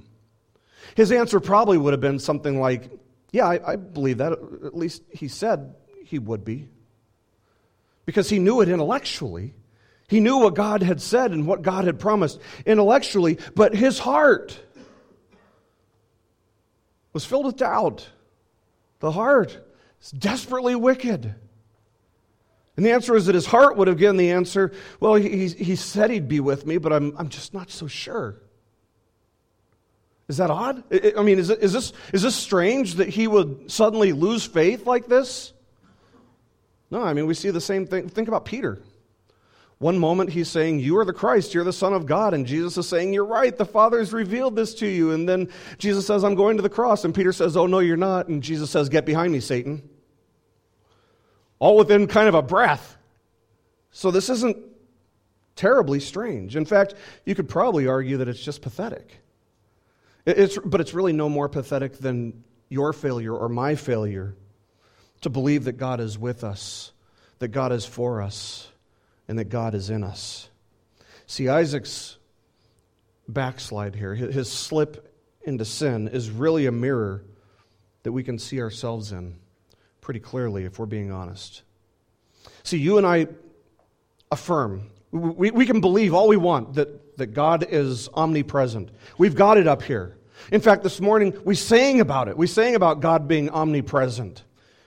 His 0.94 1.12
answer 1.12 1.40
probably 1.40 1.78
would 1.78 1.92
have 1.92 2.00
been 2.00 2.18
something 2.18 2.60
like, 2.60 2.90
Yeah, 3.32 3.46
I, 3.46 3.72
I 3.72 3.76
believe 3.76 4.18
that. 4.18 4.32
At 4.32 4.76
least 4.76 5.02
he 5.10 5.28
said 5.28 5.74
he 6.04 6.18
would 6.18 6.44
be 6.44 6.68
because 8.04 8.28
he 8.28 8.38
knew 8.38 8.60
it 8.60 8.68
intellectually. 8.68 9.54
He 10.08 10.20
knew 10.20 10.38
what 10.38 10.54
God 10.54 10.82
had 10.82 11.00
said 11.00 11.30
and 11.30 11.46
what 11.46 11.62
God 11.62 11.84
had 11.84 11.98
promised 11.98 12.40
intellectually, 12.66 13.38
but 13.54 13.74
his 13.74 13.98
heart 13.98 14.58
was 17.12 17.24
filled 17.24 17.46
with 17.46 17.56
doubt. 17.56 18.08
The 19.00 19.12
heart 19.12 19.58
is 20.00 20.10
desperately 20.10 20.74
wicked. 20.74 21.34
And 22.76 22.86
the 22.86 22.92
answer 22.92 23.14
is 23.16 23.26
that 23.26 23.34
his 23.34 23.46
heart 23.46 23.76
would 23.76 23.88
have 23.88 23.98
given 23.98 24.16
the 24.16 24.30
answer 24.30 24.72
well, 25.00 25.14
he, 25.14 25.48
he 25.48 25.76
said 25.76 26.10
he'd 26.10 26.28
be 26.28 26.40
with 26.40 26.66
me, 26.66 26.78
but 26.78 26.92
I'm, 26.92 27.14
I'm 27.18 27.28
just 27.28 27.52
not 27.52 27.70
so 27.70 27.86
sure. 27.86 28.36
Is 30.28 30.38
that 30.38 30.50
odd? 30.50 30.82
I 31.16 31.22
mean, 31.22 31.38
is, 31.38 31.50
is, 31.50 31.72
this, 31.72 31.92
is 32.12 32.22
this 32.22 32.34
strange 32.34 32.94
that 32.94 33.08
he 33.08 33.26
would 33.26 33.70
suddenly 33.70 34.12
lose 34.12 34.46
faith 34.46 34.86
like 34.86 35.06
this? 35.06 35.52
No, 36.92 37.02
I 37.02 37.14
mean, 37.14 37.26
we 37.26 37.32
see 37.32 37.48
the 37.48 37.58
same 37.58 37.86
thing. 37.86 38.10
Think 38.10 38.28
about 38.28 38.44
Peter. 38.44 38.78
One 39.78 39.98
moment 39.98 40.28
he's 40.28 40.50
saying, 40.50 40.80
You 40.80 40.98
are 40.98 41.06
the 41.06 41.14
Christ, 41.14 41.54
you're 41.54 41.64
the 41.64 41.72
Son 41.72 41.94
of 41.94 42.04
God. 42.04 42.34
And 42.34 42.46
Jesus 42.46 42.76
is 42.76 42.86
saying, 42.86 43.14
You're 43.14 43.24
right, 43.24 43.56
the 43.56 43.64
Father 43.64 43.98
has 43.98 44.12
revealed 44.12 44.56
this 44.56 44.74
to 44.74 44.86
you. 44.86 45.12
And 45.12 45.26
then 45.26 45.48
Jesus 45.78 46.06
says, 46.06 46.22
I'm 46.22 46.34
going 46.34 46.58
to 46.58 46.62
the 46.62 46.68
cross. 46.68 47.06
And 47.06 47.14
Peter 47.14 47.32
says, 47.32 47.56
Oh, 47.56 47.66
no, 47.66 47.78
you're 47.78 47.96
not. 47.96 48.28
And 48.28 48.42
Jesus 48.42 48.70
says, 48.70 48.90
Get 48.90 49.06
behind 49.06 49.32
me, 49.32 49.40
Satan. 49.40 49.88
All 51.58 51.78
within 51.78 52.06
kind 52.08 52.28
of 52.28 52.34
a 52.34 52.42
breath. 52.42 52.98
So 53.90 54.10
this 54.10 54.28
isn't 54.28 54.58
terribly 55.56 55.98
strange. 55.98 56.56
In 56.56 56.66
fact, 56.66 56.92
you 57.24 57.34
could 57.34 57.48
probably 57.48 57.86
argue 57.86 58.18
that 58.18 58.28
it's 58.28 58.44
just 58.44 58.60
pathetic. 58.60 59.18
It's, 60.26 60.58
but 60.58 60.82
it's 60.82 60.92
really 60.92 61.14
no 61.14 61.30
more 61.30 61.48
pathetic 61.48 61.96
than 61.96 62.44
your 62.68 62.92
failure 62.92 63.34
or 63.34 63.48
my 63.48 63.76
failure 63.76 64.36
to 65.22 65.30
believe 65.30 65.64
that 65.64 65.72
God 65.72 66.00
is 66.00 66.18
with 66.18 66.44
us, 66.44 66.92
that 67.38 67.48
God 67.48 67.72
is 67.72 67.84
for 67.84 68.22
us, 68.22 68.68
and 69.28 69.38
that 69.38 69.48
God 69.48 69.74
is 69.74 69.90
in 69.90 70.04
us. 70.04 70.48
See, 71.26 71.48
Isaac's 71.48 72.18
backslide 73.26 73.94
here, 73.94 74.14
his 74.14 74.50
slip 74.50 75.12
into 75.42 75.64
sin, 75.64 76.08
is 76.08 76.30
really 76.30 76.66
a 76.66 76.72
mirror 76.72 77.24
that 78.02 78.12
we 78.12 78.22
can 78.22 78.38
see 78.38 78.60
ourselves 78.60 79.12
in 79.12 79.36
pretty 80.00 80.20
clearly 80.20 80.64
if 80.64 80.78
we're 80.78 80.86
being 80.86 81.10
honest. 81.10 81.62
See, 82.64 82.78
you 82.78 82.98
and 82.98 83.06
I 83.06 83.28
affirm 84.30 84.90
we, 85.12 85.50
we 85.50 85.66
can 85.66 85.80
believe 85.80 86.14
all 86.14 86.26
we 86.26 86.38
want 86.38 86.74
that, 86.74 87.18
that 87.18 87.28
God 87.28 87.66
is 87.68 88.08
omnipresent. 88.14 88.90
We've 89.18 89.34
got 89.34 89.58
it 89.58 89.66
up 89.66 89.82
here. 89.82 90.16
In 90.50 90.60
fact, 90.60 90.82
this 90.82 91.00
morning 91.00 91.38
we 91.44 91.54
sang 91.54 92.00
about 92.00 92.28
it. 92.28 92.36
We 92.36 92.46
sang 92.46 92.74
about 92.74 93.00
God 93.00 93.28
being 93.28 93.50
omnipresent. 93.50 94.42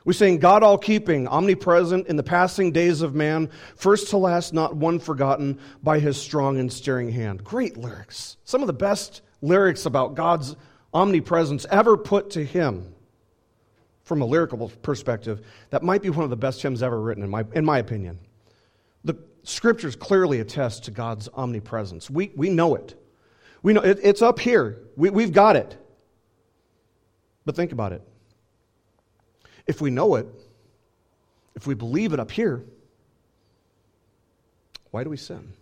We 0.05 0.13
sang 0.13 0.37
God 0.37 0.63
all 0.63 0.77
keeping, 0.77 1.27
omnipresent 1.27 2.07
in 2.07 2.15
the 2.15 2.23
passing 2.23 2.71
days 2.71 3.01
of 3.01 3.15
man, 3.15 3.49
first 3.75 4.11
to 4.11 4.17
last, 4.17 4.53
not 4.53 4.75
one 4.75 4.99
forgotten 4.99 5.59
by 5.83 5.99
his 5.99 6.15
strong 6.15 6.59
and 6.59 6.71
steering 6.71 7.11
hand. 7.11 7.43
Great 7.43 7.75
lyrics. 7.75 8.37
Some 8.45 8.61
of 8.61 8.67
the 8.67 8.73
best 8.73 9.21
lyrics 9.41 9.85
about 9.85 10.15
God's 10.15 10.55
omnipresence 10.93 11.65
ever 11.71 11.97
put 11.97 12.29
to 12.31 12.45
hymn 12.45 12.93
from 14.03 14.21
a 14.21 14.25
lyrical 14.25 14.71
perspective. 14.83 15.45
That 15.71 15.81
might 15.81 16.03
be 16.03 16.11
one 16.11 16.23
of 16.23 16.29
the 16.29 16.37
best 16.37 16.61
hymns 16.61 16.83
ever 16.83 17.01
written, 17.01 17.23
in 17.23 17.29
my, 17.29 17.43
in 17.53 17.65
my 17.65 17.79
opinion. 17.79 18.19
The, 19.03 19.17
scriptures 19.45 19.95
clearly 19.95 20.39
attest 20.39 20.85
to 20.85 20.91
God's 20.91 21.29
omnipresence. 21.33 22.09
We, 22.09 22.31
we 22.35 22.49
know 22.49 22.75
it. 22.75 22.99
We 23.63 23.73
know 23.73 23.81
it, 23.81 23.99
it's 24.03 24.21
up 24.21 24.39
here. 24.39 24.79
We, 24.95 25.09
we've 25.09 25.33
got 25.33 25.55
it. 25.55 25.77
But 27.45 27.55
think 27.55 27.71
about 27.71 27.91
it. 27.93 28.01
If 29.67 29.81
we 29.81 29.89
know 29.89 30.15
it, 30.15 30.27
if 31.55 31.65
we 31.65 31.73
believe 31.73 32.13
it 32.13 32.19
up 32.19 32.31
here, 32.31 32.63
why 34.91 35.03
do 35.03 35.09
we 35.09 35.17
sin? 35.17 35.53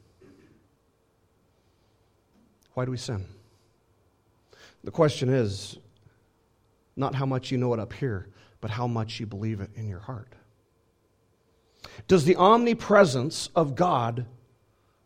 Why 2.73 2.85
do 2.85 2.91
we 2.91 2.97
sin? 2.97 3.25
The 4.83 4.91
question 4.91 5.29
is 5.29 5.77
not 6.95 7.15
how 7.15 7.25
much 7.25 7.51
you 7.51 7.57
know 7.57 7.73
it 7.73 7.79
up 7.79 7.93
here, 7.93 8.27
but 8.61 8.71
how 8.71 8.87
much 8.87 9.19
you 9.19 9.25
believe 9.25 9.61
it 9.61 9.69
in 9.75 9.87
your 9.87 9.99
heart. 9.99 10.33
Does 12.07 12.25
the 12.25 12.35
omnipresence 12.35 13.49
of 13.55 13.75
God 13.75 14.25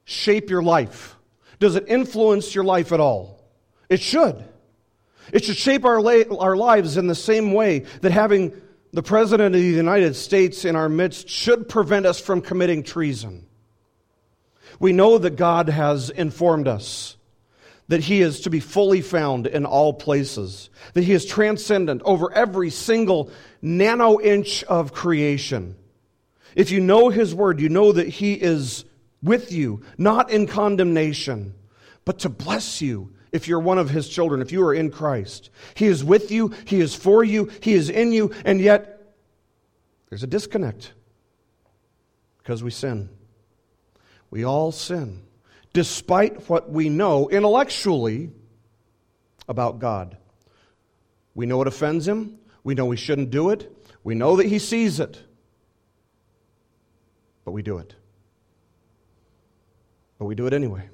shape 0.05 0.49
your 0.49 0.63
life? 0.63 1.15
Does 1.59 1.75
it 1.75 1.85
influence 1.87 2.53
your 2.53 2.63
life 2.63 2.91
at 2.91 2.99
all? 2.99 3.43
It 3.89 4.01
should. 4.01 4.43
It 5.33 5.43
should 5.43 5.57
shape 5.57 5.85
our, 5.85 6.01
la- 6.01 6.37
our 6.37 6.55
lives 6.55 6.97
in 6.97 7.07
the 7.07 7.15
same 7.15 7.51
way 7.53 7.79
that 8.01 8.11
having 8.11 8.53
the 8.91 9.03
President 9.03 9.55
of 9.55 9.61
the 9.61 9.67
United 9.67 10.15
States 10.15 10.65
in 10.65 10.75
our 10.75 10.89
midst 10.89 11.29
should 11.29 11.69
prevent 11.69 12.05
us 12.05 12.19
from 12.19 12.41
committing 12.41 12.83
treason. 12.83 13.45
We 14.79 14.93
know 14.93 15.17
that 15.17 15.35
God 15.35 15.69
has 15.69 16.09
informed 16.09 16.67
us 16.67 17.15
that 17.89 18.03
He 18.03 18.21
is 18.21 18.41
to 18.41 18.49
be 18.49 18.59
fully 18.59 19.01
found 19.01 19.47
in 19.47 19.65
all 19.65 19.93
places, 19.93 20.69
that 20.93 21.03
He 21.03 21.13
is 21.13 21.25
transcendent 21.25 22.01
over 22.03 22.33
every 22.33 22.69
single 22.69 23.31
nano 23.61 24.19
inch 24.19 24.63
of 24.65 24.93
creation 24.93 25.75
if 26.57 26.71
you 26.71 26.79
know 26.79 27.09
His 27.09 27.35
Word, 27.35 27.61
you 27.61 27.69
know 27.69 27.91
that 27.91 28.07
He 28.07 28.33
is 28.33 28.83
with 29.21 29.51
you, 29.51 29.83
not 29.95 30.31
in 30.31 30.47
condemnation, 30.47 31.53
but 32.03 32.19
to 32.19 32.29
bless 32.29 32.81
you 32.81 33.13
if 33.37 33.47
you're 33.47 33.61
one 33.61 33.77
of 33.77 33.89
His 33.89 34.09
children, 34.09 34.41
if 34.41 34.51
you 34.51 34.61
are 34.65 34.73
in 34.73 34.91
Christ. 34.91 35.49
He 35.75 35.85
is 35.85 36.03
with 36.03 36.29
you, 36.29 36.53
He 36.65 36.81
is 36.81 36.93
for 36.93 37.23
you, 37.23 37.49
He 37.61 37.73
is 37.73 37.89
in 37.89 38.11
you, 38.11 38.33
and 38.43 38.59
yet 38.59 39.13
there's 40.09 40.23
a 40.23 40.27
disconnect 40.27 40.91
because 42.39 42.61
we 42.61 42.71
sin. 42.71 43.09
We 44.29 44.43
all 44.43 44.73
sin, 44.73 45.23
despite 45.71 46.49
what 46.49 46.69
we 46.69 46.89
know 46.89 47.29
intellectually 47.29 48.31
about 49.47 49.79
God. 49.79 50.17
We 51.33 51.45
know 51.45 51.61
it 51.61 51.67
offends 51.69 52.05
Him, 52.05 52.39
we 52.65 52.75
know 52.75 52.85
we 52.85 52.97
shouldn't 52.97 53.29
do 53.29 53.51
it, 53.51 53.73
we 54.03 54.15
know 54.15 54.35
that 54.35 54.47
He 54.47 54.59
sees 54.59 54.99
it 54.99 55.23
but 57.47 57.53
we 57.53 57.61
do 57.61 57.77
it. 57.77 57.95
But 60.19 60.25
we 60.25 60.35
do 60.35 60.47
it 60.47 60.53
anyway. 60.53 60.89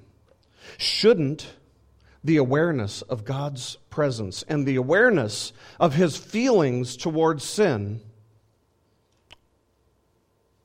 Shouldn't 0.77 1.47
the 2.23 2.37
awareness 2.37 3.01
of 3.03 3.25
God's 3.25 3.77
presence 3.89 4.43
and 4.43 4.65
the 4.65 4.77
awareness 4.77 5.51
of 5.79 5.95
his 5.95 6.17
feelings 6.17 6.95
towards 6.95 7.43
sin 7.43 8.01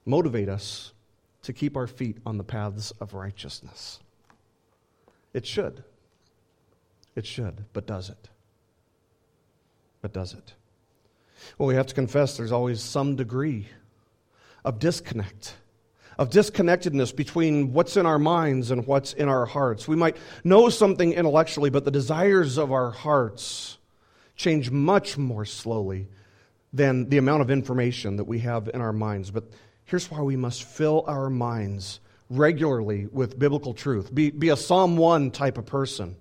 motivate 0.04 0.48
us 0.48 0.92
to 1.42 1.52
keep 1.52 1.76
our 1.76 1.86
feet 1.86 2.18
on 2.24 2.38
the 2.38 2.44
paths 2.44 2.92
of 3.00 3.14
righteousness? 3.14 4.00
It 5.34 5.46
should. 5.46 5.82
It 7.16 7.26
should, 7.26 7.64
but 7.72 7.86
does 7.86 8.08
it? 8.08 8.28
But 10.00 10.12
does 10.12 10.34
it? 10.34 10.54
Well, 11.56 11.66
we 11.66 11.74
have 11.74 11.86
to 11.86 11.94
confess 11.94 12.36
there's 12.36 12.52
always 12.52 12.80
some 12.80 13.16
degree 13.16 13.66
of 14.64 14.78
disconnect 14.78 15.56
of 16.18 16.30
disconnectedness 16.30 17.12
between 17.12 17.72
what's 17.72 17.96
in 17.96 18.04
our 18.04 18.18
minds 18.18 18.72
and 18.72 18.86
what's 18.86 19.12
in 19.12 19.28
our 19.28 19.46
hearts. 19.46 19.86
We 19.86 19.94
might 19.94 20.16
know 20.42 20.68
something 20.68 21.12
intellectually, 21.12 21.70
but 21.70 21.84
the 21.84 21.92
desires 21.92 22.58
of 22.58 22.72
our 22.72 22.90
hearts 22.90 23.78
change 24.34 24.70
much 24.70 25.16
more 25.16 25.44
slowly 25.44 26.08
than 26.72 27.08
the 27.08 27.18
amount 27.18 27.42
of 27.42 27.50
information 27.50 28.16
that 28.16 28.24
we 28.24 28.40
have 28.40 28.68
in 28.74 28.80
our 28.80 28.92
minds. 28.92 29.30
But 29.30 29.44
here's 29.84 30.10
why 30.10 30.20
we 30.20 30.36
must 30.36 30.64
fill 30.64 31.04
our 31.06 31.30
minds 31.30 32.00
regularly 32.28 33.06
with 33.06 33.38
biblical 33.38 33.72
truth. 33.72 34.12
Be, 34.12 34.30
be 34.30 34.48
a 34.48 34.56
Psalm 34.56 34.96
1 34.96 35.30
type 35.30 35.56
of 35.56 35.66
person. 35.66 36.16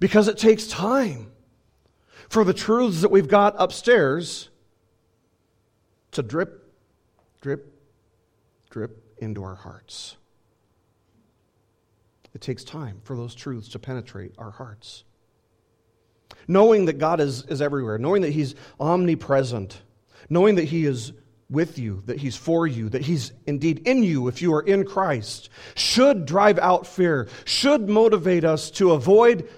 Because 0.00 0.28
it 0.28 0.38
takes 0.38 0.66
time 0.66 1.30
for 2.28 2.44
the 2.44 2.54
truths 2.54 3.02
that 3.02 3.10
we've 3.10 3.28
got 3.28 3.54
upstairs 3.58 4.48
to 6.12 6.22
drip, 6.22 6.72
drip, 7.40 7.72
drip 8.70 9.07
into 9.20 9.42
our 9.42 9.54
hearts. 9.54 10.16
It 12.34 12.40
takes 12.40 12.64
time 12.64 13.00
for 13.04 13.16
those 13.16 13.34
truths 13.34 13.68
to 13.70 13.78
penetrate 13.78 14.34
our 14.38 14.50
hearts. 14.50 15.04
Knowing 16.46 16.84
that 16.86 16.98
God 16.98 17.20
is, 17.20 17.44
is 17.46 17.60
everywhere, 17.60 17.98
knowing 17.98 18.22
that 18.22 18.32
He's 18.32 18.54
omnipresent, 18.78 19.80
knowing 20.28 20.56
that 20.56 20.64
He 20.64 20.84
is 20.84 21.12
with 21.50 21.78
you, 21.78 22.02
that 22.06 22.18
He's 22.18 22.36
for 22.36 22.66
you, 22.66 22.88
that 22.90 23.02
He's 23.02 23.32
indeed 23.46 23.86
in 23.86 24.02
you 24.02 24.28
if 24.28 24.42
you 24.42 24.54
are 24.54 24.62
in 24.62 24.84
Christ, 24.84 25.48
should 25.74 26.26
drive 26.26 26.58
out 26.58 26.86
fear, 26.86 27.28
should 27.44 27.88
motivate 27.88 28.44
us 28.44 28.70
to 28.72 28.92
avoid 28.92 29.48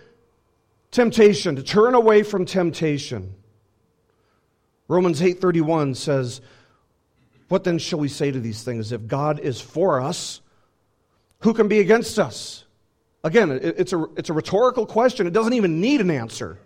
temptation, 0.90 1.56
to 1.56 1.62
turn 1.62 1.94
away 1.94 2.22
from 2.22 2.44
temptation. 2.44 3.34
Romans 4.88 5.20
8:31 5.20 5.96
says, 5.96 6.40
what 7.50 7.64
then 7.64 7.78
shall 7.78 7.98
we 7.98 8.06
say 8.06 8.30
to 8.30 8.38
these 8.38 8.62
things? 8.62 8.92
If 8.92 9.08
God 9.08 9.40
is 9.40 9.60
for 9.60 10.00
us, 10.00 10.40
who 11.40 11.52
can 11.52 11.66
be 11.66 11.80
against 11.80 12.16
us? 12.16 12.64
Again, 13.24 13.50
it's 13.50 13.92
a, 13.92 14.04
it's 14.16 14.30
a 14.30 14.32
rhetorical 14.32 14.86
question. 14.86 15.26
It 15.26 15.32
doesn't 15.32 15.54
even 15.54 15.80
need 15.80 16.00
an 16.00 16.12
answer 16.12 16.60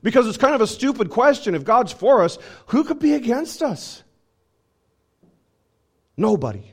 because 0.00 0.28
it's 0.28 0.38
kind 0.38 0.54
of 0.54 0.60
a 0.60 0.66
stupid 0.68 1.10
question. 1.10 1.56
If 1.56 1.64
God's 1.64 1.92
for 1.92 2.22
us, 2.22 2.38
who 2.66 2.84
could 2.84 3.00
be 3.00 3.14
against 3.14 3.64
us? 3.64 4.04
Nobody. 6.16 6.72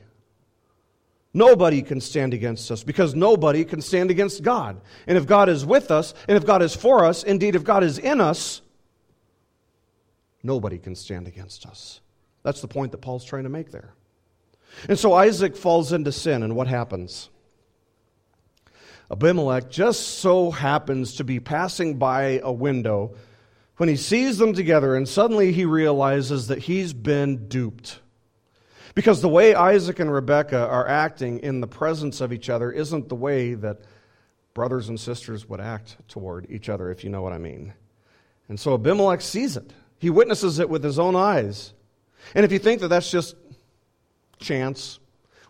Nobody 1.34 1.82
can 1.82 2.00
stand 2.00 2.34
against 2.34 2.70
us 2.70 2.84
because 2.84 3.16
nobody 3.16 3.64
can 3.64 3.80
stand 3.80 4.12
against 4.12 4.44
God. 4.44 4.80
And 5.08 5.18
if 5.18 5.26
God 5.26 5.48
is 5.48 5.66
with 5.66 5.90
us, 5.90 6.14
and 6.28 6.36
if 6.36 6.46
God 6.46 6.62
is 6.62 6.72
for 6.72 7.04
us, 7.04 7.24
indeed, 7.24 7.56
if 7.56 7.64
God 7.64 7.82
is 7.82 7.98
in 7.98 8.20
us, 8.20 8.62
nobody 10.44 10.78
can 10.78 10.94
stand 10.94 11.26
against 11.26 11.66
us. 11.66 12.00
That's 12.46 12.60
the 12.60 12.68
point 12.68 12.92
that 12.92 12.98
Paul's 12.98 13.24
trying 13.24 13.42
to 13.42 13.48
make 13.48 13.72
there. 13.72 13.92
And 14.88 14.96
so 14.96 15.14
Isaac 15.14 15.56
falls 15.56 15.92
into 15.92 16.12
sin, 16.12 16.44
and 16.44 16.54
what 16.54 16.68
happens? 16.68 17.28
Abimelech 19.10 19.68
just 19.68 20.20
so 20.20 20.52
happens 20.52 21.16
to 21.16 21.24
be 21.24 21.40
passing 21.40 21.98
by 21.98 22.38
a 22.44 22.52
window 22.52 23.16
when 23.78 23.88
he 23.88 23.96
sees 23.96 24.38
them 24.38 24.52
together, 24.52 24.94
and 24.94 25.08
suddenly 25.08 25.50
he 25.50 25.64
realizes 25.64 26.46
that 26.46 26.58
he's 26.58 26.92
been 26.92 27.48
duped. 27.48 27.98
Because 28.94 29.22
the 29.22 29.28
way 29.28 29.56
Isaac 29.56 29.98
and 29.98 30.12
Rebekah 30.12 30.68
are 30.68 30.86
acting 30.86 31.40
in 31.40 31.60
the 31.60 31.66
presence 31.66 32.20
of 32.20 32.32
each 32.32 32.48
other 32.48 32.70
isn't 32.70 33.08
the 33.08 33.16
way 33.16 33.54
that 33.54 33.80
brothers 34.54 34.88
and 34.88 35.00
sisters 35.00 35.48
would 35.48 35.60
act 35.60 35.96
toward 36.06 36.46
each 36.48 36.68
other, 36.68 36.92
if 36.92 37.02
you 37.02 37.10
know 37.10 37.22
what 37.22 37.32
I 37.32 37.38
mean. 37.38 37.74
And 38.48 38.60
so 38.60 38.74
Abimelech 38.74 39.20
sees 39.20 39.56
it. 39.56 39.72
He 39.98 40.10
witnesses 40.10 40.60
it 40.60 40.70
with 40.70 40.84
his 40.84 41.00
own 41.00 41.16
eyes. 41.16 41.72
And 42.34 42.44
if 42.44 42.52
you 42.52 42.58
think 42.58 42.80
that 42.80 42.88
that's 42.88 43.10
just 43.10 43.36
chance, 44.38 44.98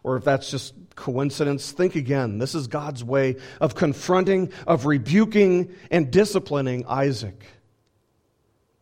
or 0.03 0.16
if 0.16 0.24
that's 0.24 0.51
just 0.51 0.74
coincidence, 0.95 1.72
think 1.72 1.97
again. 1.97 2.39
This 2.39 2.55
is 2.55 2.68
God's 2.68 3.03
way 3.03 3.37
of 3.61 3.74
confronting, 3.74 4.53
of 4.66 4.87
rebuking, 4.87 5.74
and 5.91 6.11
disciplining 6.11 6.85
Isaac. 6.87 7.45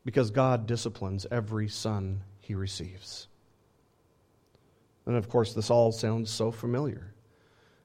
Because 0.05 0.31
God 0.31 0.67
disciplines 0.67 1.27
every 1.31 1.69
son 1.69 2.21
he 2.41 2.55
receives. 2.55 3.27
And 5.07 5.17
of 5.17 5.29
course, 5.29 5.55
this 5.55 5.71
all 5.71 5.93
sounds 5.93 6.31
so 6.31 6.51
familiar. 6.51 7.15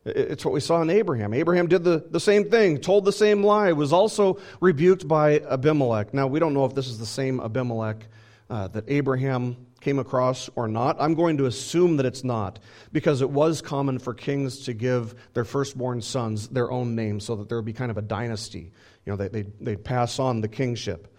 It's 0.05 0.45
what 0.45 0.53
we 0.53 0.59
saw 0.59 0.81
in 0.81 0.89
Abraham. 0.89 1.33
Abraham 1.33 1.67
did 1.67 1.83
the, 1.83 2.05
the 2.09 2.19
same 2.19 2.49
thing, 2.49 2.77
told 2.79 3.05
the 3.05 3.11
same 3.11 3.43
lie, 3.43 3.73
was 3.73 3.91
also 3.93 4.39
rebuked 4.61 5.07
by 5.07 5.39
Abimelech. 5.39 6.13
Now, 6.13 6.27
we 6.27 6.39
don't 6.39 6.53
know 6.53 6.65
if 6.65 6.73
this 6.73 6.87
is 6.87 6.97
the 6.97 7.05
same 7.05 7.39
Abimelech 7.39 8.07
uh, 8.49 8.69
that 8.69 8.85
Abraham 8.87 9.57
came 9.81 9.99
across 9.99 10.49
or 10.55 10.67
not. 10.67 10.97
I'm 10.99 11.13
going 11.13 11.37
to 11.37 11.45
assume 11.45 11.97
that 11.97 12.05
it's 12.05 12.23
not, 12.23 12.59
because 12.91 13.21
it 13.21 13.29
was 13.29 13.61
common 13.61 13.99
for 13.99 14.13
kings 14.13 14.65
to 14.65 14.73
give 14.73 15.15
their 15.33 15.45
firstborn 15.45 16.01
sons 16.01 16.47
their 16.49 16.71
own 16.71 16.95
name 16.95 17.19
so 17.19 17.35
that 17.37 17.49
there 17.49 17.57
would 17.57 17.65
be 17.65 17.73
kind 17.73 17.91
of 17.91 17.97
a 17.97 18.01
dynasty. 18.01 18.71
You 19.05 19.13
know, 19.13 19.17
they, 19.17 19.27
they, 19.27 19.45
they'd 19.61 19.83
pass 19.83 20.19
on 20.19 20.41
the 20.41 20.47
kingship. 20.47 21.15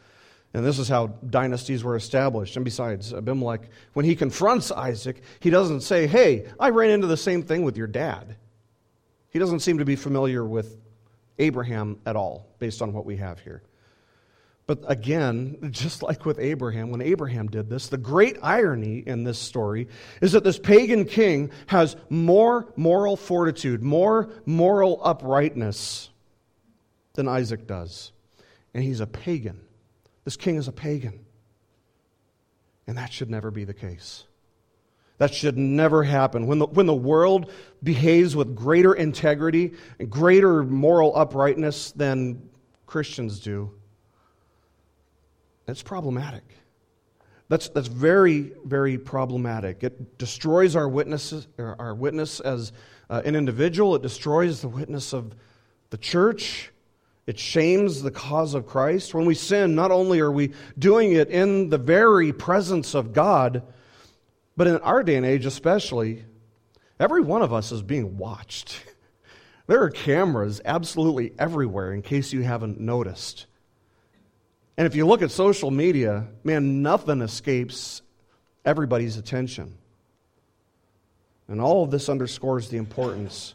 And 0.52 0.64
this 0.64 0.78
is 0.78 0.88
how 0.88 1.08
dynasties 1.28 1.84
were 1.84 1.96
established. 1.96 2.56
And 2.56 2.64
besides, 2.64 3.14
Abimelech, 3.14 3.68
when 3.92 4.04
he 4.04 4.16
confronts 4.16 4.72
Isaac, 4.72 5.22
he 5.38 5.48
doesn't 5.48 5.82
say, 5.82 6.06
Hey, 6.06 6.46
I 6.58 6.70
ran 6.70 6.90
into 6.90 7.06
the 7.06 7.16
same 7.16 7.42
thing 7.42 7.62
with 7.62 7.76
your 7.76 7.86
dad. 7.86 8.36
He 9.30 9.38
doesn't 9.38 9.60
seem 9.60 9.78
to 9.78 9.84
be 9.84 9.94
familiar 9.94 10.44
with 10.44 10.76
Abraham 11.38 12.00
at 12.04 12.16
all, 12.16 12.48
based 12.58 12.82
on 12.82 12.92
what 12.92 13.06
we 13.06 13.16
have 13.16 13.38
here. 13.40 13.62
But 14.70 14.84
again, 14.86 15.70
just 15.72 16.00
like 16.00 16.24
with 16.24 16.38
Abraham, 16.38 16.90
when 16.92 17.02
Abraham 17.02 17.48
did 17.48 17.68
this, 17.68 17.88
the 17.88 17.98
great 17.98 18.36
irony 18.40 19.02
in 19.04 19.24
this 19.24 19.36
story 19.36 19.88
is 20.20 20.30
that 20.30 20.44
this 20.44 20.60
pagan 20.60 21.06
king 21.06 21.50
has 21.66 21.96
more 22.08 22.72
moral 22.76 23.16
fortitude, 23.16 23.82
more 23.82 24.30
moral 24.46 25.00
uprightness 25.02 26.10
than 27.14 27.26
Isaac 27.26 27.66
does. 27.66 28.12
And 28.72 28.84
he's 28.84 29.00
a 29.00 29.08
pagan. 29.08 29.60
This 30.22 30.36
king 30.36 30.54
is 30.54 30.68
a 30.68 30.72
pagan. 30.72 31.18
And 32.86 32.96
that 32.96 33.12
should 33.12 33.28
never 33.28 33.50
be 33.50 33.64
the 33.64 33.74
case. 33.74 34.22
That 35.18 35.34
should 35.34 35.58
never 35.58 36.04
happen. 36.04 36.46
When 36.46 36.60
the, 36.60 36.66
when 36.66 36.86
the 36.86 36.94
world 36.94 37.50
behaves 37.82 38.36
with 38.36 38.54
greater 38.54 38.94
integrity 38.94 39.72
and 39.98 40.08
greater 40.08 40.62
moral 40.62 41.16
uprightness 41.16 41.90
than 41.90 42.48
Christians 42.86 43.40
do, 43.40 43.72
it's 45.70 45.82
problematic. 45.82 46.42
That's, 47.48 47.68
that's 47.68 47.88
very, 47.88 48.52
very 48.64 48.96
problematic. 48.96 49.82
It 49.82 50.18
destroys 50.18 50.76
our, 50.76 50.88
witnesses, 50.88 51.48
our 51.58 51.94
witness 51.94 52.40
as 52.40 52.72
uh, 53.08 53.22
an 53.24 53.34
individual, 53.34 53.96
it 53.96 54.02
destroys 54.02 54.60
the 54.60 54.68
witness 54.68 55.12
of 55.12 55.34
the 55.90 55.98
church. 55.98 56.70
It 57.26 57.38
shames 57.38 58.02
the 58.02 58.10
cause 58.12 58.54
of 58.54 58.66
Christ. 58.66 59.14
When 59.14 59.26
we 59.26 59.34
sin, 59.34 59.74
not 59.74 59.90
only 59.90 60.20
are 60.20 60.30
we 60.30 60.52
doing 60.78 61.12
it 61.12 61.28
in 61.28 61.70
the 61.70 61.78
very 61.78 62.32
presence 62.32 62.94
of 62.94 63.12
God, 63.12 63.64
but 64.56 64.68
in 64.68 64.76
our 64.78 65.02
day 65.02 65.16
and 65.16 65.26
age, 65.26 65.44
especially, 65.44 66.24
every 67.00 67.20
one 67.20 67.42
of 67.42 67.52
us 67.52 67.72
is 67.72 67.82
being 67.82 68.16
watched. 68.16 68.84
There 69.66 69.84
are 69.84 69.90
cameras 69.90 70.60
absolutely 70.64 71.32
everywhere, 71.38 71.92
in 71.92 72.02
case 72.02 72.32
you 72.32 72.42
haven't 72.42 72.80
noticed. 72.80 73.46
And 74.76 74.86
if 74.86 74.94
you 74.94 75.06
look 75.06 75.22
at 75.22 75.30
social 75.30 75.70
media, 75.70 76.26
man, 76.42 76.82
nothing 76.82 77.20
escapes 77.20 78.02
everybody's 78.64 79.16
attention. 79.16 79.76
And 81.48 81.60
all 81.60 81.82
of 81.82 81.90
this 81.90 82.08
underscores 82.08 82.68
the 82.68 82.76
importance 82.76 83.54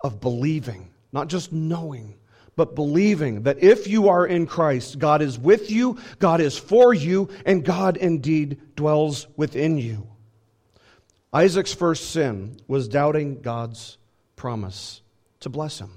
of 0.00 0.20
believing, 0.20 0.90
not 1.12 1.28
just 1.28 1.52
knowing, 1.52 2.14
but 2.56 2.74
believing 2.74 3.42
that 3.42 3.62
if 3.62 3.88
you 3.88 4.08
are 4.08 4.24
in 4.26 4.46
Christ, 4.46 4.98
God 4.98 5.20
is 5.22 5.38
with 5.38 5.70
you, 5.70 5.98
God 6.20 6.40
is 6.40 6.56
for 6.56 6.94
you, 6.94 7.28
and 7.44 7.64
God 7.64 7.96
indeed 7.96 8.76
dwells 8.76 9.26
within 9.36 9.76
you. 9.76 10.06
Isaac's 11.32 11.74
first 11.74 12.10
sin 12.10 12.58
was 12.68 12.86
doubting 12.86 13.42
God's 13.42 13.98
promise 14.36 15.02
to 15.40 15.48
bless 15.48 15.80
him. 15.80 15.90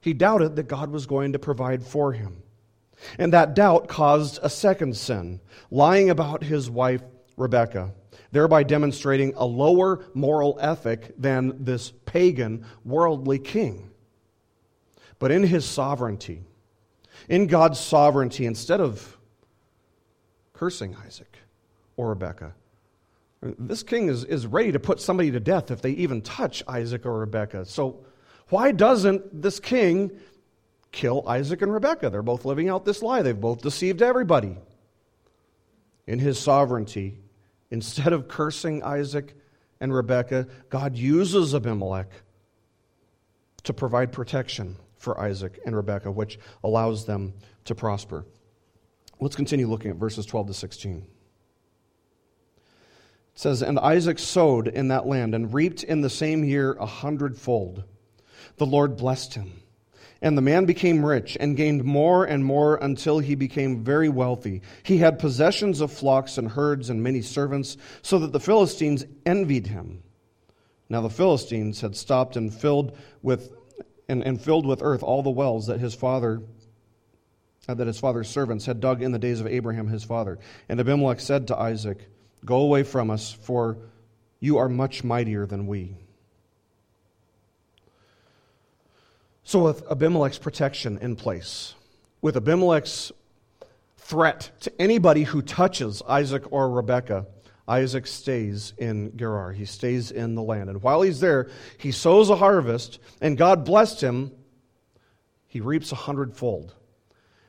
He 0.00 0.12
doubted 0.12 0.54
that 0.56 0.68
God 0.68 0.90
was 0.90 1.06
going 1.06 1.32
to 1.32 1.40
provide 1.40 1.82
for 1.82 2.12
him. 2.12 2.42
And 3.18 3.32
that 3.32 3.54
doubt 3.54 3.88
caused 3.88 4.38
a 4.42 4.50
second 4.50 4.96
sin, 4.96 5.40
lying 5.70 6.10
about 6.10 6.42
his 6.42 6.70
wife 6.70 7.02
Rebekah, 7.36 7.92
thereby 8.32 8.62
demonstrating 8.64 9.32
a 9.36 9.44
lower 9.44 10.04
moral 10.14 10.58
ethic 10.60 11.14
than 11.16 11.64
this 11.64 11.92
pagan, 12.04 12.66
worldly 12.84 13.38
king. 13.38 13.90
But 15.18 15.30
in 15.30 15.42
his 15.42 15.64
sovereignty, 15.64 16.42
in 17.28 17.46
God's 17.46 17.80
sovereignty, 17.80 18.46
instead 18.46 18.80
of 18.80 19.16
cursing 20.52 20.96
Isaac 21.06 21.38
or 21.96 22.10
Rebekah, 22.10 22.54
this 23.40 23.82
king 23.82 24.08
is, 24.08 24.24
is 24.24 24.46
ready 24.46 24.72
to 24.72 24.80
put 24.80 25.00
somebody 25.00 25.30
to 25.30 25.40
death 25.40 25.70
if 25.70 25.80
they 25.80 25.92
even 25.92 26.22
touch 26.22 26.62
Isaac 26.66 27.06
or 27.06 27.20
Rebekah. 27.20 27.66
So, 27.66 28.04
why 28.48 28.72
doesn't 28.72 29.42
this 29.42 29.60
king 29.60 30.10
kill 30.92 31.26
Isaac 31.28 31.62
and 31.62 31.72
Rebekah? 31.72 32.10
They're 32.10 32.22
both 32.22 32.44
living 32.44 32.68
out 32.68 32.84
this 32.84 33.02
lie. 33.02 33.22
They've 33.22 33.38
both 33.38 33.62
deceived 33.62 34.02
everybody. 34.02 34.56
In 36.06 36.18
his 36.18 36.38
sovereignty, 36.38 37.18
instead 37.70 38.12
of 38.12 38.28
cursing 38.28 38.82
Isaac 38.82 39.36
and 39.80 39.94
Rebekah, 39.94 40.46
God 40.70 40.96
uses 40.96 41.54
Abimelech 41.54 42.10
to 43.64 43.72
provide 43.74 44.12
protection 44.12 44.76
for 44.96 45.20
Isaac 45.20 45.60
and 45.64 45.76
Rebekah, 45.76 46.10
which 46.10 46.38
allows 46.64 47.04
them 47.04 47.34
to 47.66 47.74
prosper. 47.74 48.24
Let's 49.20 49.36
continue 49.36 49.68
looking 49.68 49.90
at 49.90 49.96
verses 49.96 50.26
12 50.26 50.48
to 50.48 50.54
16. 50.54 50.96
It 50.98 51.04
says, 53.34 53.62
And 53.62 53.78
Isaac 53.78 54.18
sowed 54.18 54.68
in 54.68 54.88
that 54.88 55.06
land 55.06 55.34
and 55.34 55.52
reaped 55.52 55.82
in 55.82 56.00
the 56.00 56.10
same 56.10 56.44
year 56.44 56.74
a 56.74 56.86
hundredfold. 56.86 57.84
The 58.56 58.66
Lord 58.66 58.96
blessed 58.96 59.34
him. 59.34 59.52
And 60.20 60.36
the 60.36 60.42
man 60.42 60.64
became 60.64 61.04
rich 61.04 61.36
and 61.38 61.56
gained 61.56 61.84
more 61.84 62.24
and 62.24 62.44
more 62.44 62.76
until 62.76 63.20
he 63.20 63.34
became 63.34 63.84
very 63.84 64.08
wealthy. 64.08 64.62
He 64.82 64.98
had 64.98 65.18
possessions 65.18 65.80
of 65.80 65.92
flocks 65.92 66.38
and 66.38 66.50
herds 66.50 66.90
and 66.90 67.02
many 67.02 67.22
servants, 67.22 67.76
so 68.02 68.18
that 68.18 68.32
the 68.32 68.40
Philistines 68.40 69.04
envied 69.24 69.68
him. 69.68 70.02
Now 70.88 71.02
the 71.02 71.10
Philistines 71.10 71.80
had 71.80 71.94
stopped 71.94 72.36
and 72.36 72.52
filled 72.52 72.96
with 73.22 73.52
and, 74.08 74.24
and 74.24 74.40
filled 74.40 74.66
with 74.66 74.82
earth 74.82 75.02
all 75.02 75.22
the 75.22 75.30
wells 75.30 75.66
that 75.66 75.80
his 75.80 75.94
father 75.94 76.42
uh, 77.68 77.74
that 77.74 77.86
his 77.86 78.00
father's 78.00 78.28
servants 78.28 78.64
had 78.64 78.80
dug 78.80 79.02
in 79.02 79.12
the 79.12 79.18
days 79.18 79.40
of 79.40 79.46
Abraham 79.46 79.88
his 79.88 80.02
father. 80.02 80.38
And 80.68 80.80
Abimelech 80.80 81.20
said 81.20 81.48
to 81.48 81.56
Isaac, 81.56 81.98
Go 82.44 82.60
away 82.60 82.82
from 82.82 83.10
us, 83.10 83.30
for 83.30 83.76
you 84.40 84.56
are 84.56 84.68
much 84.68 85.04
mightier 85.04 85.44
than 85.44 85.66
we. 85.66 85.96
So, 89.48 89.60
with 89.60 89.90
Abimelech's 89.90 90.36
protection 90.36 90.98
in 90.98 91.16
place, 91.16 91.74
with 92.20 92.36
Abimelech's 92.36 93.12
threat 93.96 94.50
to 94.60 94.72
anybody 94.78 95.22
who 95.22 95.40
touches 95.40 96.02
Isaac 96.06 96.52
or 96.52 96.68
Rebekah, 96.70 97.26
Isaac 97.66 98.06
stays 98.06 98.74
in 98.76 99.16
Gerar. 99.16 99.52
He 99.52 99.64
stays 99.64 100.10
in 100.10 100.34
the 100.34 100.42
land. 100.42 100.68
And 100.68 100.82
while 100.82 101.00
he's 101.00 101.20
there, 101.20 101.48
he 101.78 101.92
sows 101.92 102.28
a 102.28 102.36
harvest, 102.36 102.98
and 103.22 103.38
God 103.38 103.64
blessed 103.64 104.02
him. 104.02 104.32
He 105.46 105.62
reaps 105.62 105.92
a 105.92 105.94
hundredfold. 105.94 106.74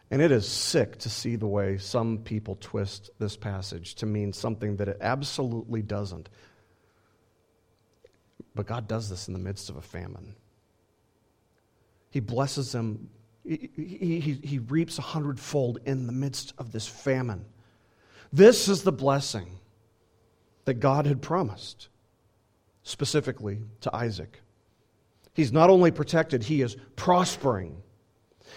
And 0.09 0.21
it 0.21 0.31
is 0.31 0.47
sick 0.47 0.99
to 0.99 1.09
see 1.09 1.35
the 1.35 1.47
way 1.47 1.79
some 1.79 2.19
people 2.19 2.57
twist 2.61 3.09
this 3.19 3.35
passage 3.35 3.95
to 3.95 4.05
mean 4.05 4.31
something 4.31 4.77
that 4.77 4.87
it 4.87 4.99
absolutely 5.01 5.81
doesn't. 5.81 6.29
But 8.55 8.67
God 8.67 8.87
does 8.87 9.09
this 9.09 9.27
in 9.27 9.33
the 9.33 9.39
midst 9.39 9.69
of 9.69 9.75
a 9.75 9.81
famine. 9.81 10.37
He 12.09 12.19
blesses 12.19 12.71
them. 12.71 13.09
He, 13.45 13.69
he, 13.75 14.39
he 14.43 14.59
reaps 14.59 14.97
a 14.97 15.01
hundredfold 15.01 15.79
in 15.85 16.07
the 16.07 16.13
midst 16.13 16.53
of 16.57 16.71
this 16.71 16.87
famine. 16.87 17.45
This 18.31 18.67
is 18.67 18.83
the 18.83 18.91
blessing 18.91 19.59
that 20.65 20.75
God 20.75 21.05
had 21.05 21.21
promised, 21.21 21.87
specifically 22.83 23.59
to 23.81 23.95
Isaac. 23.95 24.41
He's 25.33 25.51
not 25.51 25.69
only 25.69 25.91
protected, 25.91 26.43
he 26.43 26.61
is 26.61 26.75
prospering. 26.95 27.81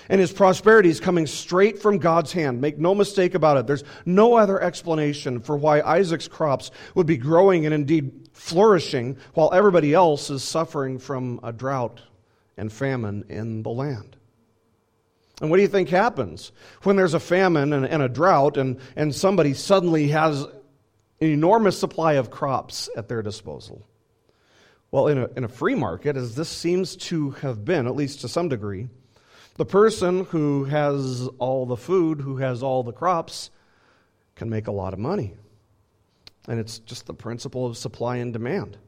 And 0.08 0.20
his 0.20 0.32
prosperity 0.32 0.88
is 0.88 1.00
coming 1.00 1.26
straight 1.26 1.80
from 1.80 1.98
God's 1.98 2.32
hand. 2.32 2.60
Make 2.60 2.78
no 2.78 2.94
mistake 2.94 3.34
about 3.34 3.56
it. 3.56 3.66
There's 3.66 3.84
no 4.04 4.34
other 4.34 4.60
explanation 4.60 5.40
for 5.40 5.56
why 5.56 5.80
Isaac's 5.80 6.28
crops 6.28 6.70
would 6.94 7.06
be 7.06 7.16
growing 7.16 7.66
and 7.66 7.74
indeed 7.74 8.28
flourishing 8.32 9.16
while 9.34 9.52
everybody 9.52 9.94
else 9.94 10.28
is 10.28 10.42
suffering 10.42 10.98
from 10.98 11.40
a 11.42 11.52
drought 11.52 12.00
and 12.62 12.72
famine 12.72 13.24
in 13.28 13.64
the 13.64 13.70
land. 13.70 14.16
And 15.40 15.50
what 15.50 15.56
do 15.56 15.62
you 15.62 15.68
think 15.68 15.88
happens 15.88 16.52
when 16.84 16.94
there's 16.94 17.12
a 17.12 17.20
famine 17.20 17.72
and, 17.72 17.84
and 17.84 18.00
a 18.00 18.08
drought 18.08 18.56
and, 18.56 18.78
and 18.94 19.12
somebody 19.12 19.52
suddenly 19.52 20.06
has 20.08 20.42
an 20.42 20.52
enormous 21.20 21.76
supply 21.76 22.12
of 22.14 22.30
crops 22.30 22.88
at 22.96 23.08
their 23.08 23.20
disposal? 23.20 23.84
Well, 24.92 25.08
in 25.08 25.18
a, 25.18 25.26
in 25.36 25.42
a 25.42 25.48
free 25.48 25.74
market, 25.74 26.16
as 26.16 26.36
this 26.36 26.48
seems 26.48 26.94
to 27.08 27.30
have 27.30 27.64
been, 27.64 27.88
at 27.88 27.96
least 27.96 28.20
to 28.20 28.28
some 28.28 28.48
degree, 28.48 28.88
the 29.56 29.66
person 29.66 30.24
who 30.26 30.62
has 30.64 31.28
all 31.40 31.66
the 31.66 31.76
food, 31.76 32.20
who 32.20 32.36
has 32.36 32.62
all 32.62 32.84
the 32.84 32.92
crops, 32.92 33.50
can 34.36 34.48
make 34.48 34.68
a 34.68 34.72
lot 34.72 34.92
of 34.92 35.00
money. 35.00 35.34
And 36.46 36.60
it's 36.60 36.78
just 36.78 37.06
the 37.06 37.14
principle 37.14 37.66
of 37.66 37.76
supply 37.76 38.18
and 38.18 38.32
demand. 38.32 38.78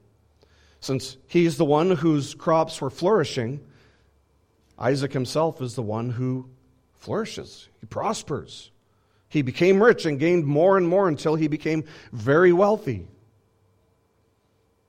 Since 0.85 1.17
he's 1.27 1.57
the 1.57 1.65
one 1.65 1.93
whose 1.93 2.35
crops 2.35 2.79
were 2.79 2.91
flourishing, 2.91 3.59
Isaac 4.79 5.15
himself 5.15 5.63
is 5.63 5.75
the 5.77 5.83
one 5.83 6.11
who 6.11 6.51
flourishes, 6.93 7.71
he 7.81 7.87
prospers. 7.87 8.71
He 9.31 9.41
became 9.41 9.83
rich 9.83 10.05
and 10.05 10.21
gained 10.21 10.45
more 10.45 10.77
and 10.77 10.87
more 10.87 11.09
until 11.09 11.37
he 11.37 11.49
became 11.49 11.85
very 12.13 12.53
wealthy. 12.53 13.09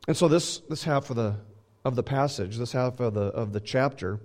And 0.06 0.18
so 0.18 0.28
this, 0.28 0.58
this 0.70 0.84
half 0.84 1.10
of 1.12 1.16
the, 1.16 1.38
of 1.86 1.96
the 1.96 2.04
passage, 2.04 2.58
this 2.58 2.74
half 2.74 3.00
of 3.00 3.14
the, 3.14 3.28
of 3.28 3.54
the 3.54 3.62
chapter, 3.62 4.20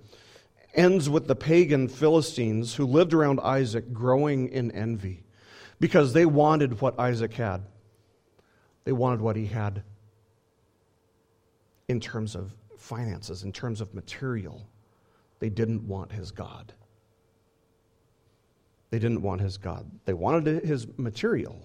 ends 0.74 1.08
with 1.08 1.28
the 1.28 1.36
pagan 1.36 1.86
Philistines 1.86 2.74
who 2.74 2.84
lived 2.84 3.14
around 3.14 3.38
Isaac 3.44 3.92
growing 3.92 4.48
in 4.48 4.72
envy 4.72 5.22
because 5.78 6.14
they 6.14 6.26
wanted 6.26 6.80
what 6.80 6.98
Isaac 6.98 7.34
had. 7.34 7.62
They 8.82 8.92
wanted 8.92 9.20
what 9.20 9.36
he 9.36 9.46
had 9.46 9.84
in 11.91 11.99
terms 12.01 12.36
of 12.36 12.55
finances, 12.78 13.43
in 13.43 13.53
terms 13.53 13.80
of 13.80 13.93
material. 13.95 14.64
They 15.41 15.51
didn't 15.51 15.86
want 15.88 16.12
his 16.12 16.30
God. 16.30 16.72
They 18.91 18.99
didn't 18.99 19.22
want 19.22 19.41
his 19.41 19.59
God. 19.59 19.91
They 20.05 20.12
wanted 20.12 20.64
his 20.64 20.86
material, 20.97 21.61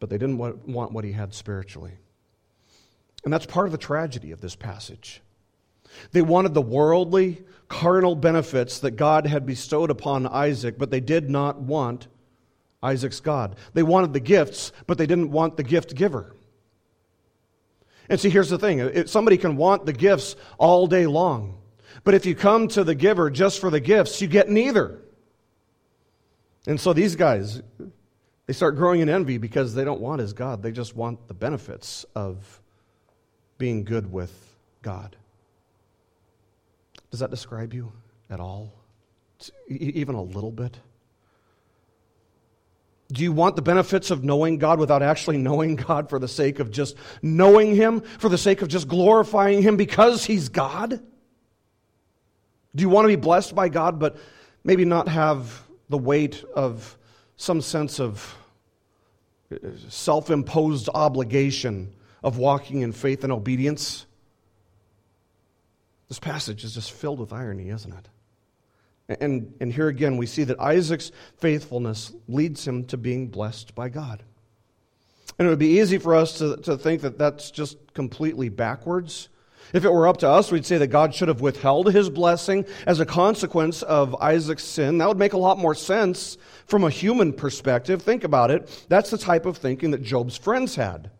but 0.00 0.08
they 0.10 0.18
didn't 0.18 0.38
want 0.38 0.92
what 0.92 1.04
he 1.04 1.12
had 1.12 1.34
spiritually. 1.34 1.92
And 3.24 3.32
that's 3.32 3.46
part 3.46 3.66
of 3.66 3.72
the 3.72 3.78
tragedy 3.78 4.32
of 4.32 4.40
this 4.40 4.56
passage. 4.56 5.20
They 6.12 6.22
wanted 6.22 6.54
the 6.54 6.62
worldly, 6.62 7.44
carnal 7.68 8.16
benefits 8.16 8.78
that 8.80 8.92
God 8.92 9.26
had 9.26 9.44
bestowed 9.46 9.90
upon 9.90 10.26
Isaac, 10.26 10.78
but 10.78 10.90
they 10.90 11.00
did 11.00 11.28
not 11.28 11.60
want 11.60 12.08
Isaac's 12.82 13.20
God. 13.20 13.56
They 13.74 13.82
wanted 13.82 14.12
the 14.12 14.20
gifts, 14.20 14.72
but 14.86 14.98
they 14.98 15.06
didn't 15.06 15.30
want 15.30 15.56
the 15.56 15.62
gift 15.62 15.94
giver. 15.94 16.34
And 18.08 18.20
see, 18.20 18.30
here's 18.30 18.50
the 18.50 18.58
thing 18.58 19.06
somebody 19.06 19.36
can 19.36 19.56
want 19.56 19.86
the 19.86 19.92
gifts 19.92 20.36
all 20.58 20.86
day 20.86 21.06
long, 21.06 21.58
but 22.04 22.14
if 22.14 22.26
you 22.26 22.34
come 22.34 22.68
to 22.68 22.84
the 22.84 22.94
giver 22.94 23.30
just 23.30 23.60
for 23.60 23.70
the 23.70 23.80
gifts, 23.80 24.20
you 24.20 24.28
get 24.28 24.48
neither. 24.48 24.98
And 26.66 26.80
so 26.80 26.92
these 26.92 27.16
guys, 27.16 27.62
they 28.46 28.52
start 28.52 28.76
growing 28.76 29.00
in 29.00 29.08
envy 29.08 29.38
because 29.38 29.74
they 29.74 29.84
don't 29.84 30.00
want 30.00 30.20
his 30.20 30.32
God. 30.32 30.62
They 30.62 30.72
just 30.72 30.94
want 30.94 31.26
the 31.28 31.34
benefits 31.34 32.04
of 32.14 32.60
being 33.58 33.84
good 33.84 34.12
with 34.12 34.32
God. 34.82 35.16
Does 37.10 37.20
that 37.20 37.30
describe 37.30 37.74
you 37.74 37.92
at 38.30 38.40
all? 38.40 38.72
Even 39.68 40.14
a 40.14 40.22
little 40.22 40.52
bit? 40.52 40.78
Do 43.12 43.22
you 43.22 43.30
want 43.30 43.56
the 43.56 43.62
benefits 43.62 44.10
of 44.10 44.24
knowing 44.24 44.56
God 44.56 44.78
without 44.78 45.02
actually 45.02 45.36
knowing 45.36 45.76
God 45.76 46.08
for 46.08 46.18
the 46.18 46.28
sake 46.28 46.60
of 46.60 46.70
just 46.70 46.96
knowing 47.20 47.76
Him, 47.76 48.00
for 48.00 48.30
the 48.30 48.38
sake 48.38 48.62
of 48.62 48.68
just 48.68 48.88
glorifying 48.88 49.60
Him 49.60 49.76
because 49.76 50.24
He's 50.24 50.48
God? 50.48 51.02
Do 52.74 52.82
you 52.82 52.88
want 52.88 53.04
to 53.04 53.08
be 53.08 53.16
blessed 53.16 53.54
by 53.54 53.68
God, 53.68 53.98
but 53.98 54.16
maybe 54.64 54.86
not 54.86 55.08
have 55.08 55.62
the 55.90 55.98
weight 55.98 56.42
of 56.54 56.96
some 57.36 57.60
sense 57.60 58.00
of 58.00 58.34
uh, 59.52 59.56
self 59.90 60.30
imposed 60.30 60.88
obligation 60.94 61.92
of 62.22 62.38
walking 62.38 62.80
in 62.80 62.92
faith 62.92 63.24
and 63.24 63.32
obedience? 63.32 64.06
This 66.08 66.18
passage 66.18 66.64
is 66.64 66.72
just 66.72 66.92
filled 66.92 67.20
with 67.20 67.32
irony, 67.32 67.68
isn't 67.68 67.92
it? 67.92 68.08
And, 69.20 69.54
and 69.60 69.72
here 69.72 69.88
again, 69.88 70.16
we 70.16 70.26
see 70.26 70.44
that 70.44 70.60
Isaac's 70.60 71.12
faithfulness 71.38 72.12
leads 72.28 72.66
him 72.66 72.84
to 72.86 72.96
being 72.96 73.28
blessed 73.28 73.74
by 73.74 73.88
God. 73.88 74.22
And 75.38 75.46
it 75.46 75.50
would 75.50 75.58
be 75.58 75.80
easy 75.80 75.98
for 75.98 76.14
us 76.14 76.38
to, 76.38 76.56
to 76.58 76.76
think 76.76 77.02
that 77.02 77.18
that's 77.18 77.50
just 77.50 77.94
completely 77.94 78.48
backwards. 78.48 79.28
If 79.72 79.84
it 79.84 79.90
were 79.90 80.06
up 80.06 80.18
to 80.18 80.28
us, 80.28 80.52
we'd 80.52 80.66
say 80.66 80.76
that 80.78 80.88
God 80.88 81.14
should 81.14 81.28
have 81.28 81.40
withheld 81.40 81.92
his 81.92 82.10
blessing 82.10 82.66
as 82.86 83.00
a 83.00 83.06
consequence 83.06 83.82
of 83.82 84.14
Isaac's 84.16 84.64
sin. 84.64 84.98
That 84.98 85.08
would 85.08 85.18
make 85.18 85.32
a 85.32 85.38
lot 85.38 85.58
more 85.58 85.74
sense 85.74 86.36
from 86.66 86.84
a 86.84 86.90
human 86.90 87.32
perspective. 87.32 88.02
Think 88.02 88.24
about 88.24 88.50
it. 88.50 88.84
That's 88.88 89.10
the 89.10 89.18
type 89.18 89.46
of 89.46 89.56
thinking 89.56 89.92
that 89.92 90.02
Job's 90.02 90.36
friends 90.36 90.74
had 90.74 91.10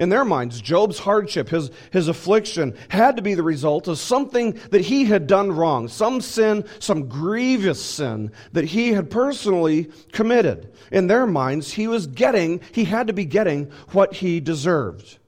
in 0.00 0.08
their 0.08 0.24
minds, 0.24 0.62
Job's 0.62 0.98
hardship, 0.98 1.50
his, 1.50 1.70
his 1.92 2.08
affliction, 2.08 2.74
had 2.88 3.16
to 3.16 3.22
be 3.22 3.34
the 3.34 3.42
result 3.42 3.86
of 3.86 3.98
something 3.98 4.58
that 4.70 4.80
he 4.80 5.04
had 5.04 5.26
done 5.26 5.52
wrong, 5.52 5.88
some 5.88 6.22
sin, 6.22 6.64
some 6.78 7.06
grievous 7.06 7.84
sin 7.84 8.32
that 8.52 8.64
he 8.64 8.94
had 8.94 9.10
personally 9.10 9.90
committed. 10.10 10.72
In 10.90 11.06
their 11.06 11.26
minds, 11.26 11.70
he 11.74 11.86
was 11.86 12.06
getting, 12.06 12.62
he 12.72 12.84
had 12.84 13.08
to 13.08 13.12
be 13.12 13.26
getting 13.26 13.70
what 13.90 14.14
he 14.14 14.40
deserved. 14.40 15.18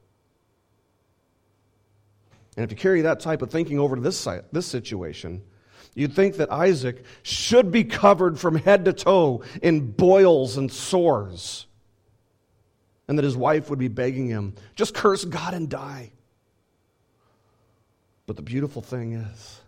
And 2.57 2.65
if 2.65 2.71
you 2.71 2.77
carry 2.77 3.03
that 3.03 3.21
type 3.21 3.43
of 3.43 3.51
thinking 3.51 3.79
over 3.79 3.95
to 3.95 4.03
this, 4.03 4.27
this 4.53 4.67
situation, 4.67 5.43
you'd 5.95 6.15
think 6.15 6.37
that 6.37 6.51
Isaac 6.51 7.05
should 7.23 7.71
be 7.71 7.85
covered 7.85 8.39
from 8.39 8.55
head 8.55 8.87
to 8.87 8.95
toe 8.95 9.43
in 9.61 9.93
boils 9.93 10.57
and 10.57 10.73
sores 10.73 11.67
and 13.09 13.19
that 13.19 13.25
his 13.25 13.37
wife 13.37 13.71
would 13.71 13.79
be 13.79 13.89
begging 13.89 14.29
him, 14.29 14.55
just 14.75 14.95
curse 14.95 15.25
God 15.25 15.55
and 15.55 15.69
die. 15.69 16.13
But 18.27 18.37
the 18.37 18.43
beautiful 18.43 18.83
thing 18.83 19.13
is, 19.15 19.61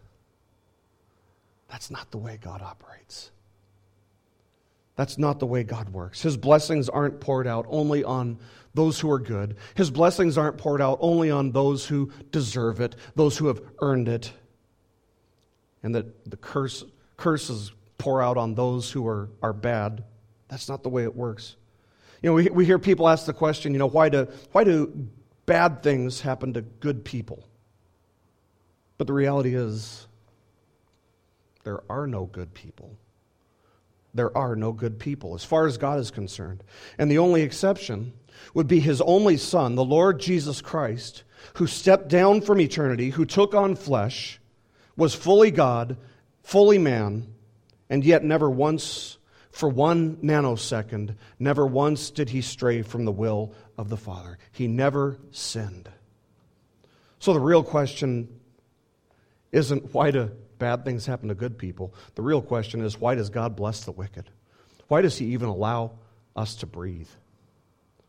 that's 1.69 1.91
not 1.91 2.11
the 2.11 2.19
way 2.19 2.39
God 2.41 2.63
operates. 2.63 3.31
That's 4.97 5.19
not 5.19 5.41
the 5.41 5.47
way 5.47 5.65
God 5.65 5.91
works. 5.91 6.23
His 6.23 6.37
blessings 6.37 6.89
aren't 6.89 7.21
poured 7.21 7.47
out 7.47 7.67
only 7.69 8.05
on 8.05 8.39
those 8.75 9.01
who 9.01 9.11
are 9.11 9.19
good. 9.19 9.57
His 9.75 9.91
blessings 9.91 10.39
aren't 10.39 10.59
poured 10.59 10.81
out 10.81 10.99
only 11.01 11.31
on 11.31 11.51
those 11.51 11.87
who 11.87 12.13
deserve 12.31 12.81
it, 12.81 12.95
those 13.17 13.37
who 13.37 13.49
have 13.49 13.61
earned 13.81 14.09
it. 14.09 14.33
And 15.83 15.95
that 15.95 16.31
the 16.31 16.37
curse, 16.37 16.85
curses 17.17 17.73
pour 17.99 18.23
out 18.23 18.37
on 18.37 18.55
those 18.55 18.91
who 18.91 19.07
are, 19.07 19.29
are 19.43 19.53
bad. 19.53 20.05
That's 20.49 20.69
not 20.69 20.83
the 20.83 20.89
way 20.89 21.03
it 21.03 21.15
works. 21.15 21.57
You 22.25 22.31
know, 22.31 22.37
we, 22.37 22.49
we 22.49 22.65
hear 22.65 22.79
people 22.79 23.07
ask 23.07 23.27
the 23.27 23.35
question, 23.35 23.75
you 23.75 23.79
know, 23.79 23.87
why 23.87 24.09
do, 24.09 24.27
why 24.53 24.65
do 24.65 25.11
bad 25.45 25.83
things 25.83 26.23
happen 26.23 26.55
to 26.55 26.63
good 26.63 27.05
people? 27.05 27.47
But 28.97 29.09
the 29.09 29.13
reality 29.13 29.55
is, 29.55 30.07
there 31.65 31.83
are 31.91 32.07
no 32.07 32.25
good 32.25 32.55
people. 32.55 32.97
There 34.15 34.35
are 34.35 34.57
no 34.57 34.73
good 34.73 34.99
people 34.99 35.35
as 35.35 35.45
far 35.45 35.67
as 35.67 35.77
God 35.77 35.99
is 35.99 36.11
concerned. 36.11 36.65
And 36.97 37.11
the 37.11 37.19
only 37.19 37.43
exception 37.43 38.15
would 38.55 38.69
be 38.69 38.81
his 38.81 39.03
only 39.03 39.37
Son, 39.37 39.75
the 39.75 39.85
Lord 39.85 40.19
Jesus 40.19 40.63
Christ, 40.63 41.25
who 41.57 41.67
stepped 41.67 42.09
down 42.09 42.41
from 42.41 42.59
eternity, 42.59 43.11
who 43.11 43.27
took 43.27 43.55
on 43.55 43.77
flesh, 43.77 44.41
was 44.97 45.15
fully 45.15 45.51
God, 45.51 45.99
fully 46.43 46.79
man, 46.79 47.35
and 47.91 48.03
yet 48.03 48.25
never 48.25 48.49
once 48.49 49.19
for 49.55 49.69
one 49.69 50.17
nanosecond, 50.17 51.15
never 51.39 51.65
once 51.65 52.11
did 52.11 52.29
he 52.29 52.41
stray 52.41 52.83
from 52.83 53.05
the 53.05 53.13
will 53.13 53.55
of 53.79 53.89
the 53.89 53.97
Father. 53.97 54.37
He 54.51 54.67
never 54.67 55.17
sinned. 55.31 55.89
So 57.21 57.33
the 57.33 57.39
real 57.39 57.63
question 57.63 58.29
isn't 59.53 59.95
why 59.95 60.11
do 60.11 60.33
bad 60.59 60.85
things 60.85 61.07
happen 61.07 61.29
to 61.29 61.37
good 61.37 61.57
people? 61.57 61.95
The 62.17 62.23
real 62.23 62.43
question 62.43 62.81
is 62.85 62.99
why 62.99 63.15
does 63.15 63.31
God 63.31 63.55
bless 63.55 63.85
the 63.85 63.93
wicked? 63.93 64.29
Why 64.89 65.03
does 65.03 65.17
he 65.17 65.27
even 65.27 65.49
allow 65.49 65.93
us 66.35 66.57
to 66.57 66.67
breathe? 66.67 67.09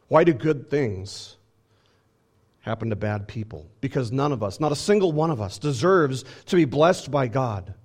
Why 0.08 0.24
do 0.24 0.34
good 0.34 0.72
things 0.72 1.38
happen 2.62 2.90
to 2.90 2.96
bad 2.96 3.28
people? 3.28 3.70
Because 3.82 4.12
none 4.12 4.32
of 4.32 4.42
us, 4.42 4.60
not 4.60 4.72
a 4.72 4.76
single 4.76 5.12
one 5.12 5.30
of 5.30 5.40
us, 5.40 5.60
deserves 5.60 6.26
to 6.48 6.56
be 6.56 6.66
blessed 6.66 7.12
by 7.12 7.28
God. 7.28 7.76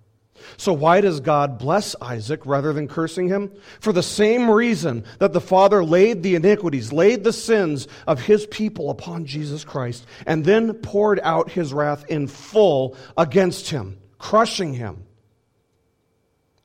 So, 0.56 0.72
why 0.72 1.00
does 1.00 1.20
God 1.20 1.58
bless 1.58 1.94
Isaac 2.00 2.44
rather 2.46 2.72
than 2.72 2.88
cursing 2.88 3.28
him? 3.28 3.52
For 3.80 3.92
the 3.92 4.02
same 4.02 4.50
reason 4.50 5.04
that 5.18 5.32
the 5.32 5.40
Father 5.40 5.84
laid 5.84 6.22
the 6.22 6.34
iniquities, 6.34 6.92
laid 6.92 7.24
the 7.24 7.32
sins 7.32 7.88
of 8.06 8.20
his 8.20 8.46
people 8.46 8.90
upon 8.90 9.26
Jesus 9.26 9.64
Christ, 9.64 10.06
and 10.26 10.44
then 10.44 10.74
poured 10.74 11.20
out 11.22 11.50
his 11.50 11.72
wrath 11.72 12.04
in 12.08 12.26
full 12.26 12.96
against 13.16 13.70
him, 13.70 13.98
crushing 14.18 14.74
him. 14.74 15.04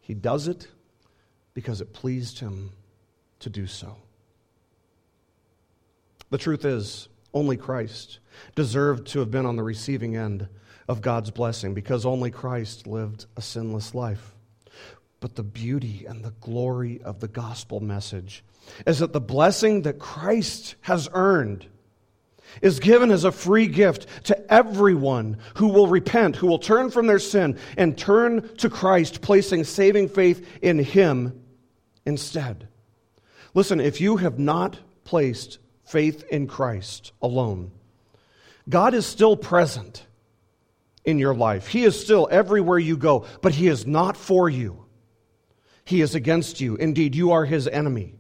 He 0.02 0.14
does 0.14 0.48
it 0.48 0.68
because 1.54 1.82
it 1.82 1.94
pleased 1.94 2.40
him 2.40 2.72
to 3.40 3.50
do 3.50 3.66
so. 3.66 3.98
The 6.30 6.38
truth 6.38 6.66
is, 6.66 7.08
only 7.34 7.58
Christ 7.58 8.20
deserved 8.56 9.08
to 9.08 9.20
have 9.20 9.30
been 9.30 9.46
on 9.46 9.56
the 9.56 9.64
receiving 9.64 10.16
end 10.16 10.48
of 10.88 11.02
God's 11.02 11.32
blessing 11.32 11.74
because 11.74 12.06
only 12.06 12.32
Christ 12.32 12.88
lived 12.88 13.26
a 13.36 13.42
sinless 13.42 13.96
life. 13.96 14.36
But 15.20 15.36
the 15.36 15.44
beauty 15.44 16.06
and 16.08 16.24
the 16.24 16.34
glory 16.42 17.02
of 17.04 17.20
the 17.20 17.28
gospel 17.28 17.80
message 17.80 18.44
is 18.86 19.00
that 19.00 19.14
the 19.14 19.22
blessing 19.22 19.84
that 19.84 20.00
Christ 20.00 20.76
has 20.82 21.10
earned 21.14 21.66
is 22.62 22.80
given 22.80 23.12
as 23.12 23.24
a 23.24 23.32
free 23.32 23.68
gift 23.68 24.08
to 24.26 24.54
everyone 24.54 25.38
who 25.56 25.68
will 25.68 25.88
repent, 25.88 26.36
who 26.36 26.48
will 26.48 26.60
turn 26.60 26.90
from 26.90 27.08
their 27.08 27.20
sin 27.20 27.58
and 27.78 27.98
turn 27.98 28.56
to 28.58 28.70
Christ, 28.70 29.22
placing 29.22 29.64
saving 29.64 30.10
faith 30.10 30.48
in 30.62 30.80
Him 30.80 31.42
instead. 32.06 32.68
Listen, 33.54 33.80
if 33.80 34.00
you 34.00 34.18
have 34.18 34.38
not 34.38 34.78
placed 35.04 35.60
faith 35.86 36.24
in 36.30 36.48
Christ 36.48 37.12
alone, 37.22 37.72
God 38.70 38.94
is 38.94 39.06
still 39.06 39.38
present 39.38 40.05
in 41.06 41.20
your 41.20 41.36
life. 41.36 41.68
He 41.68 41.84
is 41.84 42.00
still 42.00 42.28
everywhere 42.32 42.80
you 42.80 42.98
go, 42.98 43.26
but 43.42 43.54
He 43.54 43.68
is 43.68 43.86
not 43.86 44.18
for 44.18 44.50
you. 44.50 44.86
He 45.86 46.02
is 46.02 46.16
against 46.16 46.60
you. 46.60 46.76
Indeed, 46.76 47.16
you 47.16 47.32
are 47.32 47.46
His 47.46 47.68
enemy. 47.68 48.16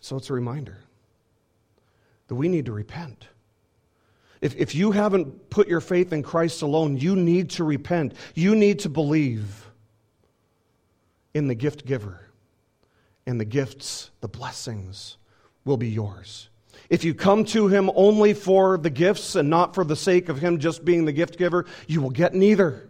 So 0.00 0.16
it's 0.16 0.30
a 0.30 0.32
reminder 0.32 0.78
that 2.26 2.34
we 2.34 2.48
need 2.48 2.66
to 2.66 2.72
repent. 2.72 3.28
If, 4.40 4.56
if 4.56 4.74
you 4.74 4.90
haven't 4.90 5.50
put 5.50 5.68
your 5.68 5.80
faith 5.80 6.12
in 6.12 6.24
Christ 6.24 6.62
alone, 6.62 6.96
you 6.96 7.14
need 7.14 7.50
to 7.50 7.64
repent. 7.64 8.14
You 8.34 8.56
need 8.56 8.80
to 8.80 8.88
believe 8.88 9.70
in 11.32 11.46
the 11.46 11.54
gift 11.54 11.86
giver, 11.86 12.20
and 13.26 13.40
the 13.40 13.44
gifts, 13.44 14.10
the 14.20 14.28
blessings 14.28 15.16
will 15.64 15.76
be 15.76 15.88
yours. 15.88 16.48
If 16.92 17.04
you 17.04 17.14
come 17.14 17.46
to 17.46 17.68
him 17.68 17.90
only 17.94 18.34
for 18.34 18.76
the 18.76 18.90
gifts 18.90 19.34
and 19.34 19.48
not 19.48 19.74
for 19.74 19.82
the 19.82 19.96
sake 19.96 20.28
of 20.28 20.38
him 20.38 20.58
just 20.58 20.84
being 20.84 21.06
the 21.06 21.12
gift 21.12 21.38
giver, 21.38 21.64
you 21.86 22.02
will 22.02 22.10
get 22.10 22.34
neither. 22.34 22.86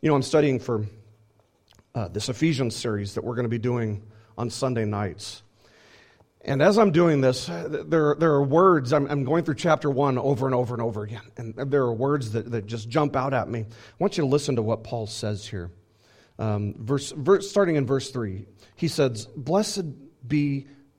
You 0.00 0.08
know, 0.08 0.14
I'm 0.14 0.22
studying 0.22 0.60
for 0.60 0.86
uh, 1.96 2.06
this 2.06 2.28
Ephesians 2.28 2.76
series 2.76 3.14
that 3.14 3.24
we're 3.24 3.34
going 3.34 3.44
to 3.44 3.48
be 3.48 3.58
doing 3.58 4.04
on 4.38 4.50
Sunday 4.50 4.84
nights. 4.84 5.42
And 6.42 6.62
as 6.62 6.78
I'm 6.78 6.92
doing 6.92 7.20
this, 7.20 7.46
there, 7.46 8.14
there 8.14 8.30
are 8.30 8.44
words, 8.44 8.92
I'm, 8.92 9.08
I'm, 9.08 9.24
going 9.24 9.42
through 9.42 9.56
chapter 9.56 9.90
one 9.90 10.16
over 10.16 10.46
and 10.46 10.54
over 10.54 10.76
and 10.76 10.82
over 10.82 11.02
again. 11.02 11.22
And 11.36 11.56
there 11.56 11.82
are 11.82 11.92
words 11.92 12.30
that, 12.34 12.52
that 12.52 12.66
just 12.66 12.88
jump 12.88 13.16
out 13.16 13.34
at 13.34 13.48
me. 13.48 13.62
I 13.62 13.94
want 13.98 14.16
you 14.16 14.22
to 14.22 14.28
listen 14.28 14.54
to 14.54 14.62
what 14.62 14.84
Paul 14.84 15.08
says 15.08 15.44
here. 15.44 15.72
Um, 16.38 16.76
verse, 16.78 17.10
verse, 17.10 17.50
starting 17.50 17.74
in 17.74 17.84
verse 17.84 18.12
three, 18.12 18.46
he 18.76 18.86
says, 18.86 19.26
Blessed 19.26 19.86
be 20.28 20.68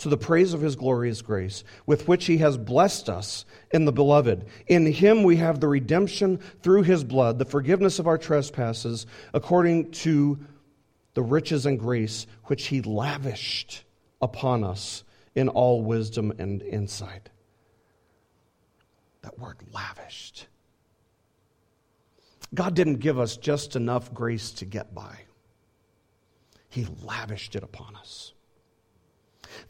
to 0.00 0.08
the 0.08 0.16
praise 0.16 0.54
of 0.54 0.60
his 0.60 0.76
glorious 0.76 1.22
grace, 1.22 1.62
with 1.86 2.08
which 2.08 2.26
he 2.26 2.38
has 2.38 2.56
blessed 2.56 3.08
us 3.08 3.44
in 3.70 3.84
the 3.84 3.92
beloved. 3.92 4.46
In 4.66 4.86
him 4.86 5.22
we 5.22 5.36
have 5.36 5.60
the 5.60 5.68
redemption 5.68 6.38
through 6.62 6.82
his 6.82 7.04
blood, 7.04 7.38
the 7.38 7.44
forgiveness 7.44 7.98
of 7.98 8.06
our 8.06 8.18
trespasses, 8.18 9.06
according 9.34 9.90
to 9.92 10.38
the 11.14 11.22
riches 11.22 11.66
and 11.66 11.78
grace 11.78 12.26
which 12.44 12.66
he 12.66 12.82
lavished 12.82 13.84
upon 14.22 14.64
us 14.64 15.04
in 15.34 15.48
all 15.48 15.82
wisdom 15.82 16.32
and 16.38 16.62
insight. 16.62 17.28
That 19.22 19.38
word 19.38 19.58
lavished. 19.72 20.46
God 22.54 22.74
didn't 22.74 22.96
give 22.96 23.18
us 23.18 23.36
just 23.36 23.76
enough 23.76 24.12
grace 24.12 24.50
to 24.52 24.64
get 24.64 24.94
by, 24.94 25.20
He 26.68 26.86
lavished 27.02 27.54
it 27.54 27.62
upon 27.62 27.96
us. 27.96 28.32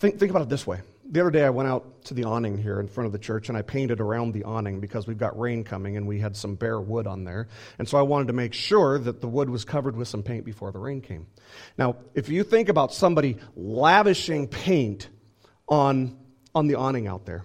Think, 0.00 0.18
think 0.18 0.30
about 0.30 0.42
it 0.42 0.48
this 0.48 0.66
way. 0.66 0.80
The 1.04 1.20
other 1.20 1.30
day, 1.30 1.44
I 1.44 1.50
went 1.50 1.68
out 1.68 2.04
to 2.06 2.14
the 2.14 2.24
awning 2.24 2.56
here 2.56 2.80
in 2.80 2.88
front 2.88 3.06
of 3.06 3.12
the 3.12 3.18
church 3.18 3.50
and 3.50 3.58
I 3.58 3.60
painted 3.60 4.00
around 4.00 4.32
the 4.32 4.44
awning 4.44 4.80
because 4.80 5.06
we've 5.06 5.18
got 5.18 5.38
rain 5.38 5.62
coming 5.62 5.98
and 5.98 6.06
we 6.06 6.18
had 6.18 6.34
some 6.36 6.54
bare 6.54 6.80
wood 6.80 7.06
on 7.06 7.24
there. 7.24 7.48
And 7.78 7.86
so 7.86 7.98
I 7.98 8.02
wanted 8.02 8.28
to 8.28 8.32
make 8.32 8.54
sure 8.54 8.98
that 8.98 9.20
the 9.20 9.28
wood 9.28 9.50
was 9.50 9.66
covered 9.66 9.96
with 9.96 10.08
some 10.08 10.22
paint 10.22 10.46
before 10.46 10.72
the 10.72 10.78
rain 10.78 11.02
came. 11.02 11.26
Now, 11.76 11.96
if 12.14 12.30
you 12.30 12.44
think 12.44 12.70
about 12.70 12.94
somebody 12.94 13.36
lavishing 13.56 14.48
paint 14.48 15.08
on, 15.68 16.16
on 16.54 16.66
the 16.66 16.76
awning 16.76 17.06
out 17.06 17.26
there, 17.26 17.44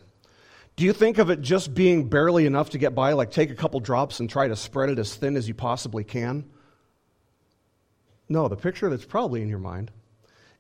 do 0.78 0.86
you 0.86 0.94
think 0.94 1.18
of 1.18 1.30
it 1.30 1.42
just 1.42 1.74
being 1.74 2.08
barely 2.08 2.46
enough 2.46 2.70
to 2.70 2.78
get 2.78 2.96
by, 2.96 3.14
like 3.14 3.32
take 3.32 3.50
a 3.50 3.56
couple 3.56 3.82
drops 3.82 4.22
and 4.22 4.30
try 4.30 4.48
to 4.48 4.56
spread 4.56 4.90
it 4.90 5.00
as 5.00 5.14
thin 5.14 5.36
as 5.36 5.46
you 5.48 5.56
possibly 5.56 6.06
can? 6.06 6.46
No, 8.30 8.48
the 8.48 8.56
picture 8.56 8.90
that's 8.90 9.06
probably 9.06 9.42
in 9.42 9.50
your 9.50 9.60
mind 9.60 9.92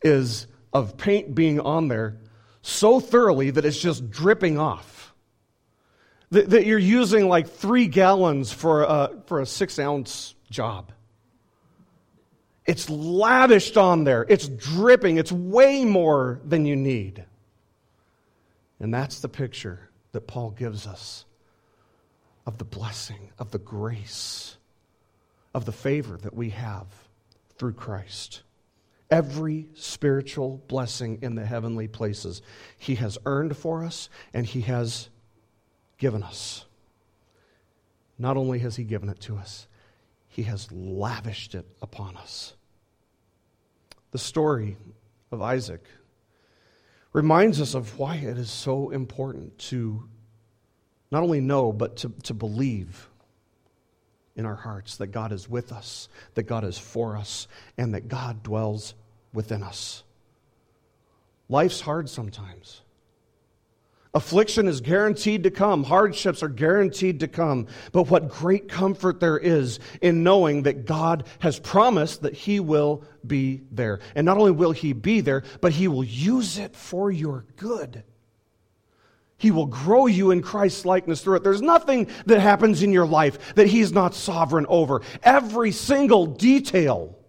is 0.01 0.47
of 0.75 0.97
paint 0.97 1.33
being 1.33 1.61
on 1.61 1.87
there 1.87 2.17
so 2.61 2.99
thoroughly 2.99 3.49
that 3.49 3.63
it's 3.63 3.79
just 3.79 4.11
dripping 4.11 4.59
off. 4.59 5.15
That, 6.31 6.49
that 6.49 6.65
you're 6.65 6.77
using 6.77 7.29
like 7.29 7.47
three 7.47 7.87
gallons 7.87 8.51
for 8.51 8.83
a, 8.83 9.11
for 9.27 9.39
a 9.39 9.45
six 9.45 9.79
ounce 9.79 10.35
job. 10.51 10.91
It's 12.65 12.89
lavished 12.89 13.77
on 13.77 14.03
there, 14.03 14.25
it's 14.27 14.49
dripping, 14.49 15.17
it's 15.17 15.31
way 15.31 15.85
more 15.85 16.41
than 16.43 16.65
you 16.65 16.75
need. 16.75 17.23
And 18.81 18.93
that's 18.93 19.21
the 19.21 19.29
picture 19.29 19.79
that 20.11 20.27
Paul 20.27 20.49
gives 20.49 20.87
us 20.87 21.23
of 22.45 22.57
the 22.57 22.65
blessing, 22.65 23.31
of 23.39 23.51
the 23.51 23.59
grace, 23.59 24.57
of 25.53 25.63
the 25.63 25.71
favor 25.71 26.17
that 26.17 26.33
we 26.33 26.49
have 26.49 26.87
through 27.57 27.73
Christ 27.73 28.41
every 29.15 29.69
spiritual 29.75 30.61
blessing 30.67 31.19
in 31.21 31.35
the 31.35 31.45
heavenly 31.45 31.87
places 31.87 32.41
He 32.77 32.95
has 32.95 33.17
earned 33.25 33.55
for 33.55 33.85
us 33.85 34.09
and 34.33 34.45
He 34.45 34.59
has 34.61 35.07
given 35.97 36.21
us. 36.21 36.65
Not 38.19 38.35
only 38.35 38.59
has 38.59 38.75
He 38.75 38.83
given 38.83 39.07
it 39.07 39.21
to 39.21 39.37
us, 39.37 39.67
He 40.27 40.43
has 40.43 40.69
lavished 40.69 41.55
it 41.55 41.65
upon 41.81 42.17
us. 42.17 42.55
The 44.11 44.17
story 44.17 44.75
of 45.31 45.41
Isaac 45.41 45.85
reminds 47.13 47.61
us 47.61 47.73
of 47.73 47.97
why 47.97 48.15
it 48.15 48.37
is 48.37 48.51
so 48.51 48.89
important 48.89 49.57
to 49.69 50.09
not 51.09 51.23
only 51.23 51.39
know, 51.39 51.71
but 51.71 51.95
to, 51.97 52.09
to 52.23 52.33
believe 52.33 53.07
in 54.35 54.45
our 54.45 54.55
hearts 54.55 54.97
that 54.97 55.07
God 55.07 55.31
is 55.31 55.49
with 55.49 55.71
us, 55.71 56.09
that 56.33 56.43
God 56.43 56.65
is 56.65 56.77
for 56.77 57.15
us, 57.15 57.47
and 57.77 57.93
that 57.93 58.09
God 58.09 58.43
dwells 58.43 58.93
within 59.35 59.61
us. 59.61 60.03
Life's 61.49 61.81
hard 61.81 62.09
sometimes. 62.09 62.81
Affliction 64.15 64.69
is 64.69 64.79
guaranteed 64.79 65.43
to 65.43 65.51
come. 65.51 65.83
Hardships 65.83 66.41
are 66.41 66.47
guaranteed 66.47 67.19
to 67.19 67.27
come. 67.27 67.67
But 67.91 68.09
what 68.09 68.29
great 68.29 68.69
comfort 68.69 69.19
there 69.19 69.37
is 69.37 69.79
in 70.01 70.23
knowing 70.23 70.63
that 70.63 70.85
God 70.85 71.27
has 71.39 71.59
promised 71.59 72.21
that 72.21 72.33
He 72.33 72.61
will 72.61 73.03
be 73.27 73.61
there. 73.71 73.99
And 74.15 74.25
not 74.25 74.37
only 74.37 74.51
will 74.51 74.71
He 74.71 74.93
be 74.93 75.19
there, 75.19 75.43
but 75.59 75.73
He 75.73 75.89
will 75.89 76.05
use 76.05 76.57
it 76.57 76.77
for 76.77 77.11
your 77.11 77.45
good. 77.57 78.03
He 79.37 79.51
will 79.51 79.65
grow 79.65 80.07
you 80.07 80.31
in 80.31 80.41
Christ's 80.41 80.85
likeness 80.85 81.21
through 81.21 81.35
it. 81.35 81.43
There's 81.43 81.61
nothing 81.61 82.07
that 82.25 82.39
happens 82.39 82.83
in 82.83 82.93
your 82.93 83.05
life 83.05 83.55
that 83.55 83.67
He's 83.67 83.91
not 83.91 84.15
sovereign 84.15 84.65
over. 84.69 85.01
Every 85.23 85.73
single 85.73 86.25
detail 86.25 87.19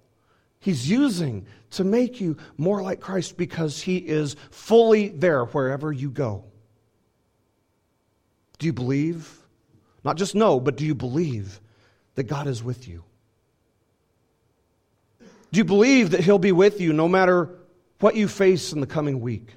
He's 0.61 0.89
using 0.89 1.47
to 1.77 1.85
make 1.85 2.21
you 2.21 2.37
more 2.57 2.83
like 2.83 3.01
Christ 3.01 3.37
because 3.37 3.81
He 3.81 3.97
is 3.97 4.37
fully 4.51 5.09
there 5.09 5.45
wherever 5.45 5.93
you 5.93 6.11
go. 6.11 6.45
Do 8.59 8.67
you 8.67 8.73
believe? 8.73 9.33
Not 10.05 10.17
just 10.17 10.35
know, 10.35 10.61
but 10.61 10.77
do 10.77 10.85
you 10.85 10.95
believe 10.95 11.61
that 12.15 12.25
God 12.25 12.47
is 12.47 12.63
with 12.63 12.89
you? 12.89 13.05
Do 15.21 15.59
you 15.59 15.65
believe 15.65 16.11
that 16.11 16.21
He'll 16.21 16.39
be 16.39 16.53
with 16.53 16.81
you 16.81 16.93
no 16.93 17.09
matter 17.09 17.51
what 18.01 18.17
you 18.17 18.29
face 18.29 18.73
in 18.73 18.81
the 18.81 18.87
coming 18.87 19.21
week? 19.21 19.55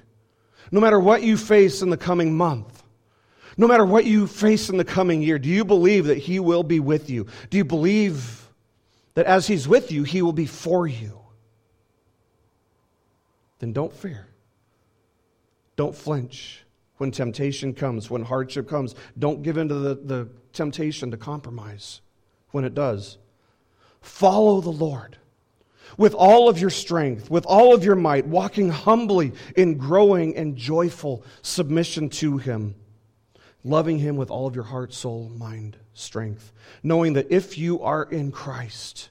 No 0.70 0.80
matter 0.80 1.00
what 1.00 1.22
you 1.22 1.36
face 1.36 1.82
in 1.82 1.90
the 1.90 1.96
coming 1.96 2.36
month, 2.36 2.82
no 3.56 3.66
matter 3.66 3.84
what 3.84 4.04
you 4.04 4.26
face 4.26 4.68
in 4.68 4.76
the 4.76 4.84
coming 4.84 5.22
year, 5.22 5.38
do 5.38 5.48
you 5.48 5.64
believe 5.64 6.06
that 6.06 6.18
He 6.18 6.38
will 6.38 6.62
be 6.62 6.80
with 6.80 7.10
you? 7.10 7.26
Do 7.48 7.58
you 7.58 7.64
believe 7.64 8.48
that 9.14 9.26
as 9.26 9.46
He's 9.46 9.66
with 9.66 9.90
you, 9.90 10.04
He 10.04 10.22
will 10.22 10.32
be 10.32 10.46
for 10.46 10.86
you? 10.86 11.19
Then 13.60 13.72
don't 13.72 13.92
fear. 13.92 14.26
Don't 15.76 15.94
flinch 15.94 16.64
when 16.96 17.10
temptation 17.10 17.72
comes, 17.72 18.10
when 18.10 18.24
hardship 18.24 18.68
comes. 18.68 18.94
Don't 19.18 19.42
give 19.42 19.56
in 19.56 19.68
to 19.68 19.74
the, 19.74 19.94
the 19.94 20.28
temptation 20.52 21.10
to 21.12 21.16
compromise 21.16 22.00
when 22.50 22.64
it 22.64 22.74
does. 22.74 23.18
Follow 24.00 24.60
the 24.60 24.70
Lord 24.70 25.18
with 25.96 26.14
all 26.14 26.48
of 26.48 26.58
your 26.58 26.70
strength, 26.70 27.30
with 27.30 27.44
all 27.46 27.74
of 27.74 27.84
your 27.84 27.96
might, 27.96 28.26
walking 28.26 28.70
humbly 28.70 29.32
in 29.56 29.76
growing 29.76 30.36
and 30.36 30.56
joyful 30.56 31.24
submission 31.42 32.08
to 32.08 32.38
Him, 32.38 32.74
loving 33.64 33.98
Him 33.98 34.16
with 34.16 34.30
all 34.30 34.46
of 34.46 34.54
your 34.54 34.64
heart, 34.64 34.94
soul, 34.94 35.30
mind, 35.36 35.76
strength, 35.92 36.52
knowing 36.82 37.14
that 37.14 37.30
if 37.30 37.58
you 37.58 37.82
are 37.82 38.04
in 38.04 38.30
Christ, 38.30 39.09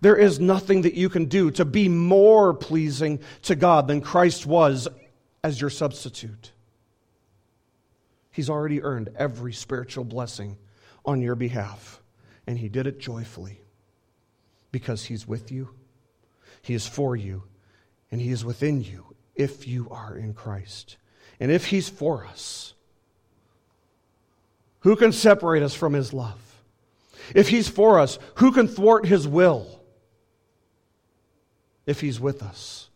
there 0.00 0.16
is 0.16 0.40
nothing 0.40 0.82
that 0.82 0.94
you 0.94 1.08
can 1.08 1.26
do 1.26 1.50
to 1.52 1.64
be 1.64 1.88
more 1.88 2.54
pleasing 2.54 3.20
to 3.42 3.54
God 3.54 3.86
than 3.86 4.00
Christ 4.00 4.46
was 4.46 4.88
as 5.44 5.60
your 5.60 5.70
substitute. 5.70 6.52
He's 8.30 8.50
already 8.50 8.82
earned 8.82 9.10
every 9.16 9.52
spiritual 9.52 10.04
blessing 10.04 10.56
on 11.04 11.20
your 11.20 11.34
behalf, 11.34 12.00
and 12.46 12.58
He 12.58 12.68
did 12.68 12.86
it 12.86 12.98
joyfully 12.98 13.60
because 14.70 15.04
He's 15.04 15.28
with 15.28 15.52
you 15.52 15.68
he 16.62 16.74
is 16.74 16.86
for 16.86 17.16
you, 17.16 17.42
and 18.10 18.20
He 18.20 18.30
is 18.30 18.44
within 18.44 18.80
you 18.80 19.14
if 19.34 19.66
you 19.66 19.88
are 19.90 20.16
in 20.16 20.32
Christ. 20.32 20.96
And 21.40 21.50
if 21.50 21.66
He's 21.66 21.88
for 21.88 22.24
us, 22.24 22.74
who 24.80 24.96
can 24.96 25.12
separate 25.12 25.62
us 25.62 25.74
from 25.74 25.92
His 25.92 26.12
love? 26.12 26.40
If 27.34 27.48
He's 27.48 27.68
for 27.68 27.98
us, 27.98 28.18
who 28.36 28.52
can 28.52 28.68
thwart 28.68 29.06
His 29.06 29.26
will? 29.26 29.81
If 31.86 32.00
He's 32.00 32.20
with 32.20 32.42
us 32.42 32.88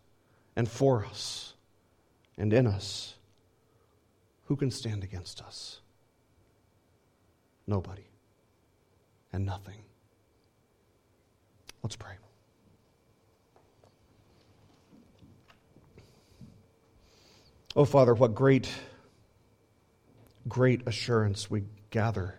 and 0.55 0.69
for 0.69 1.05
us 1.05 1.55
and 2.39 2.53
in 2.53 2.67
us, 2.67 3.15
who 4.45 4.57
can 4.57 4.71
stand 4.71 5.03
against 5.03 5.43
us? 5.43 5.81
Nobody 7.67 8.07
and 9.33 9.45
nothing. 9.45 9.79
Let's 11.83 11.97
pray. 11.97 12.15
Oh, 17.75 17.85
Father, 17.85 18.15
what 18.15 18.35
great, 18.35 18.71
great 20.49 20.81
assurance 20.87 21.51
we 21.51 21.65
gather 21.91 22.37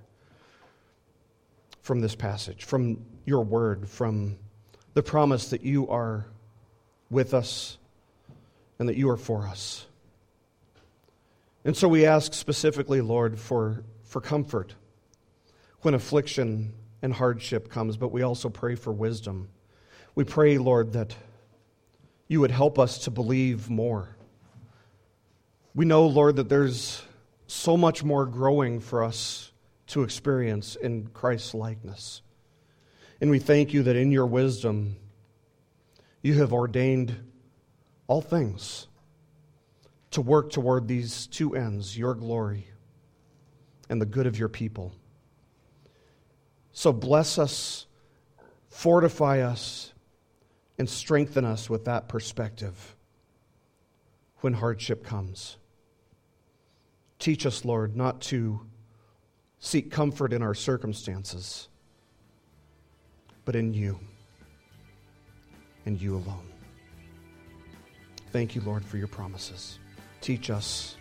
from 1.83 2.01
this 2.01 2.15
passage, 2.15 2.63
from 2.63 3.05
your 3.25 3.43
word, 3.43 3.87
from 3.87 4.39
the 4.95 5.03
promise 5.03 5.51
that 5.51 5.61
you 5.63 5.87
are 5.89 6.25
with 7.09 7.33
us 7.33 7.77
and 8.79 8.89
that 8.89 8.97
you 8.97 9.09
are 9.09 9.17
for 9.17 9.47
us. 9.47 9.85
And 11.65 11.75
so 11.75 11.87
we 11.87 12.05
ask 12.05 12.33
specifically, 12.33 13.01
Lord, 13.01 13.39
for, 13.39 13.83
for 14.03 14.21
comfort 14.21 14.75
when 15.81 15.93
affliction 15.93 16.73
and 17.01 17.13
hardship 17.13 17.69
comes, 17.69 17.97
but 17.97 18.11
we 18.11 18.21
also 18.21 18.49
pray 18.49 18.75
for 18.75 18.91
wisdom. 18.91 19.49
We 20.15 20.23
pray, 20.23 20.57
Lord, 20.57 20.93
that 20.93 21.15
you 22.27 22.41
would 22.41 22.51
help 22.51 22.79
us 22.79 22.99
to 22.99 23.11
believe 23.11 23.69
more 23.69 24.17
we 25.77 25.85
know, 25.85 26.07
Lord, 26.07 26.37
that 26.37 26.49
there's 26.49 27.03
so 27.45 27.77
much 27.77 28.03
more 28.03 28.25
growing 28.25 28.79
for 28.79 29.03
us 29.03 29.51
to 29.85 30.01
experience 30.01 30.75
in 30.75 31.05
Christ's 31.13 31.53
likeness. 31.53 32.23
And 33.21 33.29
we 33.29 33.37
thank 33.37 33.75
you 33.75 33.83
that 33.83 33.95
in 33.95 34.11
your 34.11 34.25
wisdom, 34.25 34.95
you 36.21 36.35
have 36.35 36.53
ordained 36.53 37.15
all 38.07 38.21
things 38.21 38.87
to 40.11 40.21
work 40.21 40.49
toward 40.51 40.87
these 40.87 41.27
two 41.27 41.55
ends 41.55 41.97
your 41.97 42.15
glory 42.15 42.67
and 43.89 44.01
the 44.01 44.05
good 44.05 44.27
of 44.27 44.39
your 44.39 44.49
people. 44.49 44.93
So 46.71 46.93
bless 46.93 47.37
us, 47.37 47.85
fortify 48.69 49.41
us, 49.41 49.93
and 50.77 50.89
strengthen 50.89 51.45
us 51.45 51.69
with 51.69 51.85
that 51.85 52.07
perspective 52.07 52.95
when 54.41 54.53
hardship 54.53 55.03
comes. 55.03 55.57
Teach 57.19 57.45
us, 57.45 57.65
Lord, 57.65 57.95
not 57.95 58.21
to 58.21 58.61
seek 59.59 59.91
comfort 59.91 60.33
in 60.33 60.43
our 60.43 60.53
circumstances, 60.53 61.67
but 63.43 63.55
in 63.55 63.73
you 63.73 63.99
and 65.87 66.01
you 66.01 66.15
alone. 66.15 66.51
Thank 68.33 68.55
you, 68.55 68.61
Lord, 68.61 68.83
for 68.83 68.97
your 68.97 69.07
promises. 69.07 69.79
Teach 70.19 70.49
us 70.49 70.97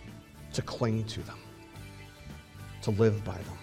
to 0.53 0.63
cling 0.63 1.05
to 1.07 1.21
them, 1.25 1.39
to 2.83 2.93
live 2.93 3.25
by 3.25 3.35
them, 3.35 3.59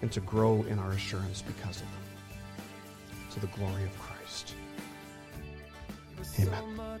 and 0.00 0.10
to 0.12 0.20
grow 0.20 0.62
in 0.62 0.78
our 0.78 0.92
assurance 0.92 1.42
because 1.42 1.76
of 1.76 1.82
them, 1.82 2.64
to 3.32 3.40
the 3.40 3.48
glory 3.48 3.84
of 3.84 3.96
Christ. 4.00 4.54
Amen. 6.40 7.00